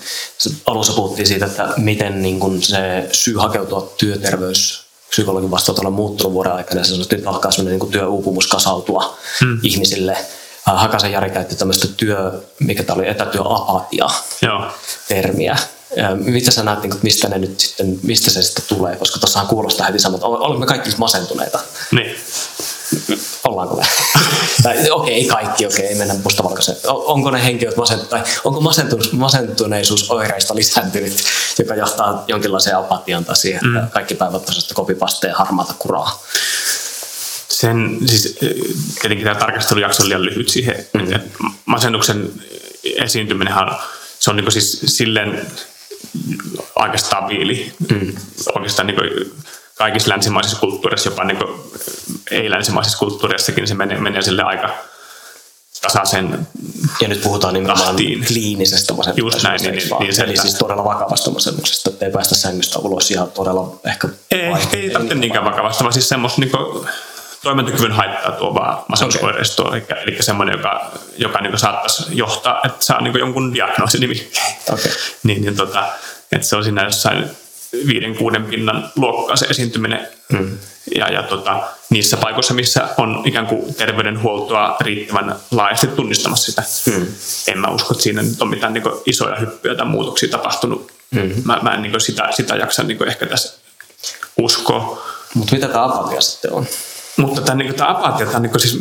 Alussa 0.67 0.93
puhuttiin 0.93 1.27
siitä, 1.27 1.47
että 1.47 1.69
miten 1.77 2.23
niin 2.23 2.41
kuin 2.41 2.63
se 2.63 3.09
syy 3.13 3.37
hakeutua 3.37 3.93
työterveys 3.97 4.85
psykologin 5.11 5.51
vastaanotolla 5.51 5.89
on 5.89 5.95
muuttunut 5.95 6.33
vuoden 6.33 6.53
aikana. 6.53 6.85
Se 6.85 6.95
on, 6.95 7.01
että 7.01 7.17
nyt 7.17 7.27
alkaa 7.27 7.51
sellainen 7.51 7.79
niin 7.79 7.91
työuupumus 7.91 8.47
kasautua 8.47 9.17
hmm. 9.41 9.59
ihmisille. 9.63 10.17
Hakasen 10.65 11.13
Jari 11.13 11.31
käytti 11.31 11.57
tämmöistä 11.57 11.89
työ, 11.97 12.43
mikä 12.59 12.83
tämä 12.83 12.99
oli 12.99 13.09
etätyöapatia 13.09 14.07
termiä. 15.09 15.57
Mitä 16.15 16.51
sä 16.51 16.63
näet, 16.63 16.83
niin 16.83 16.93
mistä, 17.03 17.29
ne 17.29 17.39
nyt 17.39 17.61
sitten, 17.61 17.99
mistä 18.03 18.31
se 18.31 18.43
sitten 18.43 18.65
tulee? 18.69 18.97
Koska 18.97 19.19
tuossahan 19.19 19.49
kuulostaa 19.49 19.87
heti 19.87 19.99
samalta, 19.99 20.27
olemme 20.27 20.67
kaikki 20.67 20.91
masentuneita. 20.99 21.61
Niin. 21.91 22.17
Ollaanko 23.49 23.77
me? 23.77 23.83
okei, 24.71 24.91
okay, 24.91 25.11
ei 25.11 25.25
kaikki, 25.25 25.67
okei, 25.67 25.79
okay, 25.79 25.87
ei 25.87 25.95
mennä 25.95 26.15
mustavalkoiseen. 26.25 26.79
Onko 26.87 27.31
ne 27.31 27.45
henkilöt 27.45 27.77
masentuneet, 27.77 28.11
tai 28.11 28.23
onko 28.45 28.63
masentuneisuus 29.13 30.11
oireista 30.11 30.55
lisääntynyt, 30.55 31.25
joka 31.59 31.75
johtaa 31.75 32.25
jonkinlaiseen 32.29 32.77
apatiaan 32.77 33.25
tai 33.25 33.37
siihen, 33.37 33.61
mm. 33.65 33.77
että 33.77 33.91
kaikki 33.91 34.15
päivät 34.15 34.45
tosiaan 34.45 34.75
kopipasteja 34.75 35.35
harmaata 35.35 35.75
kuraa? 35.79 36.23
Sen, 37.61 37.99
siis 38.07 38.39
tietenkin 39.01 39.25
tämä 39.25 39.35
tarkastelujakso 39.35 40.03
on 40.03 40.09
liian 40.09 40.25
lyhyt 40.25 40.49
siihen, 40.49 40.87
mm. 40.95 41.01
että 41.01 41.21
masennuksen 41.67 42.33
esiintyminen 42.85 43.55
se 44.19 44.31
on 44.31 44.37
niin 44.37 44.53
siis 44.53 44.83
silleen 44.87 45.47
aika 46.77 46.99
stabiili. 46.99 47.73
Mm. 47.91 48.15
Oikeastaan 48.55 48.87
niin 48.87 48.99
kaikissa 49.75 50.11
länsimaisissa 50.11 50.61
kulttuureissa, 50.61 51.11
jopa 51.11 51.25
niin 51.25 51.39
ei-länsimaisissa 52.31 52.99
kulttuureissakin 52.99 53.69
se 53.69 53.75
menee, 53.75 54.01
menee 54.01 54.23
sille 54.23 54.43
aika 54.43 54.71
tasaisen 55.83 56.47
Ja 57.01 57.09
nyt 57.09 57.23
puhutaan 57.23 57.55
nimenomaan 57.55 57.87
tahtiin. 57.87 58.25
kliinisestä 58.27 58.95
masennuksesta. 58.95 59.37
Just 59.37 59.43
näin. 59.43 59.61
Niin, 59.63 59.75
niin, 59.75 59.99
niin 60.01 60.15
se, 60.15 60.23
Eli 60.23 60.37
siis 60.37 60.55
todella 60.55 60.85
vakavasta 60.85 61.31
masennuksesta, 61.31 61.91
että 61.91 62.07
ei 62.07 62.13
päästä 62.13 62.35
sängystä 62.35 62.79
ulos 62.79 63.11
ja 63.11 63.27
todella 63.27 63.81
ehkä... 63.87 64.09
Ei, 64.31 64.53
ei 64.73 64.91
tarvitse 64.91 65.15
niinkään 65.15 65.45
vakavasta, 65.45 65.85
vaan 65.85 65.93
siis 65.93 66.09
semmoista 66.09 66.41
niin 66.41 66.53
toimintakyvyn 67.43 67.93
haittaa 67.93 68.33
tuovaa 68.33 68.85
masennusoireistoa, 68.89 69.69
okay. 69.69 69.81
eli, 69.81 70.15
eli 70.15 70.23
semmoinen, 70.23 70.53
joka, 70.53 70.91
joka 71.17 71.41
niin 71.41 71.59
saattaisi 71.59 72.05
johtaa, 72.11 72.61
että 72.65 72.85
saa 72.85 73.01
niin 73.01 73.19
jonkun 73.19 73.55
diagnoosinimekkeen. 73.55 74.55
Okay. 74.73 74.93
niin, 75.23 75.43
niin 75.43 75.57
tota, 75.57 75.87
että 76.33 76.47
se 76.47 76.57
on 76.57 76.65
siinä 76.65 76.85
jossain 76.85 77.31
viiden, 77.87 78.17
kuuden 78.17 78.45
pinnan 78.45 78.91
luokkaa 78.97 79.37
se 79.37 79.47
esiintyminen. 79.47 80.09
Mm. 80.33 80.59
Ja, 80.95 81.13
ja 81.13 81.23
tota, 81.23 81.63
niissä 81.91 82.17
paikoissa, 82.17 82.55
missä 82.55 82.89
on 82.97 83.23
ikään 83.25 83.47
kuin 83.47 83.75
terveydenhuoltoa 83.75 84.77
riittävän 84.81 85.37
laajasti 85.51 85.87
tunnistamassa 85.87 86.53
sitä. 86.53 86.63
Mm. 86.87 87.07
En 87.49 87.59
mä 87.59 87.69
usko, 87.69 87.95
että 87.95 88.03
siinä 88.03 88.23
nyt 88.23 88.43
on 88.43 88.49
mitään 88.49 88.73
niin 88.73 88.85
isoja 89.07 89.37
hyppyjä 89.37 89.75
tai 89.75 89.87
muutoksia 89.87 90.29
tapahtunut. 90.29 90.93
Mm. 91.11 91.33
Mä, 91.45 91.59
mä 91.63 91.75
en 91.75 91.83
niin 91.83 92.01
sitä, 92.01 92.29
sitä 92.31 92.57
jaksa 92.57 92.83
niin 92.83 93.09
ehkä 93.09 93.27
tässä 93.27 93.59
uskoa. 94.37 95.07
Mutta 95.35 95.55
mitä 95.55 95.69
tämä 95.69 95.85
apatia 95.85 96.21
sitten 96.21 96.53
on? 96.53 96.67
Mutta 97.17 97.41
tämä, 97.41 97.55
niin 97.55 97.75
tämä 97.75 97.91
apatia, 97.91 98.27
tämä 98.27 98.41
niin 98.41 98.61
siis, 98.61 98.79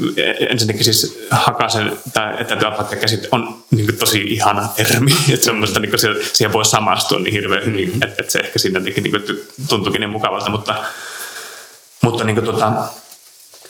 ensinnäkin 0.49 0.83
siis 0.83 1.27
Hakasen 1.31 1.97
tämä 2.13 2.35
etätyöapatia 2.39 2.99
käsite 2.99 3.27
on 3.31 3.63
niin 3.71 3.97
tosi 3.97 4.21
ihana 4.21 4.67
termi. 4.67 5.11
Että 5.33 5.45
semmoista, 5.45 5.79
niin 5.79 5.89
kuin, 5.89 5.99
siihen 6.33 6.53
voi 6.53 6.65
samastua 6.65 7.19
niin 7.19 7.33
hirveän 7.33 7.65
hyvin, 7.65 7.87
mm-hmm. 7.87 8.03
että, 8.03 8.15
että 8.19 8.31
se 8.31 8.39
ehkä 8.39 8.59
siinä 8.59 8.79
niin 8.79 9.11
kuin, 9.11 9.23
tuntuukin 9.69 9.99
niin 9.99 10.09
mukavalta. 10.09 10.49
Mutta, 10.49 10.75
mutta 12.01 12.23
niin 12.23 12.35
kuin, 12.35 12.45
tota, 12.45 12.71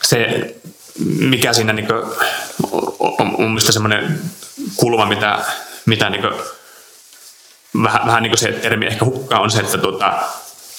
se, 0.03 0.55
mikä 1.19 1.53
siinä 1.53 1.73
niin 1.73 1.87
kuin, 1.87 2.03
on 2.99 3.27
mun 3.27 3.47
mielestä 3.47 3.71
semmoinen 3.71 4.21
kulma, 4.75 5.05
mitä, 5.05 5.39
mitä 5.85 6.09
niin 6.09 6.21
kuin, 6.21 6.33
vähän, 7.83 8.07
vähän 8.07 8.23
niin 8.23 8.31
kuin 8.31 8.39
se 8.39 8.51
termi 8.51 8.85
ehkä 8.85 9.05
hukkaa, 9.05 9.39
on 9.39 9.51
se, 9.51 9.59
että 9.59 9.77
tota, 9.77 10.13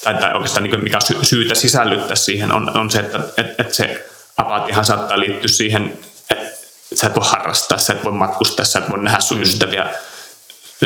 tai, 0.04 0.14
tai 0.14 0.34
oikeastaan 0.34 0.62
niin 0.62 0.84
mikä 0.84 0.98
syytä 1.22 1.54
sisällyttää 1.54 2.16
siihen, 2.16 2.52
on, 2.52 2.78
on 2.78 2.90
se, 2.90 2.98
että 2.98 3.20
et, 3.36 3.60
et 3.60 3.74
se 3.74 4.06
apatiahan 4.36 4.84
saattaa 4.84 5.20
liittyä 5.20 5.48
siihen, 5.48 5.98
että 6.30 6.56
sä 6.94 7.06
et 7.06 7.14
voi 7.14 7.26
harrastaa, 7.26 7.78
sä 7.78 7.92
et 7.92 8.04
voi 8.04 8.12
matkustaa, 8.12 8.64
sä 8.64 8.78
et 8.78 8.90
voi 8.90 9.02
nähdä 9.02 9.20
sun 9.20 9.36
mm. 9.36 9.42
ystäviä, 9.42 9.86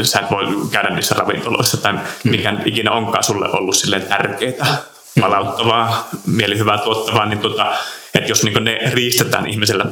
sä 0.02 0.20
et 0.20 0.30
voi 0.30 0.46
käydä 0.70 0.90
niissä 0.90 1.14
ravintoloissa 1.14 1.76
tai 1.76 1.92
mm. 1.92 2.00
mikä 2.24 2.54
ikinä 2.64 2.90
onkaan 2.90 3.24
sulle 3.24 3.48
ollut 3.48 3.76
silleen 3.76 4.02
tärkeää, 4.02 4.76
palauttavaa, 5.20 6.08
mielihyvää 6.26 6.78
tuottavaa, 6.78 7.26
niin 7.26 7.40
tota, 7.40 7.76
että 8.14 8.30
jos 8.30 8.44
niin 8.44 8.64
ne 8.64 8.80
riistetään 8.92 9.46
ihmisellä 9.46 9.84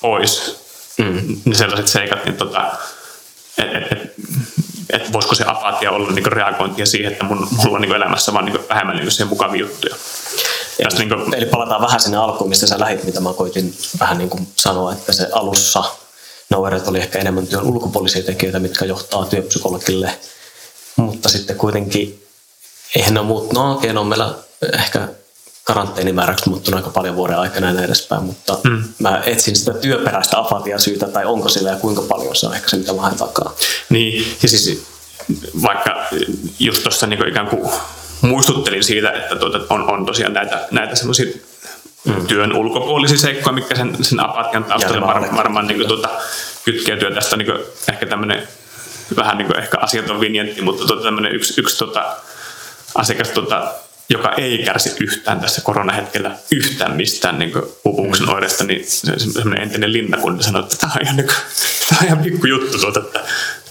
pois, 0.00 0.60
mm. 0.98 1.40
niin 1.44 1.56
sellaiset 1.56 1.88
seikat, 1.88 2.24
niin 2.24 2.36
tota, 2.36 2.72
et, 3.58 3.74
et, 3.74 3.92
et, 3.92 4.14
että 4.90 5.12
voisiko 5.12 5.34
se 5.34 5.44
apatia 5.46 5.90
olla 5.90 6.10
niin 6.10 6.32
reagointia 6.32 6.86
siihen, 6.86 7.12
että 7.12 7.24
mun, 7.24 7.48
mulla 7.50 7.76
on 7.76 7.80
niin 7.80 7.94
elämässä 7.94 8.32
vaan 8.32 8.44
niin 8.44 8.68
vähemmän 8.68 8.96
niin 8.96 9.28
mukavia 9.28 9.60
juttuja. 9.60 9.94
Eli, 10.78 10.98
niin 10.98 11.08
kuin, 11.08 11.34
eli 11.34 11.46
palataan 11.46 11.82
vähän 11.82 12.00
sinne 12.00 12.16
alkuun, 12.16 12.48
mistä 12.48 12.66
sä 12.66 12.80
lähit, 12.80 13.04
mitä 13.04 13.20
mä 13.20 13.32
koitin 13.32 13.74
vähän 14.00 14.18
niin 14.18 14.30
kuin 14.30 14.48
sanoa, 14.56 14.92
että 14.92 15.12
se 15.12 15.28
alussa 15.32 15.84
ne 16.50 16.56
oli 16.56 16.98
ehkä 16.98 17.18
enemmän 17.18 17.46
työn 17.46 17.64
ulkopuolisia 17.64 18.22
tekijöitä, 18.22 18.58
mitkä 18.58 18.84
johtaa 18.84 19.24
työpsykologille, 19.24 20.18
mutta 20.96 21.28
sitten 21.28 21.56
kuitenkin 21.56 22.26
eihän 22.96 23.14
ne 23.14 23.22
muut, 23.22 23.52
no 23.52 23.72
okei, 23.72 23.92
no 23.92 24.00
on 24.00 24.06
meillä 24.06 24.34
ehkä 24.72 25.08
karanteenimääräksi 25.68 26.48
muuttunut 26.48 26.78
aika 26.78 26.90
paljon 26.90 27.16
vuoden 27.16 27.38
aikana 27.38 27.66
ja 27.66 27.72
näin 27.72 27.84
edespäin, 27.84 28.24
mutta 28.24 28.58
mm. 28.64 28.84
mä 28.98 29.22
etsin 29.26 29.56
sitä 29.56 29.72
työperäistä 29.72 30.36
syytä 30.76 31.08
tai 31.08 31.24
onko 31.24 31.48
sillä 31.48 31.70
ja 31.70 31.76
kuinka 31.76 32.02
paljon 32.02 32.36
se 32.36 32.46
on 32.46 32.54
ehkä 32.54 32.68
se, 32.68 32.76
mitä 32.76 32.92
mä 32.92 33.02
haen 33.02 33.16
takaa. 33.16 33.54
Niin, 33.88 34.36
ja 34.42 34.48
siis 34.48 34.86
vaikka 35.62 36.06
just 36.58 36.82
tuossa 36.82 37.06
niin 37.06 37.28
ikään 37.28 37.46
kuin 37.46 37.70
muistuttelin 38.20 38.84
siitä, 38.84 39.10
että 39.10 39.36
tuota, 39.36 39.60
on, 39.70 39.90
on 39.90 40.06
tosiaan 40.06 40.32
näitä, 40.32 40.68
näitä 40.70 40.96
semmoisia 40.96 41.26
mm. 42.04 42.26
työn 42.26 42.56
ulkopuolisia 42.56 43.18
seikkoja, 43.18 43.54
mitkä 43.54 43.76
sen, 43.76 43.96
sen 44.04 44.20
apatian 44.20 44.64
taustalla 44.64 45.06
var, 45.06 45.36
varmaan 45.36 45.66
niin 45.66 45.78
kuin, 45.78 45.88
tuota, 45.88 46.08
kytkeytyy 46.64 47.14
tästä 47.14 47.36
niin 47.36 47.46
kuin, 47.46 47.58
ehkä 47.88 48.06
tämmöinen 48.06 48.48
vähän 49.16 49.38
niin 49.38 49.46
kuin 49.46 49.58
ehkä 49.58 49.78
asiaton 49.80 50.20
vinjetti, 50.20 50.62
mutta 50.62 50.86
tuota, 50.86 51.02
tämmöinen 51.02 51.34
yksi, 51.34 51.60
yksi 51.60 51.78
tuota, 51.78 52.16
asiakas 52.94 53.28
tuota, 53.28 53.74
joka 54.10 54.32
ei 54.32 54.58
kärsi 54.58 54.96
yhtään 55.00 55.40
tässä 55.40 55.60
koronahetkellä 55.60 56.30
yhtään 56.52 56.96
mistään 56.96 57.38
niin 57.38 57.52
upumuksen 57.86 58.26
mm. 58.26 58.32
oireista, 58.32 58.64
niin 58.64 58.84
semmoinen 58.86 59.62
entinen 59.62 59.92
linnakunta 59.92 60.42
sanoi, 60.42 60.62
että 60.62 60.76
tämä 60.76 60.92
on 60.96 61.02
ihan, 61.02 61.16
niin 61.16 61.26
kuin, 61.26 61.36
tämä 61.88 61.98
on 62.00 62.06
ihan 62.06 62.18
pikku 62.18 62.46
juttu, 62.46 62.78
tuota, 62.78 63.00
että, 63.00 63.20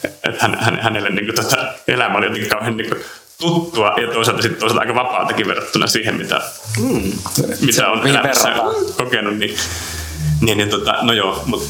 että 0.03 0.41
hän, 0.41 0.57
hän, 0.61 0.79
hänelle 0.81 1.09
niin 1.09 1.25
kuin, 1.25 1.35
tuota, 1.35 1.73
elämä 1.87 2.17
oli 2.17 2.25
jotenkin 2.25 2.49
kauhean 2.49 2.77
niin 2.77 2.89
kuin, 2.89 3.01
tuttua 3.39 3.93
ja 4.01 4.13
toisaalta, 4.13 4.41
sitten 4.41 4.59
toisaalta 4.59 4.81
aika 4.81 4.95
vapaatakin 4.95 5.47
verrattuna 5.47 5.87
siihen, 5.87 6.15
mitä, 6.15 6.41
mm. 6.79 7.11
mitä 7.61 7.89
on 7.89 8.07
elämässä 8.07 8.53
kokenut. 8.97 9.37
Niin, 9.37 9.57
niin, 10.41 10.57
niin 10.57 10.69
tota, 10.69 10.95
no 11.01 11.13
joo, 11.13 11.43
mutta 11.45 11.67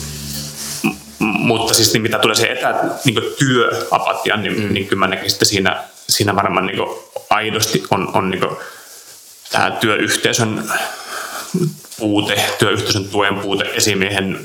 mutta 1.19 1.73
siis 1.73 1.93
niin 1.93 2.01
mitä 2.01 2.19
tulee 2.19 2.35
se 2.35 2.47
etä, 2.47 2.75
niin 3.05 3.21
työapatiaan, 3.39 4.43
niin, 4.43 4.61
mm. 4.61 4.73
niin 4.73 4.87
kyllä 4.87 4.99
mä 4.99 5.07
näkisin, 5.07 5.35
että 5.35 5.45
siinä, 5.45 5.83
siinä 6.09 6.35
varmaan 6.35 6.65
niin 6.65 6.79
aidosti 7.29 7.83
on, 7.91 8.15
on 8.15 8.29
niin 8.29 8.43
tämä 9.51 9.71
työyhteisön 9.71 10.71
puute, 11.97 12.45
työyhteisön 12.59 13.09
tuen 13.09 13.39
puute, 13.39 13.63
esimiehen 13.63 14.39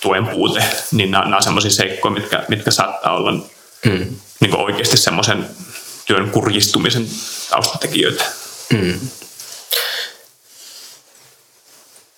tuen 0.00 0.26
puute, 0.26 0.64
niin 0.92 1.10
nämä, 1.10 1.24
nämä 1.24 1.36
on 1.36 1.42
sellaisia 1.42 1.70
seikkoja, 1.70 2.14
mitkä, 2.14 2.44
mitkä 2.48 2.70
saattaa 2.70 3.16
olla 3.16 3.32
mm. 3.86 4.16
niin 4.40 4.56
oikeasti 4.56 4.96
semmoisen 4.96 5.46
työn 6.06 6.30
kurjistumisen 6.30 7.06
taustatekijöitä. 7.50 8.24
Mm. 8.72 9.00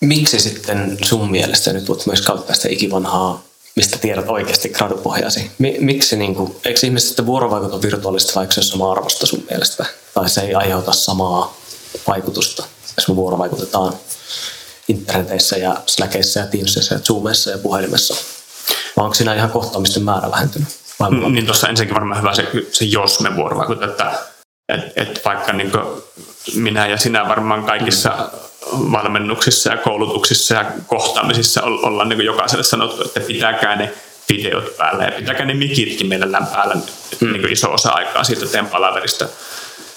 Miksi 0.00 0.40
sitten 0.40 0.98
sun 1.04 1.30
mielestä, 1.30 1.72
nyt 1.72 1.88
voit 1.88 2.06
myös 2.06 2.20
kautta 2.22 2.54
sitä 2.54 2.68
ikivanhaa, 2.68 3.42
mistä 3.76 3.98
tiedät 3.98 4.28
oikeasti 4.28 4.68
gradupohjasi, 4.68 5.50
miksi, 5.80 6.16
niin 6.16 6.34
kuin, 6.34 6.56
eikö 6.64 6.80
ihmiset 6.84 7.08
sitten 7.08 7.26
vuorovaikuta 7.26 7.82
virtuaalista 7.82 8.32
vaikka 8.34 8.54
se 8.54 8.60
on 8.60 8.64
sama 8.64 8.92
arvosta 8.92 9.26
sun 9.26 9.44
mielestä? 9.50 9.86
Tai 10.14 10.28
se 10.28 10.40
ei 10.40 10.54
aiheuta 10.54 10.92
samaa 10.92 11.56
vaikutusta, 12.08 12.64
jos 12.96 13.08
me 13.08 13.16
vuorovaikutetaan 13.16 13.92
interneteissä 14.88 15.56
ja 15.56 15.76
Slackissa 15.86 16.40
ja 16.40 16.46
Teamsissa 16.46 16.94
ja 16.94 17.00
Zoomissa 17.00 17.50
ja 17.50 17.58
puhelimessa? 17.58 18.14
Vai 18.96 19.04
onko 19.04 19.14
siinä 19.14 19.34
ihan 19.34 19.50
kohtaamisten 19.50 20.02
määrä 20.02 20.30
vähentynyt? 20.30 20.68
Mm, 21.10 21.32
niin 21.32 21.46
tuossa 21.46 21.68
ensinnäkin 21.68 21.94
varmaan 21.94 22.20
hyvä 22.20 22.34
se, 22.34 22.46
se 22.72 22.84
jos 22.84 23.20
me 23.20 23.36
vuorovaikutetaan, 23.36 24.14
että 24.14 24.32
et, 24.68 24.92
et 24.96 25.24
vaikka 25.24 25.52
niin 25.52 25.72
minä 26.54 26.86
ja 26.86 26.96
sinä 26.96 27.28
varmaan 27.28 27.64
kaikissa 27.64 28.30
valmennuksissa 28.72 29.70
ja 29.70 29.76
koulutuksissa 29.76 30.54
ja 30.54 30.64
kohtaamisissa 30.86 31.62
ollaan 31.62 32.08
niin 32.08 32.24
jokaiselle 32.24 32.64
sanottu, 32.64 33.02
että 33.02 33.20
pitäkää 33.20 33.76
ne 33.76 33.92
videot 34.28 34.76
päällä 34.76 35.04
ja 35.04 35.12
pitäkää 35.12 35.46
ne 35.46 35.54
mikitkin 35.54 36.06
mielellään 36.06 36.46
päällä 36.46 36.74
mm. 37.20 37.32
niin 37.32 37.52
iso 37.52 37.72
osa 37.72 37.90
aikaa 37.90 38.24
siitä 38.24 38.46
teidän 38.46 38.66
palaverista. 38.66 39.24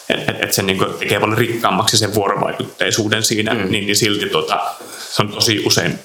Että 0.10 0.32
et, 0.32 0.44
et 0.44 0.54
se 0.54 0.62
niin 0.62 0.86
tekee 1.00 1.20
paljon 1.20 1.38
rikkaammaksi 1.38 1.98
sen 1.98 2.16
vuorovaikutteisuuden 2.16 3.24
siinä, 3.24 3.54
mm. 3.54 3.60
niin, 3.72 3.86
niin 3.86 3.96
silti 3.96 4.30
tuota, 4.30 4.60
se 5.10 5.22
on 5.22 5.30
tosi 5.30 5.64
usein, 5.66 6.00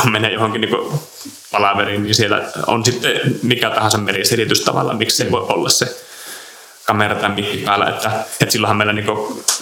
kun 0.00 0.12
menee 0.12 0.32
johonkin 0.32 0.60
niin 0.60 1.00
palaveriin, 1.52 2.02
niin 2.02 2.14
siellä 2.14 2.42
on 2.66 2.84
sitten 2.84 3.20
mikä 3.42 3.70
tahansa 3.70 3.98
meriselitys 3.98 4.60
tavallaan, 4.60 4.96
miksi 4.96 5.16
se 5.16 5.24
mm. 5.24 5.30
voi 5.30 5.46
olla 5.48 5.68
se 5.68 5.96
kamera 6.90 7.14
tai 7.14 7.30
mikki 7.30 7.58
päällä, 7.58 7.88
että, 7.88 8.10
että 8.40 8.52
silloinhan 8.52 8.76
meillä 8.76 8.92
niin 8.92 9.06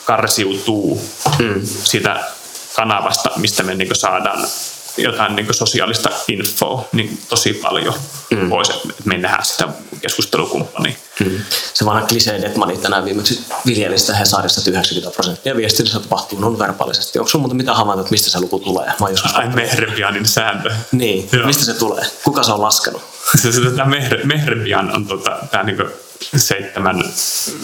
karsiutuu 0.05 1.03
mm. 1.39 1.61
sitä 1.65 2.25
kanavasta, 2.77 3.31
mistä 3.37 3.63
me 3.63 3.75
niin 3.75 3.97
saadaan 3.97 4.49
jotain 4.97 5.37
niin 5.37 5.55
sosiaalista 5.55 6.11
infoa 6.29 6.89
niin 6.93 7.19
tosi 7.29 7.53
paljon 7.53 7.95
mm. 8.31 8.49
pois, 8.49 8.71
että 8.71 8.89
me 9.05 9.19
nähdään 9.19 9.45
sitä 9.45 9.69
keskustelukumppania. 10.01 10.93
Mm. 11.21 11.41
Se 11.75 11.85
vanha 11.85 12.07
klisee 12.07 12.43
Detmani 12.43 12.77
tänään 12.79 13.05
viimeksi 13.05 13.45
viljelistä 13.67 14.15
Hesarissa, 14.15 14.61
että 14.61 14.71
90 14.71 15.15
prosenttia 15.15 15.57
viestinnässä 15.57 16.01
tapahtuu 16.01 16.41
non-verbaalisesti. 16.41 17.19
Onko 17.19 17.29
sinulla 17.29 17.43
muuta 17.43 17.55
mitään 17.55 17.77
havaintoa, 17.77 18.03
että 18.03 18.11
mistä 18.11 18.31
se 18.31 18.41
luku 18.41 18.59
tulee? 18.59 18.87
Mä 18.87 19.07
Ai 19.33 19.49
Mehrebianin 19.49 20.27
sääntö. 20.27 20.71
Niin, 20.93 21.29
Joo. 21.33 21.47
mistä 21.47 21.65
se 21.65 21.75
tulee? 21.75 22.05
Kuka 22.25 22.43
se 22.43 22.53
on 22.53 22.63
laskenut? 22.63 23.03
Tämä 23.77 23.97
Mehrebian 24.25 24.95
on 24.97 25.07
tota, 25.07 25.39
tämä 25.51 25.65
niin 25.65 25.79
7, 26.37 26.97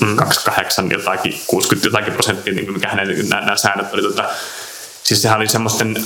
mm. 0.01 0.17
28 0.17 0.91
jotakin, 0.91 1.41
60 1.47 1.89
jotakin 1.89 2.13
prosenttia, 2.13 2.55
niin 2.55 2.73
mikä 2.73 2.89
hänen 2.89 3.29
nämä, 3.29 3.41
nämä 3.41 3.57
säännöt 3.57 3.95
oli. 3.95 4.03
Tota, 4.03 4.25
siis 5.03 5.23
sehän 5.23 5.37
oli 5.37 5.49
semmoisten, 5.49 6.05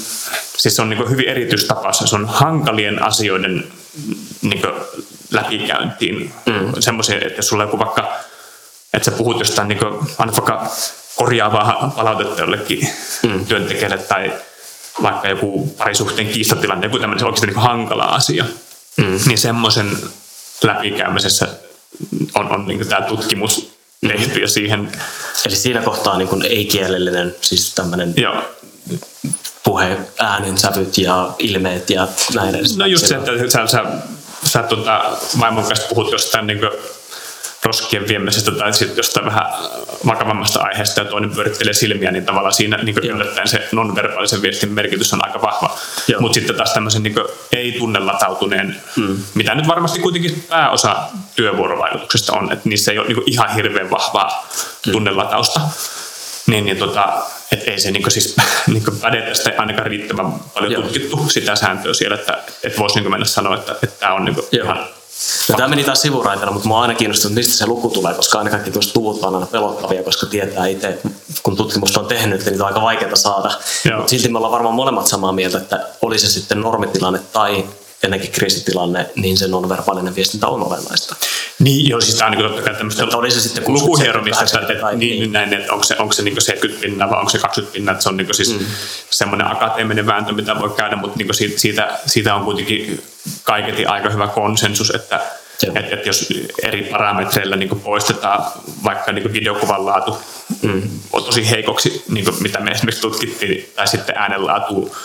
siis 0.57 0.77
se 0.77 0.83
on 0.83 0.91
niin 0.91 1.11
hyvin 1.11 1.29
erityistapaus, 1.29 1.99
se 1.99 2.17
on 2.17 2.29
hankalien 2.29 3.03
asioiden 3.03 3.65
niin 4.43 4.63
läpikäyntiin. 5.31 6.33
Mm. 6.47 6.73
Semmoisia, 6.81 7.17
että 7.17 7.39
jos 7.39 7.49
sulla 7.49 7.63
on 7.63 7.69
joku 7.69 7.79
vaikka, 7.79 8.13
että 8.95 9.11
sä 9.11 9.17
puhut 9.17 9.39
jostain, 9.39 9.69
niin 9.69 9.79
kuin, 9.79 9.95
annat 10.19 10.37
vaikka 10.37 10.67
korjaavaa 11.17 11.93
palautetta 11.97 12.41
jollekin 12.41 12.89
mm. 13.23 13.47
työntekijälle 13.47 13.99
tai 13.99 14.33
vaikka 15.03 15.29
joku 15.29 15.75
parisuhteen 15.79 16.29
kiistatilanne, 16.29 16.87
joku 16.87 16.99
tämmöinen 16.99 17.25
oikeasti 17.25 17.47
niin 17.47 17.57
hankala 17.57 18.05
asia, 18.05 18.45
mm. 18.97 19.19
niin 19.27 19.39
semmoisen 19.39 19.97
läpikäymisessä 20.63 21.49
on, 22.35 22.51
on 22.51 22.67
niin 22.67 22.89
tämä 22.89 23.03
tutkimus 23.03 23.71
tehty 24.09 24.41
ja 24.41 24.49
siihen... 24.49 24.93
Eli 25.47 25.57
siinä 25.57 25.83
kohtaa 25.83 26.19
niin 26.19 26.45
ei-kielellinen, 26.45 27.35
siis 27.41 27.75
tämmöinen 27.75 28.15
Joo. 28.17 28.43
puhe, 29.65 29.97
äänensävyt 30.19 30.99
ja 30.99 31.35
ilmeet 31.39 31.91
ja 31.91 32.09
näin 32.35 32.55
edes. 32.55 32.77
No 32.77 32.87
just 32.87 33.07
se, 33.07 33.15
että 33.15 33.33
sä, 33.49 33.67
sä, 33.67 33.85
sä 34.45 34.63
tuota, 34.63 35.17
vaimon 35.41 35.65
kanssa 35.65 35.89
puhut 35.89 36.13
jostain 36.13 36.47
niin 36.47 36.61
roskien 37.69 38.09
viemisestä 38.09 38.51
tai 38.51 38.73
sitten 38.73 38.97
jostain 38.97 39.27
vähän 39.27 39.47
vakavammasta 40.07 40.61
aiheesta 40.61 41.01
ja 41.01 41.05
toinen 41.05 41.31
pyörittelee 41.31 41.73
silmiä, 41.73 42.11
niin 42.11 42.27
tavallaan 42.27 42.53
siinä 42.53 42.77
niin 42.77 42.99
yllättäen 42.99 43.49
se 43.49 43.69
non-verbaalisen 43.73 44.43
viestin 44.43 44.73
merkitys 44.73 45.13
on 45.13 45.27
aika 45.27 45.43
vahva. 45.43 45.79
Mutta 46.21 46.35
sitten 46.35 46.57
taas 46.57 46.73
tämmöisen 46.73 47.03
niin 47.03 47.15
ei-tunnelatautuneen, 47.53 48.77
hmm. 48.97 49.19
mitä 49.35 49.55
nyt 49.55 49.69
varmasti 49.69 50.01
kuitenkin 50.01 50.45
pääosa 50.49 50.97
työvuorovaikutuksesta 51.37 52.33
on, 52.33 52.53
että 52.53 52.69
niissä 52.69 52.93
ei 52.93 52.99
ole 52.99 53.09
niin 53.09 53.23
ihan 53.27 53.55
hirveän 53.55 53.91
vahvaa 53.91 54.49
hmm. 54.87 54.93
tunnelatausta, 54.93 55.61
niin, 56.47 56.65
niin 56.65 56.77
tota, 56.77 57.23
et 57.53 57.69
ei 57.69 57.81
se 57.81 57.91
niin 57.91 58.11
siis 58.11 58.37
niin 58.67 58.83
päde 59.01 59.23
tästä 59.23 59.53
ainakaan 59.59 59.87
riittävän 59.87 60.33
paljon 60.55 60.73
Joo. 60.73 60.83
tutkittu 60.83 61.27
sitä 61.29 61.57
sääntöä 61.57 61.95
siellä, 61.95 62.15
että 62.15 62.39
et 62.63 62.79
voisi 62.79 63.01
niin 63.01 63.11
mennä 63.11 63.27
sanoa, 63.27 63.55
että, 63.55 63.73
että 63.73 64.01
tämä 64.01 64.15
on 64.15 64.25
niin 64.25 64.37
ihan 64.53 64.87
ja 65.49 65.55
tämä 65.57 65.69
meni 65.69 65.85
taas 65.85 66.01
sivuraitella, 66.03 66.53
mutta 66.53 66.69
mä 66.69 66.81
aina 66.81 66.95
kiinnostunut, 66.95 67.35
mistä 67.35 67.55
se 67.55 67.67
luku 67.67 67.89
tulee, 67.91 68.15
koska 68.15 68.39
aina 68.39 68.51
kaikki 68.51 68.71
tuosta 68.71 69.01
luvut 69.01 69.25
on 69.25 69.35
aina 69.35 69.47
pelottavia, 69.47 70.03
koska 70.03 70.27
tietää 70.27 70.67
itse, 70.67 70.99
kun 71.43 71.57
tutkimusta 71.57 72.01
on 72.01 72.07
tehnyt, 72.07 72.41
niin 72.41 72.51
niitä 72.51 72.65
on 72.65 72.69
aika 72.69 72.83
vaikeaa 72.83 73.17
saada. 73.17 73.51
Mutta 73.97 74.11
silti 74.11 74.29
me 74.29 74.39
ollaan 74.39 74.53
varmaan 74.53 74.75
molemmat 74.75 75.07
samaa 75.07 75.33
mieltä, 75.33 75.59
että 75.59 75.87
oli 76.03 76.19
se 76.19 76.29
sitten 76.29 76.61
normitilanne 76.61 77.21
tai 77.33 77.65
ennenkin 78.09 78.33
kriisitilanne, 78.33 79.07
niin 79.15 79.37
se 79.37 79.49
non-verbaalinen 79.49 80.15
viestintä 80.15 80.47
on 80.47 80.63
olennaista. 80.63 81.17
Niin, 81.59 81.89
joo, 81.89 82.01
siis 82.01 82.17
tämä 82.17 82.31
on 82.31 82.37
niin 82.37 82.47
totta 82.47 82.63
kai 82.63 82.75
tämmöistä 82.75 83.05
että 83.05 83.17
oli 83.17 83.31
se 83.31 83.41
sitten 83.41 83.65
lukuhieromista, 83.67 84.45
että, 84.45 84.73
että, 84.73 84.93
niin, 84.93 85.21
niin, 85.21 85.33
näin, 85.33 85.55
että 85.55 85.73
onko 85.73 85.85
se, 85.85 85.97
onko 85.99 86.13
se 86.13 86.23
niin 86.23 86.43
70 86.43 86.83
pinnaa 86.83 87.11
vai 87.11 87.19
onko 87.19 87.31
se 87.31 87.39
20 87.39 87.73
pinnaa, 87.73 87.93
että 87.93 88.03
se 88.03 88.09
on 88.09 88.17
niin 88.17 88.35
siis 88.35 88.61
mm. 88.61 88.67
semmoinen 89.11 89.47
akateeminen 89.47 90.07
vääntö, 90.07 90.33
mitä 90.33 90.59
voi 90.61 90.71
käydä, 90.71 90.97
mutta 90.97 91.19
niin 91.19 91.35
siitä, 91.35 91.61
siitä, 91.61 91.99
siitä 92.07 92.35
on 92.35 92.45
kuitenkin 92.45 93.03
kaiketi 93.45 93.87
aika 93.87 94.11
hyvä 94.11 94.27
konsensus, 94.27 94.91
että 94.91 95.21
että 95.63 95.95
et 95.95 96.07
jos 96.07 96.29
eri 96.63 96.85
parametreillä 96.85 97.57
niin 97.57 97.81
poistetaan 97.81 98.45
vaikka 98.85 99.13
niin 99.13 99.33
videokuvan 99.33 99.87
laatu 99.87 100.19
mm. 100.63 100.83
on 101.13 101.25
tosi 101.25 101.51
heikoksi, 101.51 102.05
niin 102.09 102.27
mitä 102.41 102.61
me 102.61 102.71
esimerkiksi 102.71 103.01
tutkittiin, 103.01 103.73
tai 103.77 103.89
sitten 103.89 104.19
äänenlaatu 104.19 104.97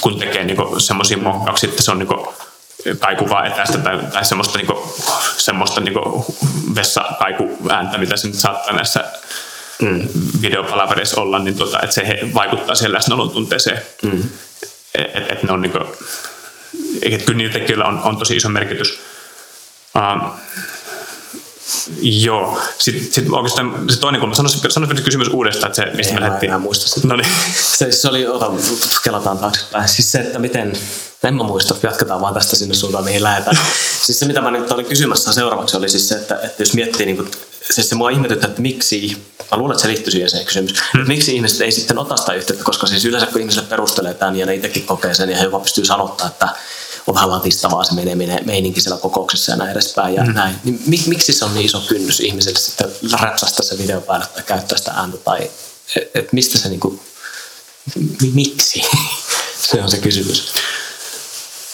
kun 0.00 0.18
tekee 0.18 0.44
niin 0.44 0.80
semmoisia 0.80 1.18
mokkauksia, 1.18 1.70
että 1.70 1.82
se 1.82 1.90
on 1.90 1.98
niin 1.98 2.08
kaikuvaa 2.98 3.46
etästä 3.46 3.78
tai, 3.78 3.98
tai 4.12 4.24
semmoista, 4.24 4.58
niin 4.58 4.66
kuin, 4.66 4.78
semmoista 5.36 5.80
niin 5.80 5.94
vessakaikuääntä, 6.74 7.98
mitä 7.98 8.16
se 8.16 8.26
nyt 8.26 8.36
saattaa 8.36 8.76
näissä 8.76 9.04
mm. 9.82 10.08
videopalavereissa 10.42 11.20
olla, 11.20 11.38
niin 11.38 11.56
tota, 11.56 11.80
että 11.82 11.94
se 11.94 12.18
vaikuttaa 12.34 12.74
siihen 12.74 12.92
läsnäolon 12.92 13.30
tunteeseen. 13.30 13.82
Mm. 14.02 14.22
Että 14.94 15.32
et 15.32 15.42
ne 15.42 15.52
on 15.52 15.62
niin 15.62 15.72
kuin, 15.72 15.84
että 17.02 17.24
kyllä 17.26 17.36
niillä 17.36 17.52
tekijöillä 17.52 17.84
on, 17.84 18.00
on 18.02 18.16
tosi 18.16 18.36
iso 18.36 18.48
merkitys. 18.48 19.00
Uh, 19.96 20.30
Joo. 22.00 22.60
Sitten, 22.78 23.04
sitten 23.04 23.34
oikeastaan 23.34 23.84
se 23.90 24.00
toinen 24.00 24.20
kulma. 24.20 24.34
Sanoisin, 24.34 24.60
sanoisin 24.70 25.04
kysymys 25.04 25.28
uudestaan, 25.28 25.70
että 25.70 25.82
se, 25.82 25.96
mistä 25.96 26.12
Ei, 26.12 26.14
me 26.14 26.20
lähdettiin. 26.20 26.52
Mä 26.52 26.58
muista 26.58 26.88
sitä. 26.88 27.08
No 27.08 27.16
niin. 27.16 27.28
se, 27.54 27.92
se 27.92 28.08
oli, 28.08 28.26
ota, 28.26 28.50
kelataan 29.04 29.38
taaksepäin. 29.38 29.88
Siis 29.88 30.12
se, 30.12 30.18
että 30.18 30.38
miten, 30.38 30.72
en 31.24 31.34
mä 31.34 31.42
muista, 31.42 31.74
jatketaan 31.82 32.20
vaan 32.20 32.34
tästä 32.34 32.56
sinne 32.56 32.74
suuntaan, 32.74 33.04
mihin 33.04 33.22
lähdetään. 33.22 33.56
siis 34.02 34.18
se, 34.18 34.26
mitä 34.26 34.40
mä 34.40 34.50
nyt 34.50 34.70
olin 34.70 34.86
kysymässä 34.86 35.32
seuraavaksi, 35.32 35.76
oli 35.76 35.88
siis 35.88 36.08
se, 36.08 36.14
että, 36.14 36.34
että 36.42 36.62
jos 36.62 36.74
miettii, 36.74 37.06
niin 37.06 37.16
kuin, 37.16 37.30
siis 37.70 37.88
se 37.88 37.94
mua 37.94 38.10
ihmetyttää, 38.10 38.48
että 38.48 38.62
miksi, 38.62 39.16
mä 39.50 39.58
luulen, 39.58 39.74
että 39.74 39.82
se 39.82 39.88
liittyy 39.88 40.10
siihen 40.10 40.30
se 40.30 40.44
kysymys, 40.44 40.74
hmm. 40.92 41.08
miksi 41.08 41.34
ihmiset 41.34 41.60
ei 41.60 41.72
sitten 41.72 41.98
ota 41.98 42.16
sitä 42.16 42.32
yhteyttä, 42.32 42.64
koska 42.64 42.86
siis 42.86 43.04
yleensä 43.04 43.26
kun 43.26 43.40
ihmisille 43.40 43.66
perustelee 43.68 44.14
tämän 44.14 44.36
ja 44.36 44.46
ne 44.46 44.54
itsekin 44.54 44.86
kokee 44.86 45.14
sen 45.14 45.30
ja 45.30 45.36
he 45.36 45.44
jopa 45.44 45.60
pystyy 45.60 45.84
sanottaa, 45.84 46.26
että 46.26 46.48
on 47.06 47.14
vähän 47.14 47.30
latistavaa 47.30 47.84
se 47.84 47.94
meneminen, 47.94 48.46
meininki 48.46 48.80
siellä 48.80 49.00
kokouksessa 49.00 49.52
ja 49.52 49.56
näin 49.56 49.70
edespäin. 49.70 50.14
Ja 50.14 50.24
mm. 50.24 50.34
näin. 50.34 50.56
Niin 50.64 51.02
miksi 51.06 51.32
se 51.32 51.44
on 51.44 51.54
niin 51.54 51.66
iso 51.66 51.80
kynnys 51.80 52.20
ihmiselle 52.20 52.58
sitten 52.58 52.90
räpsästä 53.20 53.62
se 53.62 53.78
video 53.78 54.00
päälle 54.00 54.26
tai 54.34 54.42
käyttää 54.42 54.78
sitä 54.78 54.90
ääntä 54.90 55.16
tai 55.16 55.50
et, 55.96 56.10
et 56.14 56.32
mistä 56.32 56.58
se 56.58 56.68
niinku, 56.68 57.00
miksi? 58.34 58.82
se 59.70 59.82
on 59.82 59.90
se 59.90 59.98
kysymys. 59.98 60.52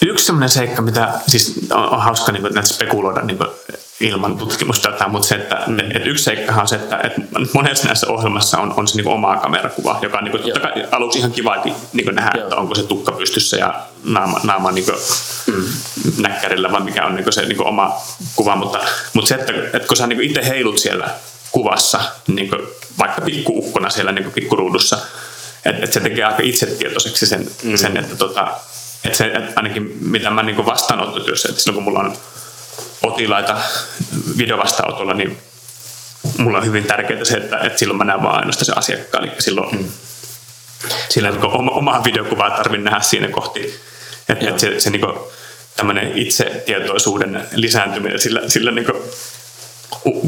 Yksi 0.05 0.25
sellainen 0.25 0.49
seikka, 0.49 0.81
mitä 0.81 1.19
siis 1.27 1.53
on, 1.71 1.89
on 1.89 2.01
hauska 2.01 2.31
niin 2.31 2.41
kuin, 2.41 2.53
näitä 2.53 2.69
spekuloida 2.69 3.21
niin 3.21 3.37
kuin, 3.37 3.49
ilman 3.99 4.37
tutkimusta, 4.37 5.07
mutta 5.07 5.27
se, 5.27 5.35
että 5.35 5.63
mm. 5.67 5.79
et, 5.79 5.95
et 5.95 6.05
yksi 6.05 6.23
seikkahan 6.23 6.61
on 6.61 6.67
se, 6.67 6.75
että 6.75 6.99
et 7.03 7.13
monessa 7.53 7.85
näissä 7.85 8.07
ohjelmassa 8.07 8.59
on, 8.59 8.73
on 8.77 8.87
se 8.87 8.95
niin 8.95 9.07
oma 9.07 9.37
kamerakuva, 9.37 9.99
joka 10.01 10.17
on 10.17 10.23
niin 10.23 10.31
kuin, 10.31 10.43
totta 10.43 10.59
kai 10.59 10.87
aluksi 10.91 11.19
ihan 11.19 11.31
kiva 11.31 11.55
niin 11.93 12.15
nähdä, 12.15 12.31
Joo. 12.35 12.43
että 12.43 12.55
onko 12.55 12.75
se 12.75 12.83
tukka 12.83 13.11
pystyssä 13.11 13.57
ja 13.57 13.73
naama, 14.03 14.39
naama 14.43 14.71
niin 14.71 14.85
kuin, 14.85 14.97
mm. 15.47 15.63
näkkärillä, 16.17 16.71
vai 16.71 16.81
mikä 16.81 17.05
on 17.05 17.15
niin 17.15 17.33
se 17.33 17.45
niin 17.45 17.67
oma 17.67 17.97
kuva, 18.35 18.55
mutta, 18.55 18.79
mutta 19.13 19.27
se, 19.27 19.35
että, 19.35 19.53
että 19.53 19.87
kun 19.87 19.97
sä 19.97 20.07
niin 20.07 20.21
itse 20.21 20.45
heilut 20.47 20.77
siellä 20.77 21.09
kuvassa, 21.51 21.99
niin 22.27 22.49
kuin, 22.49 22.61
vaikka 22.99 23.21
pikkuukkona 23.21 23.89
siellä 23.89 24.11
niin 24.11 24.31
pikkuruudussa, 24.31 24.97
että, 25.65 25.83
että 25.83 25.93
se 25.93 25.99
tekee 25.99 26.23
aika 26.23 26.43
itsetietoiseksi 26.43 27.25
sen, 27.25 27.49
mm. 27.63 27.77
sen 27.77 27.97
että, 27.97 28.15
tota, 28.15 28.47
että 29.05 29.17
se, 29.17 29.25
että 29.25 29.53
ainakin 29.55 29.97
mitä 30.01 30.29
mä 30.29 30.43
niin 30.43 30.65
vastaanottotyössä, 30.65 31.49
että 31.49 31.61
silloin 31.61 31.75
kun 31.75 31.83
mulla 31.83 31.99
on 31.99 32.13
potilaita 33.01 33.57
videovastaanotolla, 34.37 35.13
niin 35.13 35.37
mulla 36.37 36.57
on 36.57 36.65
hyvin 36.65 36.83
tärkeää 36.83 37.25
se, 37.25 37.37
että, 37.37 37.57
että 37.57 37.79
silloin 37.79 37.97
mä 37.97 38.03
näen 38.03 38.23
vaan 38.23 38.39
ainoastaan 38.39 38.65
se 38.65 38.73
asiakkaan, 38.75 39.23
eli 39.23 39.33
silloin 39.39 39.75
mm. 39.75 39.91
sillä 41.09 41.31
niin 41.31 41.45
oma, 41.45 41.71
omaa 41.71 42.03
videokuvaa 42.03 42.49
tarvitse 42.51 42.83
nähdä 42.83 42.99
siinä 42.99 43.27
kohti, 43.27 43.79
että, 44.29 44.49
että 44.49 44.61
se, 44.61 44.79
se 44.79 44.89
niin 44.89 45.01
kuin, 45.01 45.19
tämmöinen 45.75 46.17
itsetietoisuuden 46.17 47.45
lisääntyminen 47.55 48.19
sillä, 48.19 48.41
sillä 48.47 48.71
niin 48.71 48.85
kuin, 48.85 48.97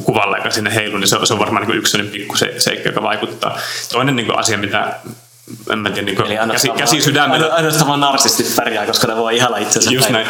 kuvalla, 0.04 0.38
joka 0.38 0.52
sinne 0.52 0.76
heilu, 0.76 0.98
niin 0.98 1.08
se 1.08 1.16
on, 1.16 1.28
se 1.28 1.34
on 1.34 1.40
varmaan 1.40 1.68
niin 1.68 1.78
yksi 1.78 2.04
pikku 2.04 2.36
se, 2.36 2.56
seikka, 2.58 2.90
joka 2.90 3.04
vaikuttaa. 3.04 3.58
Toinen 3.92 4.16
niin 4.16 4.40
asia, 4.40 4.58
mitä 4.58 4.96
en 5.72 5.80
mä 5.80 5.90
tiedä, 5.90 6.06
niin 6.06 6.16
kuin 6.16 6.52
käsi, 6.52 6.70
käsi 6.70 7.02
sydämellä. 7.02 7.54
Ainoastaan 7.54 7.88
vaan 7.88 8.00
narsistit 8.00 8.56
pärjää, 8.56 8.86
koska 8.86 9.08
ne 9.08 9.16
voi 9.16 9.36
ihalla 9.36 9.58
itsensä. 9.58 9.92
Just 9.92 10.10
näin. 10.10 10.28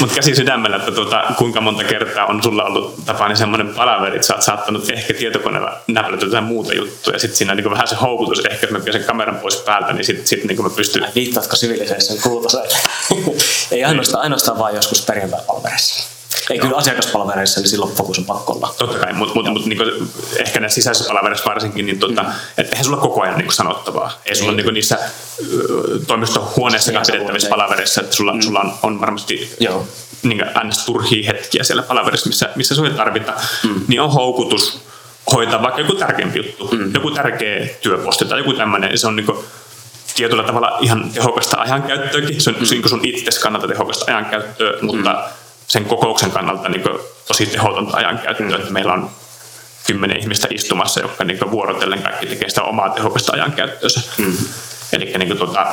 Mutta 0.00 0.14
käsi 0.14 0.34
sydämellä, 0.34 0.76
että 0.76 0.92
tuota, 0.92 1.24
kuinka 1.38 1.60
monta 1.60 1.84
kertaa 1.84 2.26
on 2.26 2.42
sulla 2.42 2.64
ollut 2.64 3.04
tapani 3.04 3.36
semmoinen 3.36 3.74
palaveri, 3.74 4.16
että 4.16 4.26
sä 4.26 4.34
oot 4.34 4.42
saattanut 4.42 4.90
ehkä 4.90 5.14
tietokoneella 5.14 5.72
näplätä 5.86 6.24
jotain 6.24 6.44
muuta 6.44 6.74
juttua, 6.74 7.12
ja 7.12 7.18
sitten 7.18 7.36
siinä 7.36 7.54
niin 7.54 7.70
vähän 7.70 7.88
se 7.88 7.96
houkutus, 7.96 8.44
ehkä 8.50 8.66
jos 8.66 8.84
mä 8.84 8.92
sen 8.92 9.04
kameran 9.04 9.36
pois 9.36 9.56
päältä, 9.56 9.92
niin 9.92 10.04
sitten 10.04 10.26
sit, 10.26 10.44
niin 10.44 10.62
mä 10.62 10.70
pystyn... 10.70 11.06
Viittaatko 11.14 11.56
Civilization 11.56 12.18
kuutoseen? 12.22 12.70
Ei 13.72 13.84
ainoastaan, 13.84 14.22
ainoastaan 14.22 14.58
vaan 14.58 14.74
joskus 14.74 15.02
perjantai-palverissa. 15.02 16.11
Ei 16.50 16.58
kyllä 16.58 16.76
asiakaspalvereissa, 16.76 17.60
niin 17.60 17.68
silloin 17.68 17.94
fokus 17.94 18.18
on 18.18 18.24
pakko 18.24 18.52
olla. 18.52 18.74
Totta 18.78 18.98
kai, 18.98 19.12
mutta 19.12 19.34
mut, 19.34 19.46
mut, 19.46 19.66
niinku, 19.66 19.84
ehkä 20.36 20.60
näissä 20.60 20.74
sisäisissä 20.74 21.12
palvereissa 21.14 21.50
varsinkin, 21.50 21.86
niin 21.86 21.98
tota, 21.98 22.22
mm. 22.22 22.30
et 22.58 22.68
eihän 22.68 22.84
sulla 22.84 22.96
koko 22.96 23.22
ajan 23.22 23.38
niinku 23.38 23.52
sanottavaa. 23.52 24.20
Ei 24.26 24.36
sulla 24.36 24.52
niinku 24.52 24.70
niissä 24.70 24.98
toimistohuoneissa 26.06 26.92
pidettävissä 27.06 27.48
palavereissa, 27.48 28.00
että 28.00 28.16
sulla, 28.16 28.32
mm. 28.32 28.40
sulla 28.40 28.60
on, 28.60 28.72
on 28.82 29.00
varmasti 29.00 29.56
Joo. 29.60 29.86
Niin 30.22 30.44
ns. 30.64 30.84
turhia 30.84 31.32
hetkiä 31.32 31.64
siellä 31.64 31.82
palaverissa, 31.82 32.28
missä, 32.28 32.48
missä 32.56 32.74
sinua 32.74 32.90
ei 32.90 32.96
tarvita, 32.96 33.32
mm. 33.64 33.80
niin 33.88 34.00
on 34.00 34.12
houkutus 34.12 34.80
hoitaa 35.32 35.62
vaikka 35.62 35.80
joku 35.80 35.94
tärkeämpi 35.94 36.38
juttu, 36.38 36.68
mm. 36.72 36.94
joku 36.94 37.10
tärkeä 37.10 37.66
työposti 37.80 38.24
tai 38.24 38.38
joku 38.38 38.52
tämmöinen. 38.52 38.98
Se 38.98 39.06
on 39.06 39.16
niinku, 39.16 39.44
tietyllä 40.14 40.42
tavalla 40.42 40.78
ihan 40.80 41.10
tehokasta 41.14 41.56
ajankäyttöäkin. 41.60 42.40
Se 42.40 42.50
on 42.50 42.56
mm. 42.60 42.88
sun 42.88 43.00
itsesi 43.02 43.40
kannalta 43.40 43.68
tehokasta 43.68 44.04
ajankäyttöä, 44.08 44.72
mutta 44.82 45.12
mm 45.12 45.41
sen 45.72 45.84
kokouksen 45.84 46.30
kannalta 46.30 46.68
niin 46.68 46.82
kuin, 46.82 46.98
tosi 47.26 47.46
tehotonta 47.46 47.96
ajankäyttöä, 47.96 48.46
mm. 48.46 48.54
että 48.54 48.72
meillä 48.72 48.92
on 48.92 49.10
kymmenen 49.86 50.16
ihmistä 50.16 50.48
istumassa, 50.50 51.00
jotka 51.00 51.24
niin 51.24 51.50
vuorotellen 51.50 52.02
kaikki 52.02 52.26
tekee 52.26 52.48
sitä 52.48 52.62
omaa 52.62 52.90
tehokasta 52.90 53.32
ajankäyttöönsä. 53.32 54.00
Mm. 54.18 54.36
Eli 54.92 55.04
niin 55.04 55.28
kuin, 55.28 55.38
tota, 55.38 55.66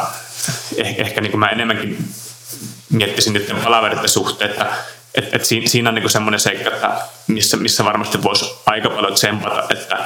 ehkä, 0.78 1.02
ehkä 1.02 1.22
niin 1.22 1.32
kuin 1.32 1.40
mä 1.40 1.48
enemmänkin 1.48 2.14
miettisin 2.90 3.34
nyt 3.34 3.54
palaveritten 3.64 4.10
suhteen, 4.10 4.50
että 4.50 4.66
et, 5.16 5.34
et 5.34 5.46
siinä 5.46 5.90
on 5.90 5.96
niin 5.96 6.10
semmoinen 6.10 6.40
seikka, 6.40 6.70
että 6.70 6.92
missä, 7.28 7.58
missä 7.58 7.86
varmasti 7.86 8.24
voisi 8.24 8.54
aika 8.66 8.90
paljon 8.90 9.14
tsempata, 9.14 9.64
että 9.70 9.98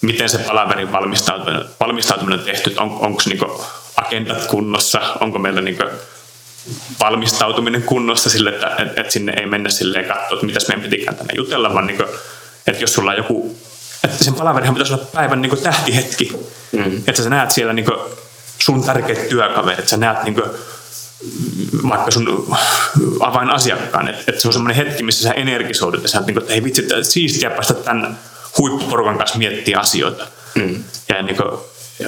miten 0.00 0.28
se 0.28 0.38
palaverin 0.38 0.92
valmistautuminen, 0.92 1.64
valmistautuminen 1.80 2.38
on 2.38 2.44
tehty, 2.44 2.74
on, 2.78 2.90
onko 3.00 3.22
niin 3.26 3.40
agendat 3.96 4.46
kunnossa, 4.46 5.00
onko 5.20 5.38
meillä 5.38 5.60
niin 5.60 5.78
valmistautuminen 7.00 7.82
kunnossa 7.82 8.30
sille, 8.30 8.50
että, 8.50 8.66
että, 8.66 9.00
että 9.00 9.12
sinne 9.12 9.32
ei 9.36 9.46
mennä 9.46 9.70
silleen 9.70 10.04
katsoa, 10.04 10.34
että 10.34 10.46
mitäs 10.46 10.68
meidän 10.68 10.84
pitikään 10.84 11.16
tänne 11.16 11.34
jutella, 11.36 11.74
vaan 11.74 11.86
niin 11.86 11.96
kuin, 11.96 12.08
että 12.66 12.82
jos 12.82 12.94
sulla 12.94 13.10
on 13.10 13.16
joku, 13.16 13.56
että 14.04 14.24
sen 14.24 14.34
palaverihan 14.34 14.74
pitäisi 14.74 14.94
olla 14.94 15.04
päivän 15.04 15.42
niin 15.42 15.50
kuin 15.50 15.62
tähtihetki, 15.62 16.32
mm. 16.72 16.96
että 17.06 17.22
sä 17.22 17.30
näet 17.30 17.50
siellä 17.50 17.72
niin 17.72 17.84
kuin 17.84 17.98
sun 18.58 18.84
tärkeät 18.84 19.28
työkaverit, 19.28 19.78
että 19.78 19.90
sä 19.90 19.96
näet 19.96 20.24
niin 20.24 20.34
kuin, 20.34 20.50
vaikka 21.88 22.10
sun 22.10 22.56
avainasiakkaan, 23.20 24.08
että, 24.08 24.22
että 24.26 24.40
se 24.40 24.48
on 24.48 24.52
semmoinen 24.52 24.86
hetki, 24.86 25.02
missä 25.02 25.22
sä 25.22 25.32
energisoidut 25.32 26.02
ja 26.02 26.08
sä 26.08 26.20
niin 26.20 26.34
kuin, 26.34 26.38
että 26.38 26.52
hei 26.52 26.64
vitsi, 26.64 26.82
että 26.82 27.02
siistiä 27.02 27.50
päästä 27.50 27.74
tämän 27.74 28.18
huippuporukan 28.58 29.18
kanssa 29.18 29.38
miettiä 29.38 29.78
asioita. 29.78 30.26
Mm. 30.54 30.84
Ja 31.08 31.22
niin 31.22 31.36
kuin, 31.36 31.58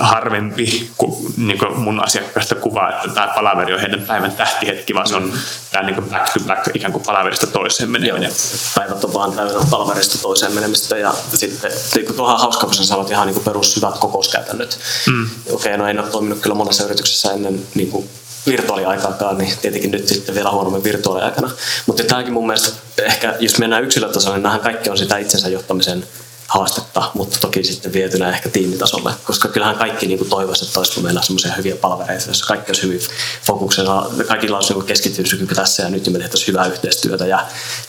harvempi 0.00 0.90
niin 1.36 1.58
mun 1.76 2.04
asiakkaista 2.04 2.54
kuvaa, 2.54 2.90
että 2.90 3.08
tämä 3.08 3.32
palaveri 3.34 3.74
on 3.74 3.80
heidän 3.80 4.00
päivän 4.00 4.32
tähtihetki, 4.32 4.94
vaan 4.94 5.08
se 5.08 5.16
on 5.16 5.22
mm. 5.22 5.32
tämä 5.72 5.86
niin 5.86 6.04
back 6.04 6.32
to 6.32 6.40
back 6.46 6.76
ikään 6.76 6.92
kuin 6.92 7.04
palaverista 7.06 7.46
toiseen 7.46 7.90
meneminen. 7.90 8.22
Joo, 8.22 8.58
päivät 8.74 9.04
on 9.04 9.14
vaan 9.14 9.32
täynnä 9.32 9.60
palaverista 9.70 10.18
toiseen 10.18 10.52
menemistä 10.52 10.98
ja 10.98 11.14
sitten 11.34 11.72
niin 11.94 12.14
tuohan 12.14 12.38
hauska, 12.38 12.66
kun 12.66 12.74
sä 12.74 12.84
sanot 12.84 13.10
ihan 13.10 13.26
niin 13.26 13.40
perus 13.40 13.76
hyvät 13.76 13.98
kokouskäytännöt. 13.98 14.78
Mm. 15.06 15.30
Okei, 15.50 15.78
no 15.78 15.86
en 15.86 16.00
ole 16.00 16.08
toiminut 16.08 16.38
kyllä 16.38 16.54
monessa 16.54 16.84
yrityksessä 16.84 17.32
ennen 17.32 17.66
niin 17.74 17.90
kuin 17.90 18.10
virtuaaliaikaakaan, 18.46 19.38
niin 19.38 19.52
tietenkin 19.62 19.90
nyt 19.90 20.08
sitten 20.08 20.34
vielä 20.34 20.50
huonommin 20.50 20.84
virtuaaliaikana. 20.84 21.50
Mutta 21.86 22.04
tämäkin 22.04 22.32
mun 22.32 22.46
mielestä 22.46 22.78
ehkä, 23.02 23.34
jos 23.40 23.58
mennään 23.58 23.84
yksilötasolle, 23.84 24.36
niin 24.36 24.42
nämähän 24.42 24.60
kaikki 24.60 24.90
on 24.90 24.98
sitä 24.98 25.18
itsensä 25.18 25.48
johtamisen 25.48 26.04
haastetta, 26.48 27.10
mutta 27.14 27.38
toki 27.40 27.64
sitten 27.64 27.92
vietynä 27.92 28.30
ehkä 28.30 28.48
tiimitasolle, 28.48 29.12
koska 29.24 29.48
kyllähän 29.48 29.76
kaikki 29.76 30.06
niin 30.06 30.18
kuin 30.18 30.30
toivoisivat, 30.30 30.68
että 30.68 30.80
olisi 30.80 31.00
meillä 31.00 31.22
semmoisia 31.22 31.52
hyviä 31.52 31.76
palvereita, 31.76 32.24
joissa 32.26 32.46
kaikki 32.46 32.70
olisi 32.70 32.82
hyvin 32.82 33.00
fokuksena, 33.46 34.06
kaikilla 34.28 34.56
olisi 34.56 34.74
niin 34.74 34.84
keskittymiskyky 34.84 35.54
tässä 35.54 35.82
ja 35.82 35.88
nyt 35.90 36.08
me 36.08 36.18
tehtäisiin 36.18 36.46
hyvää 36.48 36.66
yhteistyötä 36.66 37.26
ja 37.26 37.36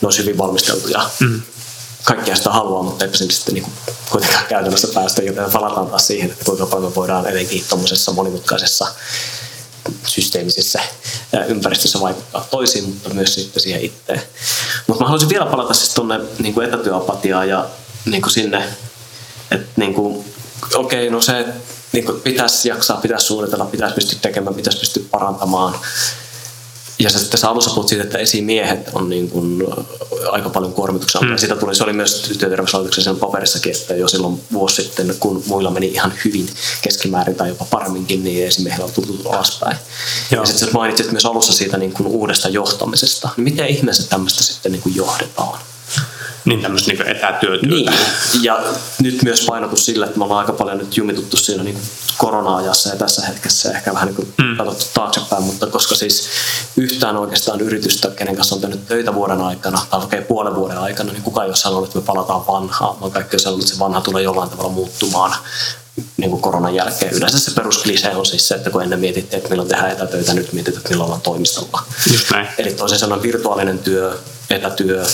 ne 0.00 0.06
olisi 0.06 0.18
hyvin 0.18 0.38
valmisteltuja. 0.38 1.10
Mm. 1.20 1.42
Kaikkia 2.04 2.36
sitä 2.36 2.50
haluaa, 2.50 2.82
mutta 2.82 3.04
eipä 3.04 3.16
sinne 3.16 3.34
sitten 3.34 3.54
niin 3.54 3.64
kuin 3.64 3.74
kuitenkaan 4.10 4.46
käytännössä 4.46 4.88
päästä, 4.94 5.22
joten 5.22 5.50
palataan 5.52 5.86
taas 5.86 6.06
siihen, 6.06 6.30
että 6.30 6.44
kuinka 6.44 6.66
paljon 6.66 6.90
me 6.90 6.94
voidaan 6.94 7.26
etenkin 7.26 7.64
tuommoisessa 7.68 8.12
monimutkaisessa 8.12 8.86
systeemisessä 10.06 10.80
ympäristössä 11.48 12.00
vaikuttaa 12.00 12.46
toisiin, 12.50 12.84
mutta 12.84 13.10
myös 13.10 13.34
sitten 13.34 13.62
siihen 13.62 13.80
itteen. 13.80 14.22
Mutta 14.86 15.02
mä 15.04 15.08
haluaisin 15.08 15.28
vielä 15.28 15.46
palata 15.46 15.74
siis 15.74 15.94
tuonne 15.94 16.20
niin 16.38 16.62
etätyöapatiaan 16.62 17.48
ja 17.48 17.68
niin 18.04 18.22
kuin 18.22 18.32
sinne, 18.32 18.64
että 19.50 19.68
niin 19.76 19.94
kuin, 19.94 20.24
okei, 20.74 20.98
okay, 20.98 21.10
no 21.10 21.20
se 21.20 21.46
niin 21.92 22.04
kuin 22.04 22.20
pitäisi 22.20 22.68
jaksaa, 22.68 22.96
pitäisi 22.96 23.26
suunnitella, 23.26 23.64
pitäisi 23.64 23.94
pystyä 23.94 24.18
tekemään, 24.22 24.54
pitäisi 24.54 24.78
pystyä 24.78 25.02
parantamaan. 25.10 25.74
Ja 26.98 27.10
sitten 27.10 27.40
sä 27.40 27.50
alussa 27.50 27.70
puhut 27.70 27.88
siitä, 27.88 28.04
että 28.04 28.18
esimiehet 28.18 28.90
on 28.92 29.08
niin 29.08 29.30
kuin 29.30 29.62
aika 30.30 30.50
paljon 30.50 30.72
kuormituksen 30.72 31.28
mm. 31.28 31.36
Siitä 31.36 31.56
tuli, 31.56 31.74
se 31.74 31.84
oli 31.84 31.92
myös 31.92 32.20
työterveyslaitoksen 32.38 33.04
sen 33.04 33.16
paperissakin, 33.16 33.76
että 33.76 33.94
jo 33.94 34.08
silloin 34.08 34.40
vuosi 34.52 34.82
sitten, 34.82 35.14
kun 35.20 35.42
muilla 35.46 35.70
meni 35.70 35.86
ihan 35.86 36.12
hyvin 36.24 36.48
keskimäärin 36.82 37.34
tai 37.34 37.48
jopa 37.48 37.64
paremminkin, 37.70 38.24
niin 38.24 38.46
esimiehillä 38.46 38.84
on 38.84 38.92
tullut 38.92 39.26
alaspäin. 39.26 39.76
Joo. 40.30 40.42
Ja 40.42 40.46
sitten 40.46 40.68
mainitsit 40.72 41.12
myös 41.12 41.26
alussa 41.26 41.52
siitä 41.52 41.76
niin 41.76 41.92
kuin 41.92 42.06
uudesta 42.06 42.48
johtamisesta. 42.48 43.28
Miten 43.36 43.66
ihmeessä 43.66 44.08
tämmöistä 44.08 44.44
sitten 44.44 44.72
niin 44.72 44.82
kuin 44.82 44.96
johdetaan? 44.96 45.58
Niin 46.44 46.62
tämmöistä 46.62 46.92
niin 46.92 47.06
etätyötyötä. 47.06 47.90
Niin. 47.90 47.92
Ja 48.42 48.62
nyt 49.02 49.22
myös 49.22 49.44
painotus 49.46 49.84
sillä, 49.86 50.06
että 50.06 50.18
me 50.18 50.24
ollaan 50.24 50.40
aika 50.40 50.52
paljon 50.52 50.78
nyt 50.78 50.96
jumituttu 50.96 51.36
siinä 51.36 51.62
niin 51.62 51.78
korona-ajassa 52.18 52.88
ja 52.88 52.96
tässä 52.96 53.26
hetkessä 53.26 53.72
ehkä 53.72 53.94
vähän 53.94 54.08
niin 54.08 54.34
mm. 54.38 54.56
katsottu 54.56 54.84
taaksepäin, 54.94 55.42
mutta 55.42 55.66
koska 55.66 55.94
siis 55.94 56.28
yhtään 56.76 57.16
oikeastaan 57.16 57.60
yritystä, 57.60 58.10
kenen 58.10 58.36
kanssa 58.36 58.54
on 58.54 58.60
tehnyt 58.60 58.86
töitä 58.86 59.14
vuoden 59.14 59.40
aikana 59.40 59.86
tai 59.90 60.00
oikein 60.00 60.24
puolen 60.24 60.54
vuoden 60.54 60.78
aikana, 60.78 61.12
niin 61.12 61.22
kukaan 61.22 61.44
ei 61.44 61.50
ole 61.50 61.56
sanonut, 61.56 61.88
että 61.88 61.98
me 61.98 62.04
palataan 62.04 62.46
vanhaan, 62.46 63.00
vaan 63.00 63.12
kaikki 63.12 63.36
on 63.36 63.40
sanonut, 63.40 63.64
että 63.64 63.74
se 63.74 63.78
vanha 63.78 64.00
tulee 64.00 64.22
jollain 64.22 64.50
tavalla 64.50 64.70
muuttumaan 64.72 65.34
niin 66.16 66.30
kuin 66.30 66.42
koronan 66.42 66.74
jälkeen. 66.74 67.14
Yleensä 67.14 67.38
se 67.38 67.50
perusklise 67.50 68.16
on 68.16 68.26
siis 68.26 68.48
se, 68.48 68.54
että 68.54 68.70
kun 68.70 68.82
ennen 68.82 69.00
mietittiin, 69.00 69.38
että 69.38 69.50
milloin 69.50 69.68
tehdään 69.68 69.90
etätöitä, 69.90 70.34
nyt 70.34 70.52
mietitään, 70.52 70.78
että 70.80 70.90
milloin 70.90 71.06
ollaan 71.06 71.22
toimistolla. 71.22 71.82
Just 72.12 72.30
näin. 72.30 72.48
Eli 72.58 72.72
toisin 72.72 72.98
sanoen 72.98 73.22
virtuaalinen 73.22 73.78
työ, 73.78 74.18
etätyö, 74.50 75.04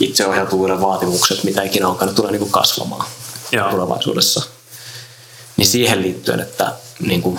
itseohjautuvuuden 0.00 0.80
vaatimukset, 0.80 1.44
mitä 1.44 1.62
ikinä 1.62 1.88
onkaan, 1.88 2.08
ne 2.08 2.14
tulee 2.14 2.30
niin 2.30 2.40
kuin 2.40 2.52
kasvamaan 2.52 3.06
Joo. 3.52 3.70
tulevaisuudessa. 3.70 4.42
Niin 5.56 5.66
siihen 5.66 6.02
liittyen, 6.02 6.40
että 6.40 6.72
niin 7.00 7.22
kuin, 7.22 7.38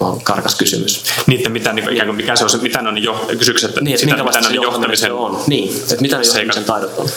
on 0.00 0.20
karkas 0.20 0.54
kysymys. 0.54 1.04
Niin, 1.26 1.38
että 1.38 1.50
mitä, 1.50 1.72
niin, 1.72 1.84
kuin, 2.06 2.16
mikä 2.16 2.36
se 2.36 2.44
on, 2.44 2.50
mitä 2.62 2.82
ne 2.82 2.88
on 2.88 3.02
jo, 3.02 3.26
kysymykset, 3.38 3.68
että 3.68 3.80
niin, 3.80 3.98
sitä, 3.98 4.24
mitä 4.24 4.40
ne 4.40 4.48
on 4.48 4.54
johtamisen 4.54 5.12
on. 5.12 5.44
Niin, 5.46 5.76
että 5.76 5.96
mitä 6.00 6.18
ne 6.18 6.24
johtamisen 6.26 6.64
taidot 6.64 6.98
on. 6.98 7.08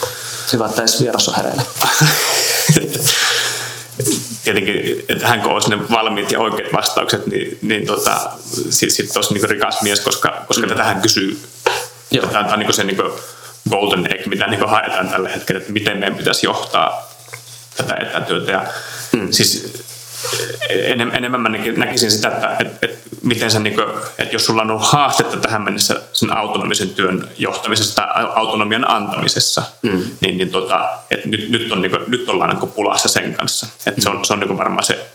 Hyvä, 0.54 0.66
että 0.66 0.82
edes 0.82 1.02
vieras 1.02 1.30
on 1.30 1.36
hereillä. 1.36 1.64
tietenkin, 4.44 5.06
että 5.10 5.28
hän 5.28 5.46
olisi 5.46 5.70
ne 5.70 5.90
valmiit 5.90 6.32
ja 6.32 6.40
oikeat 6.40 6.74
vastaukset, 6.74 7.28
niin, 7.28 7.58
niin 7.62 7.88
tota, 7.88 8.32
sitten 8.70 8.92
sit 8.92 9.16
olisi 9.16 9.34
niin 9.34 9.50
rikas 9.50 9.82
mies, 9.82 10.00
koska, 10.00 10.46
koska 10.48 10.64
mm. 10.64 10.70
tätä 10.70 10.84
hän 10.84 11.02
kysyy. 11.02 11.40
Joo. 12.12 12.28
Tämä 12.28 12.53
on 12.53 12.59
niin 12.59 12.74
se 12.74 12.84
niin 12.84 12.97
golden 13.70 14.14
egg, 14.14 14.26
mitä 14.28 14.47
niin 14.47 14.70
haetaan 14.70 15.09
tällä 15.09 15.30
hetkellä, 15.30 15.62
että 15.62 15.74
miten 15.74 15.97
meidän 15.97 16.18
pitäisi 16.18 16.45
johtaa 16.45 17.09
tätä 17.78 17.95
etätyötä. 17.95 18.51
Ja 18.51 18.66
mm. 19.12 19.28
siis 19.32 19.74
enem, 20.70 21.12
enemmän 21.14 21.41
mä 21.41 21.49
näkisin 21.78 22.12
sitä, 22.12 22.28
että, 22.28 22.57
että, 22.59 22.78
että 22.82 23.09
miten 23.24 23.51
se, 23.51 23.59
niin 23.59 23.76
kuin, 23.76 23.88
että 24.18 24.36
jos 24.36 24.45
sulla 24.45 24.62
on 24.62 24.72
ollut 24.72 24.88
haastetta 24.88 25.38
tähän 25.38 25.62
mennessä 25.62 26.01
sen 26.14 26.38
autonomisen 26.38 26.89
työn 26.89 27.30
johtamisessa 27.38 27.95
tai 27.95 28.07
autonomian 28.36 28.91
antamisessa, 28.91 29.64
mm. 29.82 30.03
niin, 30.22 30.38
niin 30.38 30.49
tota, 30.49 30.89
että 31.12 31.28
nyt, 31.28 31.49
nyt, 31.49 31.72
on, 31.72 31.82
niin 31.82 31.91
kuin, 31.91 32.03
nyt 32.07 32.30
ollaan 32.30 32.49
niin 32.49 32.72
pulassa 32.72 33.09
sen 33.09 33.34
kanssa. 33.34 33.68
Että 33.88 34.01
se 34.01 34.09
on, 34.09 34.26
se 34.26 34.34
on 34.34 34.39
niin 34.39 34.57
varmaan 34.57 34.84
se 34.84 35.05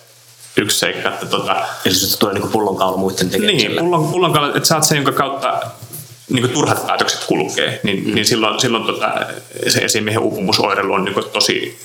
yksi 0.57 0.79
seikka. 0.79 1.09
Että 1.09 1.27
tota, 1.27 1.57
Eli 1.85 1.95
sinusta 1.95 2.19
tulee 2.19 2.35
niin 2.35 2.49
pullonkaula 2.49 2.97
muiden 2.97 3.29
niin, 3.29 3.41
tekemiselle. 3.41 3.81
pullon, 3.81 4.09
pullonkaula, 4.09 4.49
että 4.49 4.69
sä 4.69 4.75
oot 4.75 4.85
se, 4.85 4.97
jonka 4.97 5.13
kautta 5.13 5.61
niin 6.29 6.43
kuin 6.43 6.53
turhat 6.53 6.87
päätökset 6.87 7.25
kulkee, 7.25 7.81
niin, 7.83 8.09
mm. 8.09 8.15
niin 8.15 8.27
silloin, 8.27 8.61
silloin 8.61 8.85
tota, 8.85 9.13
se 9.69 9.79
esimiehen 9.79 10.23
uupumusoireilu 10.23 10.93
on 10.93 11.05
niin 11.05 11.15
kuin 11.15 11.31
tosi, 11.31 11.81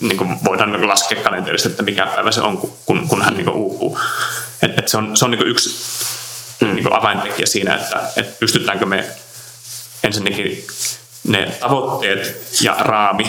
niin 0.00 0.16
kuin 0.16 0.36
voidaan 0.44 0.72
niin 0.72 0.80
kuin 0.80 0.88
laskea 0.88 1.22
kalenterista, 1.22 1.68
että 1.68 1.82
mikä 1.82 2.06
päivä 2.06 2.32
se 2.32 2.40
on, 2.40 2.58
kun, 2.86 3.08
kun 3.08 3.22
hän 3.22 3.34
niin 3.34 3.44
kuin 3.44 3.56
uupuu. 3.56 3.98
Et, 4.62 4.78
et 4.78 4.88
se 4.88 4.96
on, 4.96 5.16
se 5.16 5.24
on 5.24 5.30
niin 5.30 5.38
kuin 5.38 5.50
yksi 5.50 5.76
niin 6.60 6.82
kuin 6.82 6.96
avaintekijä 6.96 7.46
siinä, 7.46 7.74
että, 7.74 8.00
että 8.16 8.36
pystytäänkö 8.40 8.86
me 8.86 9.04
ensinnäkin 10.04 10.66
ne 11.28 11.52
tavoitteet 11.60 12.46
ja 12.60 12.76
raami 12.78 13.26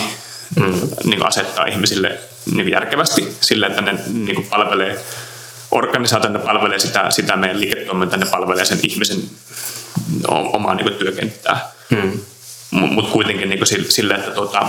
mm. 0.55 0.63
niin 1.03 1.19
kuin 1.19 1.27
asettaa 1.27 1.65
ihmisille 1.65 2.19
niin 2.45 2.65
kuin 2.65 2.71
järkevästi 2.71 3.37
sillä, 3.41 3.67
että 3.67 3.81
ne 3.81 3.95
niin 4.13 4.35
kuin 4.35 4.47
palvelee 4.47 4.99
organisaatio, 5.71 6.31
ne 6.31 6.39
palvelee 6.39 6.79
sitä, 6.79 7.11
sitä 7.11 7.35
meidän 7.35 7.59
liiketoimintaa, 7.59 8.19
ne 8.19 8.25
palvelee 8.25 8.65
sen 8.65 8.79
ihmisen 8.83 9.17
omaa 10.27 10.75
niin 10.75 10.87
kuin 10.87 10.95
työkenttää. 10.95 11.71
Mm. 11.89 12.19
Mutta 12.71 13.11
kuitenkin 13.11 13.49
niin 13.49 13.59
kuin 13.59 13.85
sille, 13.89 14.13
että 14.13 14.31
tota, 14.31 14.67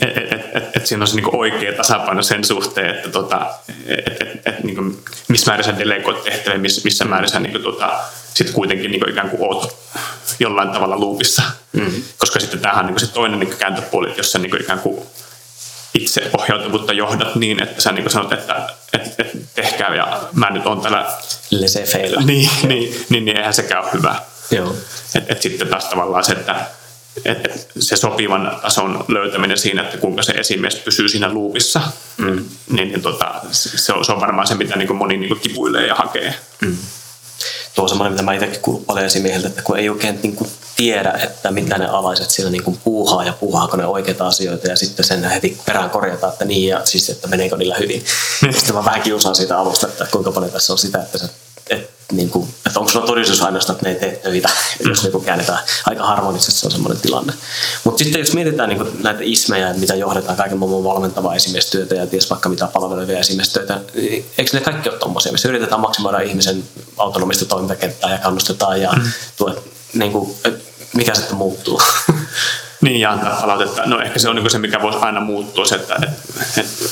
et, 0.00 0.16
et, 0.16 0.56
et, 0.56 0.76
et 0.76 0.86
siinä 0.86 1.02
on 1.02 1.06
se 1.06 1.16
niin 1.16 1.36
oikea 1.36 1.72
tasapaino 1.72 2.22
sen 2.22 2.44
suhteen, 2.44 2.90
että 2.90 3.08
tota, 3.08 3.54
et, 3.86 4.22
et, 4.22 4.46
et, 4.46 4.64
niin 4.64 4.76
kuin, 4.76 4.98
missä 5.28 5.50
määrin 5.50 5.64
sä 5.64 5.78
delegoit 5.78 6.24
tehtäviä, 6.24 6.58
missä, 6.58 6.80
missä 6.84 7.04
määrin 7.04 7.30
sä 7.30 7.40
niin 7.40 7.52
kuin, 7.52 7.62
tota, 7.62 8.00
sit 8.34 8.50
kuitenkin 8.50 8.90
niin 8.90 9.00
kuin 9.00 9.10
ikään 9.10 9.30
kuin 9.30 9.42
oot 9.42 9.76
jollain 10.38 10.68
tavalla 10.68 10.98
luupissa. 10.98 11.42
Mm. 11.72 12.02
Koska 12.18 12.40
sitten 12.40 12.60
tämähän 12.60 12.80
on 12.80 12.86
niin 12.86 12.94
kuin 12.94 13.08
se 13.08 13.12
toinen 13.12 13.40
niin 13.40 13.56
kääntöpuoli, 13.56 14.08
että 14.08 14.20
jos 14.20 14.32
sä 14.32 14.38
niin 14.38 14.50
kuin 14.50 14.62
ikään 14.62 14.78
kuin 14.78 15.06
itse 15.94 16.30
ohjautuvuutta 16.38 16.92
johdat 16.92 17.36
niin, 17.36 17.62
että 17.62 17.82
sä 17.82 17.92
niin 17.92 18.02
kuin 18.02 18.12
sanot, 18.12 18.32
että 18.32 18.68
et, 18.92 19.14
et, 19.18 19.54
tehkää 19.54 19.94
ja 19.94 20.20
mä 20.32 20.50
nyt 20.50 20.66
on 20.66 20.80
täällä... 20.80 21.12
Laissez-faire. 21.54 22.24
Niin, 22.24 22.50
niin, 22.66 23.04
niin, 23.08 23.24
niin 23.24 23.36
eihän 23.36 23.54
sekään 23.54 23.84
ole 23.84 23.92
hyvä. 23.92 24.16
Joo. 24.50 24.76
Et, 25.14 25.30
et 25.30 25.42
sitten 25.42 25.68
taas 25.68 25.84
tavallaan 25.84 26.24
se, 26.24 26.32
että 26.32 26.66
et, 27.24 27.46
et 27.46 27.70
se 27.78 27.96
sopivan 27.96 28.58
tason 28.62 29.04
löytäminen 29.08 29.58
siinä, 29.58 29.82
että 29.82 29.98
kuinka 29.98 30.22
se 30.22 30.32
esimies 30.32 30.74
pysyy 30.76 31.08
siinä 31.08 31.32
luupissa, 31.32 31.80
mm. 32.16 32.44
niin, 32.70 32.88
niin 32.88 33.02
tota, 33.02 33.34
se, 33.52 33.92
on, 33.92 34.04
se 34.04 34.12
on 34.12 34.20
varmaan 34.20 34.46
se, 34.46 34.54
mitä 34.54 34.76
niin 34.76 34.96
moni 34.96 35.16
niin 35.16 35.40
kipuilee 35.40 35.86
ja 35.86 35.94
hakee. 35.94 36.34
Mm. 36.60 36.76
Tuo 37.74 37.82
on 37.82 37.88
semmoinen, 37.88 38.12
mitä 38.12 38.22
mä 38.22 38.34
itsekin 38.34 38.60
kuulun 38.60 38.84
paljon 38.84 39.06
esimieheltä, 39.06 39.48
että 39.48 39.62
kun 39.62 39.78
ei 39.78 39.88
oikein 39.88 40.18
niin 40.22 40.36
kuin 40.36 40.50
tiedä, 40.82 41.12
että 41.12 41.50
mitä 41.50 41.78
ne 41.78 41.86
alaiset 41.86 42.30
siellä 42.30 42.50
niin 42.50 42.62
kuin 42.62 42.78
puuhaa 42.84 43.24
ja 43.24 43.32
puuhaako 43.32 43.76
ne 43.76 43.86
oikeita 43.86 44.26
asioita 44.26 44.68
ja 44.68 44.76
sitten 44.76 45.04
sen 45.04 45.24
heti 45.24 45.58
perään 45.66 45.90
korjataan, 45.90 46.32
että 46.32 46.44
niin 46.44 46.68
ja 46.68 46.80
siis, 46.84 47.10
että 47.10 47.28
meneekö 47.28 47.56
niillä 47.56 47.76
hyvin. 47.78 48.04
sitten 48.58 48.74
mä 48.74 48.84
vähän 48.84 49.02
kiusaan 49.02 49.34
siitä 49.34 49.58
alusta, 49.58 49.86
että 49.86 50.06
kuinka 50.10 50.32
paljon 50.32 50.52
tässä 50.52 50.72
on 50.72 50.78
sitä, 50.78 51.02
että, 51.02 51.18
se, 51.18 51.24
että, 51.70 51.92
niin 52.12 52.30
kuin, 52.30 52.48
että 52.66 52.80
onko 52.80 52.90
sulla 52.90 53.06
todistus 53.06 53.42
ainoastaan, 53.42 53.76
että 53.76 53.88
ne 53.88 53.94
ei 53.94 54.00
tee 54.00 54.20
töitä, 54.22 54.48
mm. 54.48 54.88
jos 54.88 55.02
niin 55.02 55.12
kuin 55.12 55.24
käännetään 55.24 55.58
aika 55.86 56.06
harmonisesti, 56.06 56.60
se 56.60 56.66
on 56.66 56.72
semmoinen 56.72 57.00
tilanne. 57.00 57.32
Mutta 57.84 58.04
sitten 58.04 58.18
jos 58.18 58.34
mietitään 58.34 58.68
niin 58.68 58.78
kuin 58.78 59.02
näitä 59.02 59.20
ismejä, 59.22 59.74
mitä 59.74 59.94
johdetaan 59.94 60.36
kaiken 60.36 60.58
maailman 60.58 60.84
valmentavaa 60.84 61.34
esimiestyötä 61.34 61.94
ja 61.94 62.06
ties 62.06 62.30
vaikka 62.30 62.48
mitä 62.48 62.66
palvelevia 62.66 63.18
esimiestyötä, 63.18 63.80
niin 63.94 64.26
eikö 64.38 64.50
ne 64.52 64.60
kaikki 64.60 64.88
ole 64.88 64.98
tuommoisia, 64.98 65.32
missä 65.32 65.48
yritetään 65.48 65.80
maksimoida 65.80 66.20
ihmisen 66.20 66.64
autonomista 66.98 67.44
toimintakenttää 67.44 68.10
ja 68.10 68.18
kannustetaan 68.18 68.80
ja 68.80 68.92
mm. 68.92 69.12
tuet, 69.36 69.72
niin 69.94 70.12
kuin, 70.12 70.36
mikä 70.94 71.14
sitten 71.14 71.36
muuttuu? 71.36 71.80
Niin, 72.82 73.00
ja 73.00 73.12
antaa 73.12 73.40
palautetta. 73.40 73.82
No 73.86 74.00
ehkä 74.00 74.18
se 74.18 74.28
on 74.28 74.36
niin 74.36 74.50
se, 74.50 74.58
mikä 74.58 74.82
voisi 74.82 74.98
aina 74.98 75.20
muuttua, 75.20 75.64
se, 75.64 75.74
että, 75.74 75.94
että, 75.94 76.60
että 76.60 76.84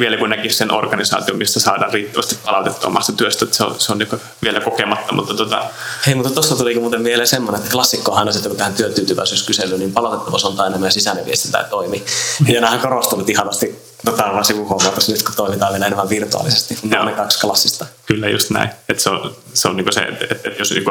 vielä 0.00 0.16
kun 0.16 0.30
näkisi 0.30 0.56
sen 0.56 0.72
organisaation, 0.72 1.38
mistä 1.38 1.60
saadaan 1.60 1.92
riittävästi 1.92 2.38
palautetta 2.44 2.86
omasta 2.86 3.12
työstä, 3.12 3.44
että 3.44 3.56
se 3.56 3.64
on, 3.64 3.80
se 3.80 3.92
on 3.92 3.98
niin 3.98 4.08
vielä 4.42 4.60
kokematta. 4.60 5.14
Mutta 5.14 5.34
tota... 5.34 5.64
Hei, 6.06 6.14
mutta 6.14 6.30
tuosta 6.30 6.56
tuli 6.56 6.74
muuten 6.74 7.02
mieleen 7.02 7.26
semmoinen, 7.26 7.60
että 7.60 7.72
klassikkohan 7.72 8.26
on 8.26 8.32
se, 8.32 8.38
että 8.38 8.48
kun 8.48 8.58
tähän 8.58 8.74
työtyytyväisyyskyselyyn, 8.74 9.80
niin 9.80 9.92
palautettavuus 9.92 10.44
on 10.44 10.60
aina 10.60 10.78
meidän 10.78 10.92
sisäinen 10.92 11.26
viestintä 11.26 11.58
ja 11.58 11.64
toimi. 11.64 12.04
Ja 12.48 12.60
nämä 12.60 12.72
on 12.72 12.80
korostunut 12.80 13.28
ihanasti 13.28 13.82
tota 14.04 14.22
vaan 14.22 14.44
sivuhuomautus 14.44 15.06
siis 15.06 15.18
nyt, 15.18 15.26
kun 15.26 15.36
toimitaan 15.36 15.72
vielä 15.72 15.86
enemmän 15.86 16.08
virtuaalisesti. 16.08 16.78
Nämä 16.82 17.02
on 17.02 17.08
ne 17.08 17.14
kaksi 17.14 17.40
klassista. 17.40 17.86
Kyllä 18.06 18.28
just 18.28 18.50
näin. 18.50 18.70
Että 18.88 19.02
se 19.02 19.10
on, 19.10 19.36
se 19.54 19.68
on 19.68 19.76
niin 19.76 19.92
se, 19.92 20.00
että, 20.00 20.24
että, 20.30 20.48
että 20.48 20.60
jos 20.60 20.70
niin 20.70 20.84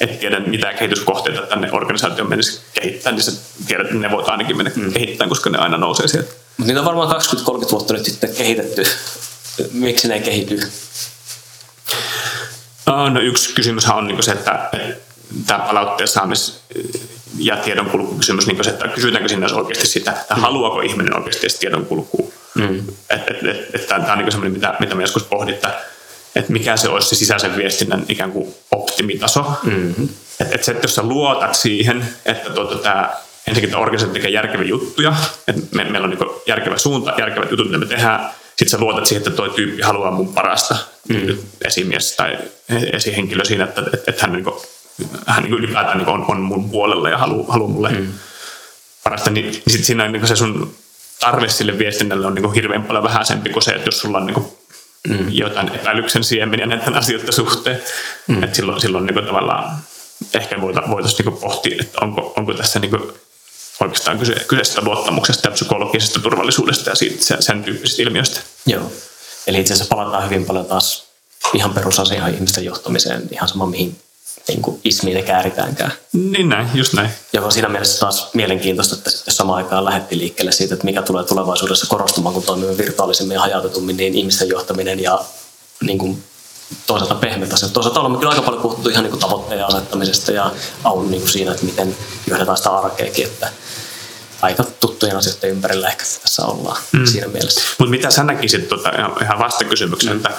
et 0.00 0.20
tiedä 0.20 0.40
mitä 0.40 0.72
kehityskohteita 0.72 1.42
tänne 1.42 1.72
organisaatioon 1.72 2.30
menisi 2.30 2.60
kehittää, 2.74 3.12
niin 3.12 3.22
sä 3.22 3.32
tiedät, 3.66 3.86
että 3.86 3.98
ne 3.98 4.10
voit 4.10 4.28
ainakin 4.28 4.56
mennä 4.56 4.72
mm. 4.76 4.92
kehittämään, 4.92 5.28
koska 5.28 5.50
ne 5.50 5.58
aina 5.58 5.76
nousee 5.76 6.08
sieltä. 6.08 6.30
Mutta 6.56 6.66
niitä 6.66 6.80
on 6.80 6.86
varmaan 6.86 7.20
20-30 7.66 7.70
vuotta 7.70 7.94
nyt 7.94 8.04
sitten 8.04 8.34
kehitetty. 8.34 8.84
Miksi 9.72 10.08
ne 10.08 10.14
ei 10.14 10.20
kehity? 10.20 10.60
No 12.86 13.20
yksi 13.20 13.54
kysymyshän 13.54 13.96
on 13.96 14.06
niin 14.06 14.22
se, 14.22 14.32
että 14.32 14.70
tämä 15.46 15.58
palautteen 15.58 16.08
saamis- 16.08 16.60
ja 17.38 17.56
tiedonkulkukysymys, 17.56 18.46
niin 18.46 18.64
se, 18.64 18.70
että 18.70 18.88
kysytäänkö 18.88 19.28
sinne 19.28 19.46
oikeasti 19.52 19.86
sitä, 19.86 20.10
että 20.10 20.34
mm. 20.34 20.40
haluaako 20.40 20.80
ihminen 20.80 21.16
oikeasti 21.16 21.46
tiedonkulkua. 21.60 22.26
Mm. 22.54 22.78
Että 23.10 23.34
et, 23.34 23.46
et, 23.46 23.74
et, 23.74 23.86
tämä 23.86 24.12
on 24.12 24.18
niin 24.18 24.32
semmoinen, 24.32 24.52
mitä, 24.52 24.74
mitä 24.80 24.94
me 24.94 25.02
joskus 25.02 25.22
pohdittaa, 25.22 25.70
että 26.36 26.52
mikä 26.52 26.76
se 26.76 26.88
olisi 26.88 27.08
se 27.08 27.14
sisäisen 27.14 27.56
viestinnän 27.56 28.04
ikään 28.08 28.32
kuin 28.32 28.54
optimitaso. 28.70 29.52
Mm-hmm. 29.62 30.08
Että 30.40 30.54
et 30.54 30.64
se, 30.64 30.72
että 30.72 30.84
jos 30.84 30.94
sä 30.94 31.02
luotat 31.02 31.54
siihen, 31.54 32.08
että 32.24 32.50
tuota, 32.50 32.78
tämä 32.78 33.10
ensinnäkin 33.46 33.70
tämä 33.70 33.82
organisaatio 33.82 34.14
tekee 34.14 34.30
järkeviä 34.30 34.68
juttuja, 34.68 35.14
että 35.48 35.62
me, 35.76 35.84
meillä 35.84 36.04
on 36.04 36.10
niin 36.10 36.30
järkevä 36.46 36.78
suunta, 36.78 37.14
järkevät 37.18 37.50
jutut, 37.50 37.66
mitä 37.66 37.78
me 37.78 37.86
tehdään, 37.86 38.30
sitten 38.48 38.68
sä 38.68 38.78
luotat 38.78 39.06
siihen, 39.06 39.20
että 39.20 39.36
tuo 39.36 39.48
tyyppi 39.48 39.82
haluaa 39.82 40.10
mun 40.10 40.34
parasta, 40.34 40.76
mm. 41.08 41.38
esimies 41.64 42.16
tai 42.16 42.38
esihenkilö 42.92 43.44
siinä, 43.44 43.64
että, 43.64 43.80
että, 43.80 44.10
että 44.10 44.22
hän, 44.22 44.32
niin 44.32 44.44
kuin, 44.44 44.54
hän 45.26 45.42
niin 45.42 45.54
ylipäätään 45.54 45.98
niin 45.98 46.08
on, 46.08 46.24
on 46.28 46.40
mun 46.40 46.70
puolella 46.70 47.08
ja 47.08 47.18
haluaa, 47.18 47.52
haluaa 47.52 47.70
mulle 47.70 47.88
mm. 47.88 48.06
parasta, 49.04 49.30
niin, 49.30 49.46
niin 49.46 49.54
sitten 49.54 49.84
siinä 49.84 50.04
on 50.04 50.12
niin 50.12 50.26
se 50.26 50.36
sun 50.36 50.74
tarve 51.20 51.48
sille 51.48 51.78
viestinnälle 51.78 52.26
on 52.26 52.34
niin 52.34 52.52
hirveän 52.52 52.84
paljon 52.84 53.04
vähäisempi 53.04 53.50
kuin 53.50 53.62
se, 53.62 53.70
että 53.70 53.88
jos 53.88 54.00
sulla 54.00 54.18
on 54.18 54.26
niin 54.26 54.46
mm. 55.08 55.28
jotain 55.28 55.74
epäilyksen 55.74 56.24
siemeniä 56.24 56.66
näiden 56.66 56.94
asioiden 56.94 57.32
suhteen. 57.32 57.82
Mm. 58.26 58.42
Et 58.42 58.54
silloin, 58.54 58.80
silloin 58.80 59.06
niin 59.06 59.26
tavallaan 59.26 59.78
ehkä 60.34 60.60
voitaisiin 60.60 61.26
niin 61.26 61.38
pohtia, 61.40 61.76
että 61.80 61.98
onko, 62.00 62.32
onko 62.36 62.54
tässä 62.54 62.78
niin 62.78 62.92
oikeastaan 63.80 64.18
kyse, 64.18 64.34
kyseistä 64.48 64.82
luottamuksesta 64.82 65.48
ja 65.48 65.52
psykologisesta 65.52 66.20
turvallisuudesta 66.20 66.90
ja 66.90 66.96
siitä, 66.96 67.24
sen, 67.24 67.42
sen 67.42 67.64
tyyppisistä 67.64 68.02
ilmiöistä. 68.02 68.40
Joo. 68.66 68.92
Eli 69.46 69.60
itse 69.60 69.74
asiassa 69.74 69.96
palataan 69.96 70.24
hyvin 70.24 70.46
paljon 70.46 70.66
taas 70.66 71.06
ihan 71.54 71.74
perusasiaan 71.74 72.34
ihmisten 72.34 72.64
johtamiseen, 72.64 73.28
ihan 73.30 73.48
sama 73.48 73.66
mihin 73.66 73.96
niin 74.48 74.62
kuin 74.62 74.80
ismiin 74.84 75.24
kääritäänkään. 75.24 75.92
Niin 76.12 76.48
näin, 76.48 76.68
just 76.74 76.92
näin. 76.92 77.10
Ja 77.32 77.42
on 77.42 77.52
siinä 77.52 77.68
mielessä 77.68 78.00
taas 78.00 78.34
mielenkiintoista, 78.34 78.94
että 78.94 79.10
sitten 79.10 79.34
samaan 79.34 79.56
aikaan 79.56 79.84
lähdetti 79.84 80.18
liikkeelle 80.18 80.52
siitä, 80.52 80.74
että 80.74 80.84
mikä 80.84 81.02
tulee 81.02 81.24
tulevaisuudessa 81.24 81.86
korostumaan, 81.86 82.34
kun 82.34 82.42
toimimme 82.42 82.78
virtuaalisemmin 82.78 83.34
ja 83.34 83.40
hajautetummin, 83.40 83.96
niin 83.96 84.14
ihmisten 84.14 84.48
johtaminen 84.48 85.00
ja 85.00 85.20
niin 85.80 85.98
kuin 85.98 86.24
toisaalta 86.86 87.14
pehmeät 87.14 87.52
asiat. 87.52 87.72
Toisaalta 87.72 88.00
olemme 88.00 88.18
kyllä 88.18 88.30
aika 88.30 88.42
paljon 88.42 88.62
puhuttu 88.62 88.88
ihan 88.88 89.04
niin 89.04 89.10
kuin 89.10 89.20
tavoitteen 89.20 89.66
asettamisesta 89.66 90.32
ja 90.32 90.50
on 90.84 91.10
niin 91.10 91.20
kuin 91.20 91.32
siinä, 91.32 91.50
että 91.50 91.64
miten 91.64 91.96
johdetaan 92.26 92.56
sitä 92.56 92.70
arkeakin, 92.70 93.26
että 93.26 93.50
aika 94.42 94.64
tuttujen 94.80 95.16
asioiden 95.16 95.50
ympärillä 95.50 95.88
ehkä 95.88 96.04
tässä 96.22 96.46
ollaan 96.46 96.82
mm. 96.92 97.06
siinä 97.06 97.28
mielessä. 97.28 97.60
Mutta 97.78 97.90
mitä 97.90 98.10
sä 98.10 98.24
näkisit 98.24 98.68
tuota, 98.68 98.90
ihan 99.22 99.38
vastakysymyksen, 99.38 100.12
mm. 100.12 100.16
että 100.16 100.30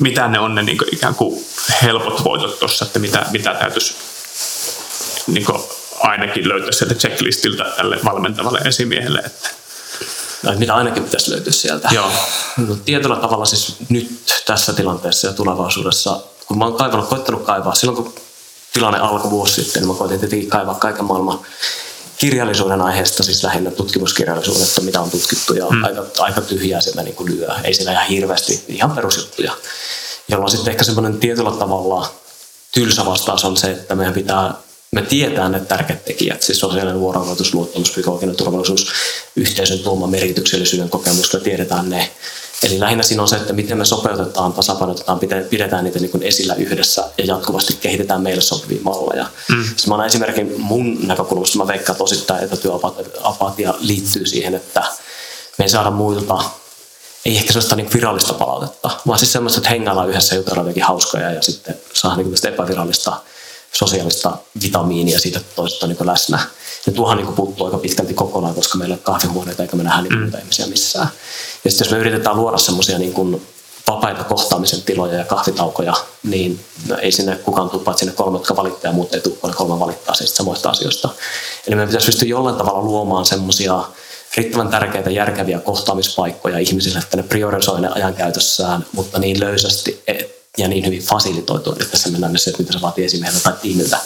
mitä 0.00 0.28
ne 0.28 0.38
on 0.38 0.54
ne 0.54 0.62
niin 0.62 0.78
kuin, 0.78 0.94
ikään 0.94 1.14
kuin 1.14 1.46
helpot 1.82 2.24
voitot 2.24 2.58
tuossa, 2.58 2.84
että 2.84 2.98
mitä, 2.98 3.26
mitä 3.32 3.54
täytyisi 3.54 3.94
niin 5.26 5.44
kuin, 5.44 5.62
ainakin 6.00 6.48
löytää 6.48 6.72
sieltä 6.72 6.94
checklistiltä 6.94 7.64
tälle 7.76 7.98
valmentavalle 8.04 8.58
esimiehelle. 8.58 9.18
Että. 9.18 9.50
No, 10.42 10.52
mitä 10.58 10.74
ainakin 10.74 11.04
pitäisi 11.04 11.30
löytyä 11.30 11.52
sieltä. 11.52 11.88
Joo. 11.92 12.10
No, 12.56 12.76
tietyllä 12.84 13.16
tavalla 13.16 13.44
siis 13.44 13.76
nyt 13.88 14.20
tässä 14.46 14.72
tilanteessa 14.72 15.26
ja 15.26 15.32
tulevaisuudessa, 15.32 16.20
kun 16.46 16.58
mä 16.58 16.64
oon 16.64 16.74
kaivannut, 16.76 17.08
koittanut 17.08 17.44
kaivaa, 17.44 17.74
silloin 17.74 17.96
kun 17.96 18.14
tilanne 18.72 18.98
alkoi 18.98 19.30
vuosi 19.30 19.64
sitten, 19.64 19.82
niin 19.82 19.90
mä 19.90 19.98
koitin 19.98 20.20
tietenkin 20.20 20.50
kaivaa 20.50 20.74
kaiken 20.74 21.04
maailman 21.04 21.40
kirjallisuuden 22.20 22.80
aiheesta, 22.80 23.22
siis 23.22 23.44
lähinnä 23.44 23.70
tutkimuskirjallisuudesta, 23.70 24.80
mitä 24.80 25.00
on 25.00 25.10
tutkittu 25.10 25.54
ja 25.54 25.66
mm. 25.70 25.84
aika, 25.84 26.06
aika 26.18 26.40
tyhjää 26.40 26.80
sieltä 26.80 27.02
niin 27.02 27.14
kuin 27.14 27.36
lyö. 27.36 27.48
Ei 27.64 27.74
siellä 27.74 27.92
ihan 27.92 28.06
hirveästi, 28.06 28.64
ihan 28.68 28.90
perusjuttuja. 28.90 29.52
Jolloin 30.28 30.50
sitten 30.50 30.70
ehkä 30.70 30.84
semmoinen 30.84 31.20
tietyllä 31.20 31.50
tavalla 31.50 32.12
tylsä 32.72 33.06
vastaus 33.06 33.44
on 33.44 33.56
se, 33.56 33.70
että 33.70 33.94
meidän 33.94 34.14
pitää 34.14 34.54
me 34.92 35.02
tietää 35.02 35.48
ne 35.48 35.60
tärkeät 35.60 36.04
tekijät, 36.04 36.42
siis 36.42 36.58
sosiaalinen 36.58 37.00
vuorovaikutus, 37.00 37.54
luottamus, 37.54 37.90
psykologinen 37.90 38.36
turvallisuus, 38.36 38.92
yhteisön 39.36 39.78
tuoma 39.78 40.06
merkityksellisyyden 40.06 40.90
kokemus, 40.90 41.32
me 41.32 41.40
tiedetään 41.40 41.90
ne. 41.90 42.10
Eli 42.62 42.80
lähinnä 42.80 43.02
siinä 43.02 43.22
on 43.22 43.28
se, 43.28 43.36
että 43.36 43.52
miten 43.52 43.78
me 43.78 43.84
sopeutetaan, 43.84 44.52
tasapainotetaan, 44.52 45.20
pidetään 45.50 45.84
niitä 45.84 45.98
niin 45.98 46.22
esillä 46.22 46.54
yhdessä 46.54 47.04
ja 47.18 47.24
jatkuvasti 47.24 47.78
kehitetään 47.80 48.22
meille 48.22 48.42
sopivia 48.42 48.82
malleja. 48.82 49.26
Mm. 49.48 49.64
Siis 49.64 49.86
mä 49.86 50.06
esimerkin 50.06 50.54
mun 50.58 50.98
näkökulmasta, 51.06 51.58
mä 51.58 51.66
veikkaan 51.66 51.98
tosittain 51.98 52.44
etätyöapatia 52.44 53.74
liittyy 53.80 54.26
siihen, 54.26 54.54
että 54.54 54.82
me 55.58 55.64
ei 55.64 55.68
saada 55.68 55.90
muilta 55.90 56.44
ei 57.24 57.36
ehkä 57.36 57.52
sellaista 57.52 57.76
niin 57.76 57.92
virallista 57.94 58.34
palautetta, 58.34 58.90
vaan 59.06 59.18
siis 59.18 59.32
semmoista, 59.32 59.58
että 59.58 59.70
hengaillaan 59.70 60.08
yhdessä 60.08 60.34
jutellaan 60.34 60.64
jotenkin 60.64 60.82
hauskoja 60.82 61.30
ja 61.30 61.42
sitten 61.42 61.76
saa 61.92 62.16
niin 62.16 62.34
epävirallista 62.48 63.16
sosiaalista 63.72 64.36
vitamiinia 64.62 65.18
siitä 65.18 65.40
toisesta 65.56 65.86
niin 65.86 66.06
läsnä. 66.06 66.38
Ja 66.86 66.92
tuohan 66.92 67.16
niin 67.16 67.32
puuttuu 67.32 67.66
aika 67.66 67.78
pitkälti 67.78 68.14
kokonaan, 68.14 68.54
koska 68.54 68.78
meillä 68.78 68.92
on 68.92 68.98
kahvihuoneita 68.98 69.62
eikä 69.62 69.76
me 69.76 69.82
nähdä 69.82 70.02
niin 70.02 70.18
mm. 70.18 70.32
ihmisiä 70.38 70.66
missään. 70.66 71.08
Ja 71.64 71.70
sitten 71.70 71.84
jos 71.84 71.92
me 71.92 71.98
yritetään 71.98 72.36
luoda 72.36 72.58
semmoisia 72.58 72.98
niin 72.98 73.12
kuin 73.12 73.46
vapaita 73.88 74.24
kohtaamisen 74.24 74.82
tiloja 74.82 75.18
ja 75.18 75.24
kahvitaukoja, 75.24 75.94
niin 76.22 76.60
no 76.88 76.96
ei 76.96 77.12
sinne 77.12 77.36
kukaan 77.36 77.70
tupaa, 77.70 77.96
sinne 77.96 78.12
kolme, 78.12 78.38
jotka 78.38 78.56
valittaa 78.56 78.90
ja 78.90 78.92
muut 78.92 79.14
ei 79.14 79.20
tupaa, 79.20 79.50
ne 79.50 79.56
kolme 79.56 79.80
valittaa 79.80 80.14
siis 80.14 80.36
samoista 80.36 80.70
asioista. 80.70 81.08
Eli 81.66 81.76
meidän 81.76 81.88
pitäisi 81.88 82.06
pystyä 82.06 82.28
jollain 82.28 82.56
tavalla 82.56 82.82
luomaan 82.82 83.24
semmoisia 83.24 83.84
riittävän 84.36 84.68
tärkeitä 84.68 85.10
järkeviä 85.10 85.58
kohtaamispaikkoja 85.58 86.58
ihmisille, 86.58 86.98
että 86.98 87.16
ne 87.16 87.22
priorisoi 87.22 87.80
ne 87.80 87.88
ajankäytössään, 87.88 88.86
mutta 88.92 89.18
niin 89.18 89.40
löysästi 89.40 90.02
ja 90.60 90.68
niin 90.68 90.86
hyvin 90.86 91.02
fasilitoitu, 91.02 91.72
että 91.72 91.84
tässä 91.84 92.08
mennään 92.08 92.38
se, 92.38 92.50
että 92.50 92.62
mitä 92.62 92.72
se 92.72 92.80
vaatii 92.80 93.04
esimieheltä 93.04 93.40
tai 93.40 93.52
tiimiltä, 93.62 93.98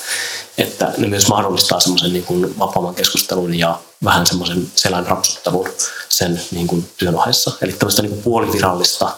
että 0.58 0.92
ne 0.98 1.06
myös 1.06 1.28
mahdollistaa 1.28 1.80
semmoisen 1.80 2.12
niin 2.12 2.24
kuin 2.24 2.58
vapaamman 2.58 2.94
keskustelun 2.94 3.54
ja 3.54 3.78
vähän 4.04 4.26
semmoisen 4.26 4.66
selän 4.74 5.06
rapsuttelun 5.06 5.68
sen 6.08 6.40
niin 6.50 6.66
kuin 6.66 6.88
työn 6.96 7.14
ohessa. 7.14 7.52
Eli 7.62 7.72
tämmöistä 7.72 8.02
niin 8.02 8.10
kuin 8.10 8.22
puolivirallista 8.22 9.16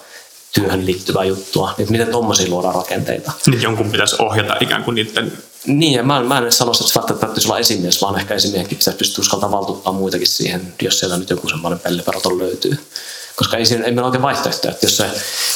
työhön 0.53 0.87
liittyvää 0.87 1.24
juttua, 1.24 1.74
niin 1.78 1.93
miten 1.93 2.09
tuommoisia 2.09 2.49
luodaan 2.49 2.74
rakenteita. 2.74 3.32
Niin 3.47 3.62
jonkun 3.62 3.91
pitäisi 3.91 4.16
ohjata 4.18 4.57
ikään 4.61 4.84
kuin 4.84 4.95
niiden... 4.95 5.32
Niin, 5.66 5.93
ja 5.93 6.03
mä, 6.03 6.22
mä 6.22 6.39
en 6.39 6.43
edes 6.43 6.59
sanoisi, 6.59 6.82
että 6.82 6.93
se 6.93 6.99
välttämättä 6.99 7.26
täytyisi 7.26 7.49
olla 7.49 7.59
esimies, 7.59 8.03
vaan 8.03 8.20
ehkä 8.20 8.34
esimiehenkin 8.34 8.78
pitäisi 8.78 8.99
pystyä 8.99 9.22
uskaltaa 9.22 9.51
valtuuttaa 9.51 9.93
muitakin 9.93 10.26
siihen, 10.26 10.74
jos 10.82 10.99
siellä 10.99 11.16
nyt 11.16 11.30
joku 11.30 11.49
semmoinen 11.49 11.78
pelliperoton 11.78 12.39
löytyy. 12.39 12.78
Koska 13.37 13.57
ei, 13.57 13.66
siinä, 13.66 13.84
ei 13.84 13.93
meillä 13.93 14.07
oikein 14.07 14.22
vaihtoehtoja, 14.22 14.72
että 14.72 14.87
jos 14.87 14.97
se 14.97 15.11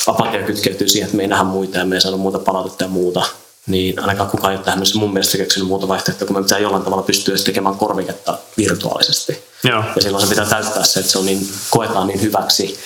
apatia 0.06 0.42
kytkeytyy 0.42 0.88
siihen, 0.88 1.06
että 1.06 1.16
me 1.16 1.22
ei 1.22 1.28
nähdä 1.28 1.44
muita 1.44 1.78
ja 1.78 1.84
me 1.84 1.94
ei 1.94 2.00
saada 2.00 2.16
muuta 2.16 2.38
palautetta 2.38 2.84
ja 2.84 2.88
muuta, 2.88 3.22
niin 3.66 4.00
ainakaan 4.00 4.30
kukaan 4.30 4.52
ei 4.52 4.56
ole 4.56 4.64
tähän 4.64 4.78
mennessä 4.78 4.98
mun 4.98 5.12
mielestä 5.12 5.38
keksinyt 5.38 5.68
muuta 5.68 5.88
vaihtoehtoa, 5.88 6.26
kun 6.26 6.36
me 6.36 6.42
pitää 6.42 6.58
jollain 6.58 6.82
tavalla 6.82 7.02
pystyä 7.02 7.36
tekemään 7.44 7.74
korviketta 7.74 8.38
virtuaalisesti. 8.56 9.44
Joo. 9.64 9.84
Ja 9.96 10.02
silloin 10.02 10.22
se 10.22 10.30
pitää 10.30 10.44
täyttää 10.46 10.84
se, 10.84 11.00
että 11.00 11.12
se 11.12 11.18
on 11.18 11.26
niin, 11.26 11.48
koetaan 11.70 12.06
niin 12.06 12.20
hyväksi 12.20 12.78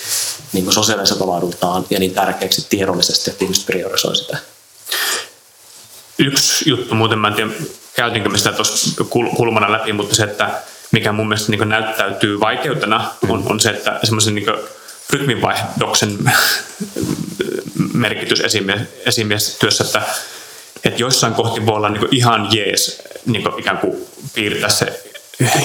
niin 0.52 0.64
kuin 0.64 0.74
sosiaaliselta 0.74 1.26
laadultaan 1.26 1.84
ja 1.90 1.98
niin 1.98 2.14
tärkeäksi 2.14 2.66
tiedollisesti, 2.68 3.30
että 3.30 3.44
ihmiset 3.44 3.66
priorisoi 3.66 4.16
sitä. 4.16 4.38
Yksi 6.18 6.70
juttu 6.70 6.94
muuten, 6.94 7.18
mä 7.18 7.28
en 7.28 7.34
tiedä 7.34 7.50
käytinkö 7.94 8.28
me 8.28 8.38
sitä 8.38 8.52
tuossa 8.52 9.04
kulmana 9.36 9.72
läpi, 9.72 9.92
mutta 9.92 10.14
se, 10.14 10.24
että 10.24 10.62
mikä 10.92 11.12
mun 11.12 11.28
mielestä 11.28 11.50
niin 11.50 11.68
näyttäytyy 11.68 12.40
vaikeutena, 12.40 13.10
on, 13.28 13.42
on 13.50 13.60
se, 13.60 13.70
että 13.70 14.00
semmoisen 14.04 14.34
niin 14.34 14.46
rytminvaihdoksen 15.10 16.18
merkitys 17.94 18.40
esimies, 18.40 18.80
esimiestyössä, 19.06 19.84
että, 19.84 20.02
että 20.84 21.02
joissain 21.02 21.34
kohti 21.34 21.66
voi 21.66 21.76
olla 21.76 21.88
niin 21.88 22.08
ihan 22.10 22.48
jees 22.56 23.02
niin 23.26 23.44
ikään 23.58 23.78
kuin 23.78 24.06
piirtää 24.34 24.68
se 24.68 25.13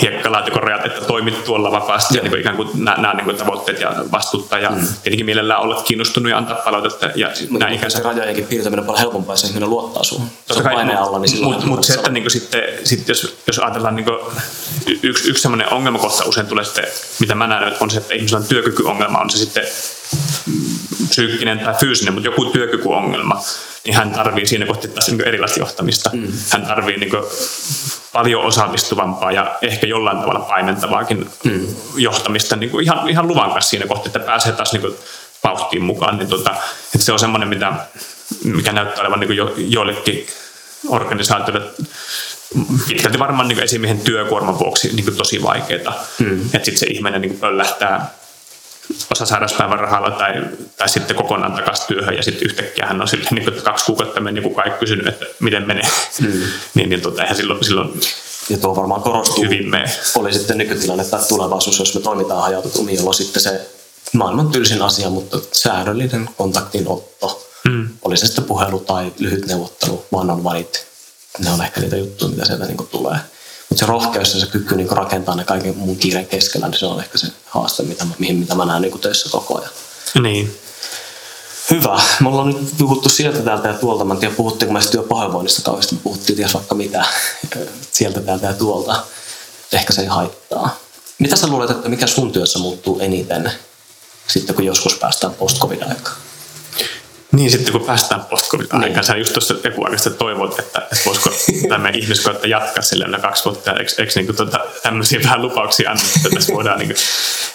hiekkalaatikon 0.01 0.63
rajat, 0.63 0.85
että 0.85 1.01
toimit 1.01 1.43
tuolla 1.43 1.71
vapaasti 1.71 2.17
ja 2.17 2.23
niin 2.23 2.31
kuin 2.31 2.41
ikään 2.41 2.55
kuin 2.55 2.69
nämä, 2.73 2.97
nämä 2.97 3.13
niin 3.13 3.25
kuin 3.25 3.37
tavoitteet 3.37 3.81
ja 3.81 3.95
vastuuttaa 4.11 4.59
ja 4.59 4.69
mm. 4.69 4.87
tietenkin 5.03 5.25
mielellään 5.25 5.61
olla 5.61 5.81
kiinnostunut 5.83 6.29
ja 6.29 6.37
antaa 6.37 6.55
palautetta. 6.55 7.09
Ja 7.15 7.29
mutta 7.49 7.65
näin 7.65 7.77
ikänsä. 7.77 8.03
rajojenkin 8.03 8.45
piirtäminen 8.45 8.79
on 8.79 8.85
paljon 8.85 8.99
helpompaa, 8.99 9.33
jos 9.33 9.43
ihminen 9.43 9.69
luottaa 9.69 10.03
sinuun. 10.03 10.27
Totta 10.47 10.63
kai, 10.63 10.73
paineen 10.73 10.97
alla, 10.97 11.19
niin 11.19 11.43
Mutta 11.43 11.65
mut 11.65 11.83
se, 11.83 11.93
että 11.93 12.09
niin 12.09 12.23
kuin 12.23 12.31
sitten, 12.31 12.63
sitten 12.83 13.13
jos, 13.13 13.37
jos 13.47 13.59
ajatellaan 13.59 13.95
niin 13.95 14.05
kuin, 14.05 14.17
yksi, 15.03 15.29
yksi 15.29 15.41
sellainen 15.41 15.73
ongelmakohta 15.73 16.25
usein 16.25 16.47
tulee 16.47 16.63
sitten, 16.63 16.85
mitä 17.19 17.35
mä 17.35 17.47
näen, 17.47 17.75
on 17.79 17.89
se, 17.89 17.97
että 17.97 18.13
ihmisellä 18.13 18.41
on 18.41 18.47
työkykyongelma, 18.47 19.19
on 19.19 19.29
se 19.29 19.37
sitten 19.37 19.63
psyykkinen 21.09 21.59
tai 21.59 21.73
fyysinen, 21.79 22.13
mutta 22.13 22.29
joku 22.29 22.45
työkykyongelma, 22.45 23.43
niin 23.85 23.95
hän 23.95 24.11
tarvii 24.11 24.45
siinä 24.45 24.65
kohti 24.65 24.87
taas 24.87 25.07
niin 25.07 25.27
erilaista 25.27 25.59
johtamista. 25.59 26.09
Mm. 26.13 26.27
Hän 26.51 26.65
tarvii 26.65 26.97
niin 26.97 27.11
paljon 28.13 28.43
osallistuvampaa 28.43 29.31
ja 29.31 29.57
ehkä 29.61 29.87
jollain 29.87 30.17
tavalla 30.17 30.39
paimentavaakin 30.39 31.29
mm. 31.43 31.67
johtamista 31.95 32.55
niin 32.55 32.69
kuin 32.69 32.83
ihan, 32.83 33.09
ihan 33.09 33.27
luvan 33.27 33.51
kanssa 33.51 33.69
siinä 33.69 33.87
kohti, 33.87 34.09
että 34.09 34.19
pääsee 34.19 34.51
taas 34.51 34.73
niin 34.73 34.81
kuin 34.81 34.95
vauhtiin 35.43 35.83
mukaan. 35.83 36.17
Niin 36.17 36.29
tota, 36.29 36.51
että 36.95 37.05
se 37.05 37.11
on 37.11 37.19
semmoinen, 37.19 37.49
mitä, 37.49 37.73
mikä 38.43 38.71
näyttää 38.71 39.01
olevan 39.01 39.19
niin 39.19 39.37
jo, 39.37 39.53
joillekin 39.57 40.27
organisaatioille 40.89 41.67
pitkälti 42.87 43.19
varmaan 43.19 43.47
niin 43.47 43.63
esimiehen 43.63 43.99
työkuorman 43.99 44.59
vuoksi 44.59 44.95
niin 44.95 45.17
tosi 45.17 45.43
vaikeaa. 45.43 46.03
Mm. 46.19 46.41
Että 46.41 46.65
sitten 46.65 46.77
se 46.77 46.85
ihminen 46.85 47.21
niin 47.21 47.39
pöllähtää 47.39 48.13
osa 49.11 49.25
sairauspäivän 49.25 49.79
rahalla 49.79 50.11
tai, 50.11 50.33
tai 50.77 50.89
sitten 50.89 51.15
kokonaan 51.15 51.53
takaisin 51.53 51.87
työhön 51.87 52.15
ja 52.15 52.23
sitten 52.23 52.45
yhtäkkiä 52.45 52.85
hän 52.85 53.01
on 53.01 53.07
sitten 53.07 53.35
niin 53.35 53.43
kuin, 53.43 53.61
kaksi 53.63 53.85
kuukautta 53.85 54.21
mennyt 54.21 54.43
niin 54.43 54.55
kaikki 54.55 54.79
kysynyt, 54.79 55.07
että 55.07 55.25
miten 55.39 55.67
menee. 55.67 55.89
Mm. 56.21 56.41
niin, 56.75 56.89
niin 56.89 57.01
tota, 57.01 57.21
eihän 57.21 57.37
silloin, 57.37 57.65
silloin 57.65 58.01
ja 58.49 58.57
tuo 58.57 58.75
varmaan 58.75 59.01
korostuu. 59.01 59.43
Hyvin 59.43 59.69
me. 59.69 59.83
Oli 60.15 60.33
sitten 60.33 60.57
nykytilanne 60.57 61.03
tai 61.03 61.21
tulevaisuus, 61.27 61.79
jos 61.79 61.95
me 61.95 62.01
toimitaan 62.01 62.41
hajautetummin, 62.41 62.95
jolloin 62.95 63.13
sitten 63.15 63.41
se 63.41 63.69
maailman 64.13 64.47
tylsin 64.47 64.81
asia, 64.81 65.09
mutta 65.09 65.39
säädöllinen 65.51 66.29
kontaktinotto, 66.37 67.49
mm. 67.67 67.89
oli 68.01 68.17
se 68.17 68.25
sitten 68.25 68.43
puhelu 68.43 68.79
tai 68.79 69.13
lyhyt 69.19 69.45
neuvottelu, 69.45 70.05
one 70.11 70.33
on 70.33 70.41
one, 70.43 70.65
ne 71.39 71.51
on 71.51 71.61
ehkä 71.61 71.81
niitä 71.81 71.97
juttuja, 71.97 72.31
mitä 72.31 72.45
sieltä 72.45 72.65
niin 72.65 72.87
tulee. 72.91 73.17
Mutta 73.69 73.79
se 73.79 73.85
rohkeus 73.85 74.33
ja 74.33 74.39
se 74.39 74.45
kyky 74.45 74.75
niin 74.75 74.91
rakentaa 74.91 75.35
ne 75.35 75.43
kaiken 75.43 75.77
muun 75.77 75.97
kiireen 75.97 76.27
keskellä, 76.27 76.67
niin 76.67 76.79
se 76.79 76.85
on 76.85 76.99
ehkä 76.99 77.17
se 77.17 77.27
haaste, 77.45 77.83
mitä, 77.83 78.05
mihin, 78.19 78.35
mitä 78.35 78.55
mä 78.55 78.65
näen 78.65 78.81
niin 78.81 78.99
töissä 78.99 79.29
koko 79.29 79.59
ajan. 79.59 79.71
Niin. 80.21 80.59
Hyvä. 81.69 82.01
Me 82.21 82.29
ollaan 82.29 82.47
nyt 82.47 82.73
puhuttu 82.77 83.09
sieltä 83.09 83.39
täältä 83.39 83.67
ja 83.67 83.73
tuolta. 83.73 84.05
Mä 84.05 84.13
en 84.13 84.19
tiedä, 84.19 84.35
puhuttiinko 84.35 84.73
me 84.73 84.79
työpahoinvoinnista 84.91 85.61
kauheasti. 85.61 85.95
Me 85.95 86.01
puhuttiin 86.03 86.35
ties 86.35 86.53
vaikka 86.53 86.75
mitä 86.75 87.05
sieltä 87.91 88.21
täältä 88.21 88.47
ja 88.47 88.53
tuolta. 88.53 89.03
Ehkä 89.71 89.93
se 89.93 90.01
ei 90.01 90.07
haittaa. 90.07 90.79
Mitä 91.19 91.35
sä 91.35 91.47
luulet, 91.47 91.69
että 91.69 91.89
mikä 91.89 92.07
sun 92.07 92.31
työssä 92.31 92.59
muuttuu 92.59 92.99
eniten 92.99 93.51
sitten, 94.27 94.55
kun 94.55 94.65
joskus 94.65 94.95
päästään 94.95 95.33
post-covid-aikaan? 95.33 96.17
Niin, 97.31 97.51
sitten 97.51 97.71
kun 97.71 97.81
päästään 97.81 98.25
post 98.25 98.53
aikaan 98.53 98.81
niin. 98.81 99.03
sä 99.03 99.15
just 99.15 99.33
tuossa 99.33 99.55
joku 99.63 99.83
aika 99.83 99.97
sitten 99.97 100.13
toivot, 100.19 100.59
että, 100.59 100.79
että 100.79 100.97
voisiko 101.05 101.29
tämä 101.69 101.89
ihmiskoetta 101.89 102.47
jatkaa 102.47 102.83
sille 102.83 103.19
kaksi 103.21 103.45
vuotta. 103.45 103.73
Eikö, 103.73 103.91
eikö 103.97 104.11
niin 104.15 104.35
tuota, 104.35 104.59
tämmöisiä 104.83 105.19
vähän 105.23 105.41
lupauksia 105.41 105.91
annettu, 105.91 106.11
että 106.15 106.29
tässä 106.29 106.53
voidaan 106.53 106.79
niin 106.79 106.95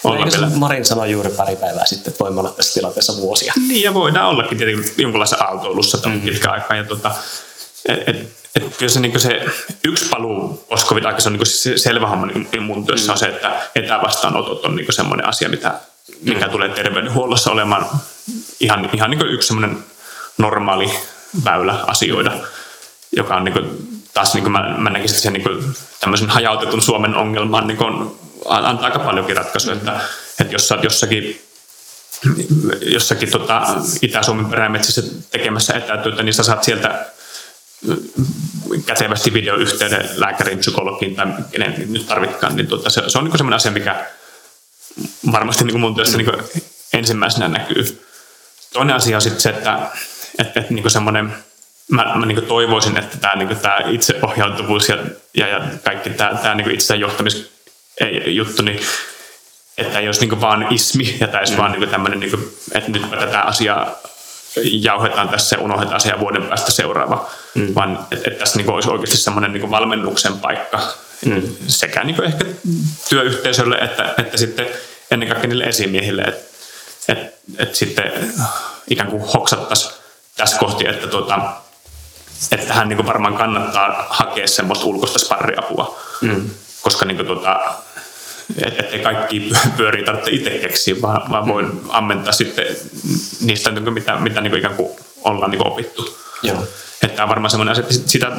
olla 0.03 0.25
no, 0.25 0.31
vielä... 0.31 0.49
Marin 0.55 0.85
sanoi 0.85 1.11
juuri 1.11 1.29
pari 1.29 1.55
päivää 1.55 1.85
sitten, 1.85 2.11
että 2.11 2.23
voimme 2.23 2.39
olla 2.39 2.51
tässä 2.51 2.73
tilanteessa 2.73 3.17
vuosia. 3.17 3.53
Niin, 3.67 3.83
ja 3.83 3.93
voidaan 3.93 4.29
ollakin 4.29 4.57
tietenkin 4.57 4.93
jonkunlaisessa 4.97 5.43
aaltoilussa 5.43 5.97
mm-hmm. 6.05 6.21
pitkä 6.21 6.51
aikaa. 6.51 6.77
Ja 6.77 6.83
tuota, 6.83 7.11
et, 7.89 8.09
et, 8.09 8.17
et 8.55 8.77
kyllä 8.77 8.91
se, 8.91 8.99
niin 8.99 9.19
se 9.19 9.45
yksi 9.83 10.09
paluu 10.09 10.65
post 10.69 10.91
aika 10.91 11.19
se 11.19 11.29
on 11.29 11.33
niin 11.33 11.45
se 11.45 11.77
selvä 11.77 12.07
homma 12.07 12.25
niin 12.25 12.63
mun 12.63 12.85
työssä 12.85 13.07
mm. 13.07 13.13
on 13.13 13.17
se, 13.17 13.25
että 13.25 13.61
etävastaanotot 13.75 14.65
on 14.65 14.75
niin 14.75 14.93
semmoinen 14.93 15.27
asia, 15.27 15.49
mitä, 15.49 15.73
mikä 16.21 16.45
mm. 16.45 16.51
tulee 16.51 16.69
terveydenhuollossa 16.69 17.51
olemaan 17.51 17.85
ihan, 18.59 18.89
ihan 18.93 19.09
niin 19.09 19.27
yksi 19.27 19.47
semmoinen 19.47 19.77
normaali 20.37 20.91
väylä 21.45 21.73
asioida, 21.87 22.31
joka 23.11 23.35
on 23.35 23.43
niin 23.43 23.53
kuin, 23.53 23.87
taas 24.13 24.33
niin 24.33 24.43
kuin 24.43 24.51
mä, 24.51 24.75
mä 24.77 24.89
näkisin, 24.89 25.15
että 25.15 25.23
se 25.23 25.31
niin 25.31 25.43
kuin, 25.43 25.75
tämmöisen 25.99 26.29
hajautetun 26.29 26.81
Suomen 26.81 27.15
ongelmaan 27.15 27.67
niin 27.67 27.77
kuin, 27.77 28.15
antaa 28.45 28.85
aika 28.85 28.99
paljonkin 28.99 29.37
ratkaisuja, 29.37 29.75
että, 29.75 29.99
että 30.39 30.53
jos 30.53 30.67
sä 30.67 30.75
oot 30.75 30.83
jossakin 30.83 31.41
jossakin 32.81 33.31
tota, 33.31 33.75
Itä-Suomen 34.01 34.45
perämetsissä 34.45 35.03
tekemässä 35.31 35.73
etätyötä, 35.73 36.23
niin 36.23 36.33
sä 36.33 36.43
saat 36.43 36.63
sieltä 36.63 37.05
kätevästi 38.85 39.33
videoyhteyden 39.33 40.09
lääkärin, 40.15 40.59
psykologin 40.59 41.15
tai 41.15 41.27
kenen 41.51 41.85
nyt 41.87 42.07
tarvitkaan, 42.07 42.55
niin 42.55 42.67
tuota, 42.67 42.89
se, 42.89 43.03
se 43.07 43.17
on 43.17 43.23
niin 43.23 43.37
semmoinen 43.37 43.55
asia, 43.55 43.71
mikä 43.71 44.05
varmasti 45.31 45.63
niin 45.63 45.73
kuin 45.73 45.81
mun 45.81 45.95
työssä 45.95 46.17
niin 46.17 46.31
kuin 46.31 46.43
ensimmäisenä 46.93 47.47
näkyy. 47.47 48.04
Toinen 48.75 48.95
asia 48.95 49.17
on 49.17 49.21
sitten 49.21 49.41
se, 49.41 49.49
että, 49.49 49.79
että, 50.39 50.59
että 50.59 50.73
niin 50.73 50.91
semmoinen, 50.91 51.33
mä, 51.91 52.11
mä 52.15 52.25
niin 52.25 52.45
toivoisin, 52.45 52.97
että 52.97 53.17
tämä, 53.17 53.35
niin 53.35 53.59
tämä 53.59 53.79
itseohjautuvuus 53.85 54.89
ja, 54.89 54.97
ja, 55.37 55.47
ja 55.47 55.61
kaikki 55.83 56.09
tämä, 56.09 56.39
tämä 56.41 56.55
niin 56.55 56.71
itse 56.71 56.95
johtamisjuttu, 56.95 58.63
niin 58.63 58.79
että 59.77 59.99
ei 59.99 60.07
olisi 60.07 60.27
niin 60.27 60.41
vaan 60.41 60.67
ismi 60.69 61.17
ja 61.19 61.27
tämä 61.27 61.39
olisi 61.39 61.53
mm. 61.53 61.57
vaan 61.57 61.71
niin 61.71 61.89
tämmöinen, 61.89 62.19
niin 62.19 62.31
kuin, 62.31 62.57
että 62.71 62.91
nyt 62.91 63.09
tätä 63.09 63.41
asiaa 63.41 63.95
jauhetaan 64.63 65.29
tässä 65.29 65.55
ja 65.55 65.61
unohdetaan 65.61 66.01
se 66.01 66.09
ja 66.09 66.19
vuoden 66.19 66.43
päästä 66.43 66.71
seuraava, 66.71 67.29
mm. 67.55 67.75
vaan 67.75 68.07
että, 68.11 68.27
että 68.27 68.39
tässä 68.39 68.57
niin 68.57 68.69
olisi 68.69 68.89
oikeasti 68.89 69.17
semmoinen 69.17 69.53
niin 69.53 69.71
valmennuksen 69.71 70.33
paikka 70.33 70.93
mm. 71.25 71.41
sekä 71.67 72.03
niin 72.03 72.23
ehkä 72.23 72.45
työyhteisölle 73.09 73.75
että, 73.75 74.13
että 74.17 74.37
sitten 74.37 74.67
ennen 75.11 75.29
kaikkea 75.29 75.47
niille 75.47 75.63
esimiehille, 75.63 76.21
että 76.21 76.54
että 77.07 77.37
et 77.57 77.75
sitten 77.75 78.35
ikään 78.89 79.09
kuin 79.09 79.23
hoksattaisiin 79.23 79.93
tässä 80.37 80.57
kohti, 80.57 80.87
että, 80.87 81.07
tuota, 81.07 81.53
että 82.51 82.73
hän 82.73 82.89
niin 82.89 83.05
varmaan 83.05 83.37
kannattaa 83.37 84.07
hakea 84.09 84.47
semmoista 84.47 84.85
ulkoista 84.85 85.19
sparriapua, 85.19 85.99
mm. 86.21 86.49
koska 86.81 87.05
niin 87.05 87.17
kuin, 87.17 87.27
tuota, 87.27 87.59
että 88.65 88.83
et 88.91 89.03
kaikki 89.03 89.51
pyörii 89.77 90.05
tarvitse 90.05 90.31
itse 90.31 90.49
keksiä, 90.49 90.95
vaan, 91.01 91.31
vaan 91.31 91.47
voi 91.47 91.71
ammentaa 91.89 92.33
sitten 92.33 92.65
niistä, 93.41 93.71
niin 93.71 93.93
mitä, 93.93 94.15
mitä 94.15 94.41
niin 94.41 94.57
ikään 94.57 94.75
kuin 94.75 94.97
ollaan 95.23 95.51
niin 95.51 95.67
opittu. 95.67 96.19
Joo. 96.43 96.67
Että 97.01 97.23
on 97.23 97.29
varmaan 97.29 97.49
semmoinen 97.49 97.71
asia, 97.71 97.83
että 97.83 98.09
sitä 98.09 98.31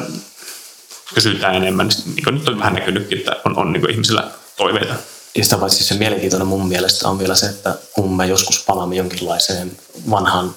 kysytään 1.14 1.54
enemmän. 1.54 1.88
Niin 2.14 2.24
kuin 2.24 2.34
nyt 2.34 2.48
on 2.48 2.58
vähän 2.58 2.74
näkynytkin, 2.74 3.18
että 3.18 3.36
on, 3.44 3.58
on 3.58 3.72
niin 3.72 3.90
ihmisillä 3.90 4.30
toiveita. 4.56 4.94
Ja 5.36 5.44
sitä 5.44 5.58
paitsi 5.58 5.84
se 5.84 5.94
mielenkiintoinen 5.94 6.48
mun 6.48 6.68
mielestä 6.68 7.08
on 7.08 7.18
vielä 7.18 7.34
se, 7.34 7.46
että 7.46 7.74
kun 7.92 8.16
me 8.16 8.26
joskus 8.26 8.64
palaamme 8.66 8.96
jonkinlaiseen 8.96 9.78
vanhaan, 10.10 10.54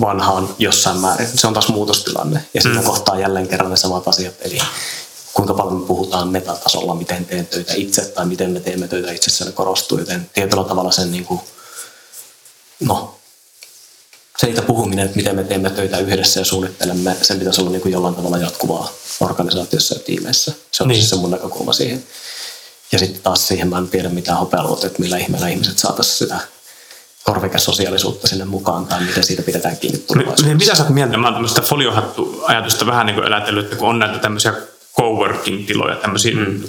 vanhaan 0.00 0.54
jossain 0.58 0.98
määrin, 0.98 1.28
se 1.34 1.46
on 1.46 1.52
taas 1.52 1.68
muutostilanne. 1.68 2.44
Ja 2.54 2.62
siinä 2.62 2.80
mm. 2.80 2.86
kohtaa 2.86 3.20
jälleen 3.20 3.48
kerran 3.48 3.70
ne 3.70 3.76
samat 3.76 4.08
asiat. 4.08 4.34
Eli 4.40 4.58
kuinka 5.34 5.54
paljon 5.54 5.80
me 5.80 5.86
puhutaan 5.86 6.28
metatasolla, 6.28 6.94
miten 6.94 7.24
teen 7.24 7.46
töitä 7.46 7.72
itse 7.76 8.04
tai 8.04 8.26
miten 8.26 8.50
me 8.50 8.60
teemme 8.60 8.88
töitä 8.88 9.12
itsessäni 9.12 9.52
korostuu. 9.52 9.98
Joten 9.98 10.30
tietyllä 10.34 10.64
tavalla 10.64 10.92
sen 10.92 11.10
niin 11.10 11.24
kuin, 11.24 11.40
no, 12.80 13.18
siitä 14.38 14.62
puhuminen, 14.62 15.04
että 15.04 15.16
miten 15.16 15.36
me 15.36 15.44
teemme 15.44 15.70
töitä 15.70 15.98
yhdessä 15.98 16.40
ja 16.40 16.44
suunnittelemme, 16.44 17.16
sen 17.22 17.38
pitäisi 17.38 17.60
olla 17.60 17.70
niin 17.70 17.82
kuin 17.82 17.92
jollain 17.92 18.14
tavalla 18.14 18.38
jatkuvaa 18.38 18.92
organisaatiossa 19.20 19.94
ja 19.94 20.00
tiimeissä. 20.00 20.52
Se 20.72 20.82
on 20.82 20.88
niin. 20.88 21.00
siis 21.00 21.10
se 21.10 21.16
mun 21.16 21.30
näkökulma 21.30 21.72
siihen. 21.72 22.04
Ja 22.92 22.98
sitten 22.98 23.22
taas 23.22 23.48
siihen 23.48 23.68
mä 23.68 23.78
en 23.78 23.88
tiedä 23.88 24.08
mitään 24.08 24.38
hopealuot, 24.38 24.84
että 24.84 25.02
millä 25.02 25.16
ihmeellä 25.16 25.48
ihmiset 25.48 25.78
saataisiin 25.78 26.18
sitä 26.18 26.40
korvikesosiaalisuutta 27.24 28.28
sinne 28.28 28.44
mukaan 28.44 28.86
tai 28.86 29.00
miten 29.00 29.24
siitä 29.24 29.42
pidetään 29.42 29.76
kiinni 29.76 29.98
tulevaisuudessa. 29.98 30.46
Niin, 30.46 30.56
mitä 30.56 30.74
sä 30.74 30.82
oot 30.82 30.92
mieltä? 30.92 31.16
Mä 31.16 31.26
oon 31.26 31.34
tämmöistä 31.34 31.62
foliohattu-ajatusta 31.62 32.86
vähän 32.86 33.06
niin 33.06 33.14
kuin 33.14 33.26
elätellyt, 33.26 33.64
että 33.64 33.76
kun 33.76 33.88
on 33.88 33.98
näitä 33.98 34.18
tämmöisiä 34.18 34.52
coworking-tiloja, 34.96 35.96
tämmöisiä 35.96 36.34
mm. 36.34 36.62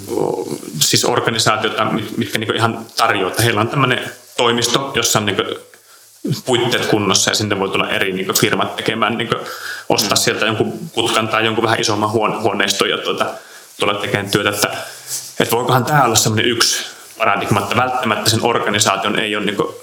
siis 0.80 1.04
organisaatioita, 1.04 1.84
mitkä 2.16 2.38
niin 2.38 2.56
ihan 2.56 2.86
tarjoaa, 2.96 3.30
että 3.30 3.42
heillä 3.42 3.60
on 3.60 3.68
tämmöinen 3.68 4.10
toimisto, 4.36 4.92
jossa 4.94 5.18
on 5.18 5.26
niin 5.26 5.36
puitteet 6.44 6.86
kunnossa 6.86 7.30
ja 7.30 7.34
sinne 7.34 7.58
voi 7.58 7.68
tulla 7.68 7.90
eri 7.90 8.12
niin 8.12 8.34
firmat 8.40 8.76
tekemään, 8.76 9.18
niin 9.18 9.30
ostaa 9.88 10.16
mm. 10.16 10.20
sieltä 10.20 10.46
jonkun 10.46 10.90
putkan 10.94 11.28
tai 11.28 11.44
jonkun 11.44 11.64
vähän 11.64 11.80
isomman 11.80 12.10
huoneiston 12.10 12.90
ja 12.90 12.98
tuota, 12.98 13.26
tulla 13.80 13.94
tekemään 13.94 14.30
työtä, 14.30 14.50
että, 14.50 14.76
että 15.40 15.56
voikohan 15.56 15.84
tämä 15.84 16.04
olla 16.04 16.14
semmoinen 16.14 16.50
yksi 16.50 16.84
paradigma, 17.18 17.60
että 17.60 17.76
välttämättä 17.76 18.30
sen 18.30 18.42
organisaation 18.42 19.18
ei 19.18 19.36
ole 19.36 19.44
niin 19.44 19.56
kuin, 19.56 19.74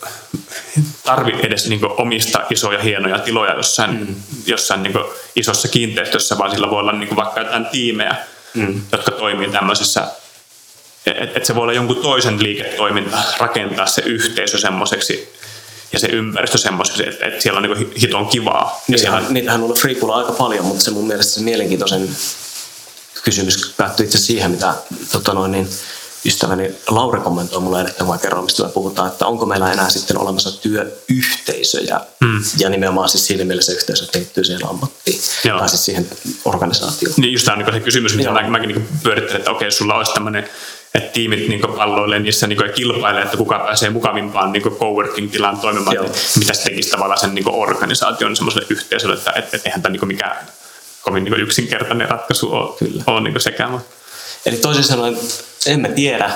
tarvi 1.03 1.33
edes 1.43 1.69
niin 1.69 1.79
kuin, 1.79 1.91
omista 1.97 2.41
isoja 2.49 2.79
hienoja 2.79 3.19
tiloja 3.19 3.53
jossain, 3.53 3.91
mm. 3.91 4.15
jossain 4.45 4.83
niin 4.83 4.93
kuin, 4.93 5.05
isossa 5.35 5.67
kiinteistössä, 5.67 6.37
vaan 6.37 6.51
sillä 6.51 6.69
voi 6.69 6.79
olla 6.79 6.91
niin 6.91 7.07
kuin, 7.07 7.15
vaikka 7.15 7.39
jotain 7.39 7.65
tiimejä, 7.65 8.15
mm. 8.53 8.81
jotka 8.91 9.11
toimii 9.11 9.49
tämmöisessä 9.49 10.07
että 11.05 11.37
et 11.37 11.45
se 11.45 11.55
voi 11.55 11.61
olla 11.61 11.73
jonkun 11.73 11.95
toisen 11.95 12.43
liiketoiminta, 12.43 13.17
rakentaa 13.37 13.85
se 13.85 14.01
yhteisö 14.05 14.57
semmoiseksi 14.57 15.33
ja 15.93 15.99
se 15.99 16.07
ympäristö 16.07 16.57
semmoiseksi, 16.57 17.09
että, 17.09 17.25
että 17.25 17.41
siellä 17.41 17.57
on 17.57 17.63
niin 17.63 17.91
hiton 18.01 18.27
kivaa. 18.27 18.81
Niin, 18.87 18.99
siellä... 18.99 19.21
Niitähän 19.29 19.63
on 19.63 19.73
Freekulla 19.73 20.15
aika 20.15 20.31
paljon, 20.31 20.65
mutta 20.65 20.83
se 20.83 20.91
mun 20.91 21.07
mielestä 21.07 21.33
se 21.33 21.41
mielenkiintoisen 21.41 22.09
kysymys 23.23 23.73
päättyi 23.77 24.05
itse 24.05 24.17
siihen, 24.17 24.51
mitä 24.51 24.73
tota 25.11 25.33
noin, 25.33 25.51
niin, 25.51 25.69
ystäväni 26.25 26.75
Lauri 26.87 27.19
kommentoi 27.19 27.61
mulle 27.61 27.81
että 27.81 28.03
mä 28.03 28.17
kerron, 28.17 28.43
mistä 28.43 28.63
me 28.63 28.69
puhutaan, 28.69 29.11
että 29.11 29.27
onko 29.27 29.45
meillä 29.45 29.71
enää 29.71 29.89
sitten 29.89 30.17
olemassa 30.17 30.61
työyhteisöjä 30.61 32.01
mm. 32.19 32.43
ja 32.57 32.69
nimenomaan 32.69 33.09
siis 33.09 33.27
siinä 33.27 33.45
mielessä 33.45 33.71
yhteisö 33.71 34.05
kehittyy 34.11 34.43
siihen 34.43 34.67
ammattiin 34.67 35.19
Joo. 35.45 35.59
tai 35.59 35.69
siis 35.69 35.85
siihen 35.85 36.07
organisaatioon. 36.45 37.15
Niin 37.17 37.33
just 37.33 37.45
tämä 37.45 37.57
on 37.57 37.63
niin 37.63 37.73
se 37.73 37.79
kysymys, 37.79 38.15
mitä 38.15 38.31
mä, 38.31 38.49
mäkin 38.49 38.67
niin 38.67 38.87
pyörittelen, 39.03 39.37
että 39.37 39.51
okei, 39.51 39.71
sulla 39.71 39.95
olisi 39.95 40.13
tämmöinen 40.13 40.49
että 40.95 41.13
tiimit 41.13 41.47
niin 41.47 41.61
palloilee 41.77 42.19
niissä 42.19 42.47
niin 42.47 42.73
kilpailee, 42.75 43.23
että 43.23 43.37
kuka 43.37 43.59
pääsee 43.59 43.89
mukavimpaan 43.89 44.51
niin 44.51 44.63
coworking-tilaan 44.63 45.59
toimimaan, 45.59 45.95
Joo. 45.95 46.09
mitä 46.39 46.53
se 46.53 46.63
tekisi 46.63 46.89
tavallaan 46.89 47.19
sen 47.19 47.35
niin 47.35 47.49
organisaation 47.49 48.35
semmoiselle 48.35 48.67
yhteisölle, 48.69 49.15
että 49.15 49.31
et, 49.35 49.53
et, 49.53 49.65
eihän 49.65 49.81
tämä 49.81 49.93
niin 49.93 50.07
mikään 50.07 50.47
kovin 51.01 51.23
niin 51.23 51.39
yksinkertainen 51.39 52.09
ratkaisu 52.09 52.51
ole, 52.53 52.77
Kyllä. 52.79 53.03
ole 53.07 53.21
niin 53.21 53.41
sekään. 53.41 53.79
Eli 54.45 54.57
toisin 54.57 54.83
sanoen 54.83 55.17
emme 55.65 55.89
tiedä, 55.89 56.31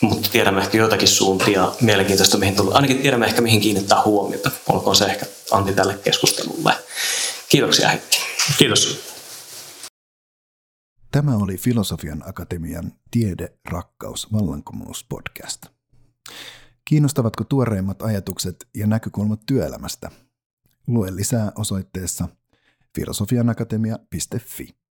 mutta 0.00 0.28
tiedämme 0.32 0.60
ehkä 0.60 0.78
joitakin 0.78 1.08
suuntia 1.08 1.72
mielenkiintoista, 1.80 2.38
mihin 2.38 2.56
tulee. 2.56 2.74
Ainakin 2.74 2.98
tiedämme 2.98 3.26
ehkä, 3.26 3.40
mihin 3.40 3.60
kiinnittää 3.60 4.02
huomiota. 4.04 4.50
Olkoon 4.68 4.96
se 4.96 5.04
ehkä 5.04 5.26
anti 5.50 5.72
tälle 5.72 5.98
keskustelulle. 6.04 6.74
Kiitoksia 7.48 7.88
Heikki. 7.88 8.18
Kiitos. 8.58 9.14
Tämä 11.12 11.36
oli 11.36 11.56
Filosofian 11.56 12.22
Akatemian 12.28 12.92
Tiede, 13.10 13.48
rakkaus, 13.70 14.32
vallankumous 14.32 15.06
podcast. 15.08 15.66
Kiinnostavatko 16.84 17.44
tuoreimmat 17.44 18.02
ajatukset 18.02 18.68
ja 18.74 18.86
näkökulmat 18.86 19.40
työelämästä? 19.46 20.10
Lue 20.86 21.16
lisää 21.16 21.52
osoitteessa 21.54 22.28
filosofianakatemia.fi. 22.94 24.83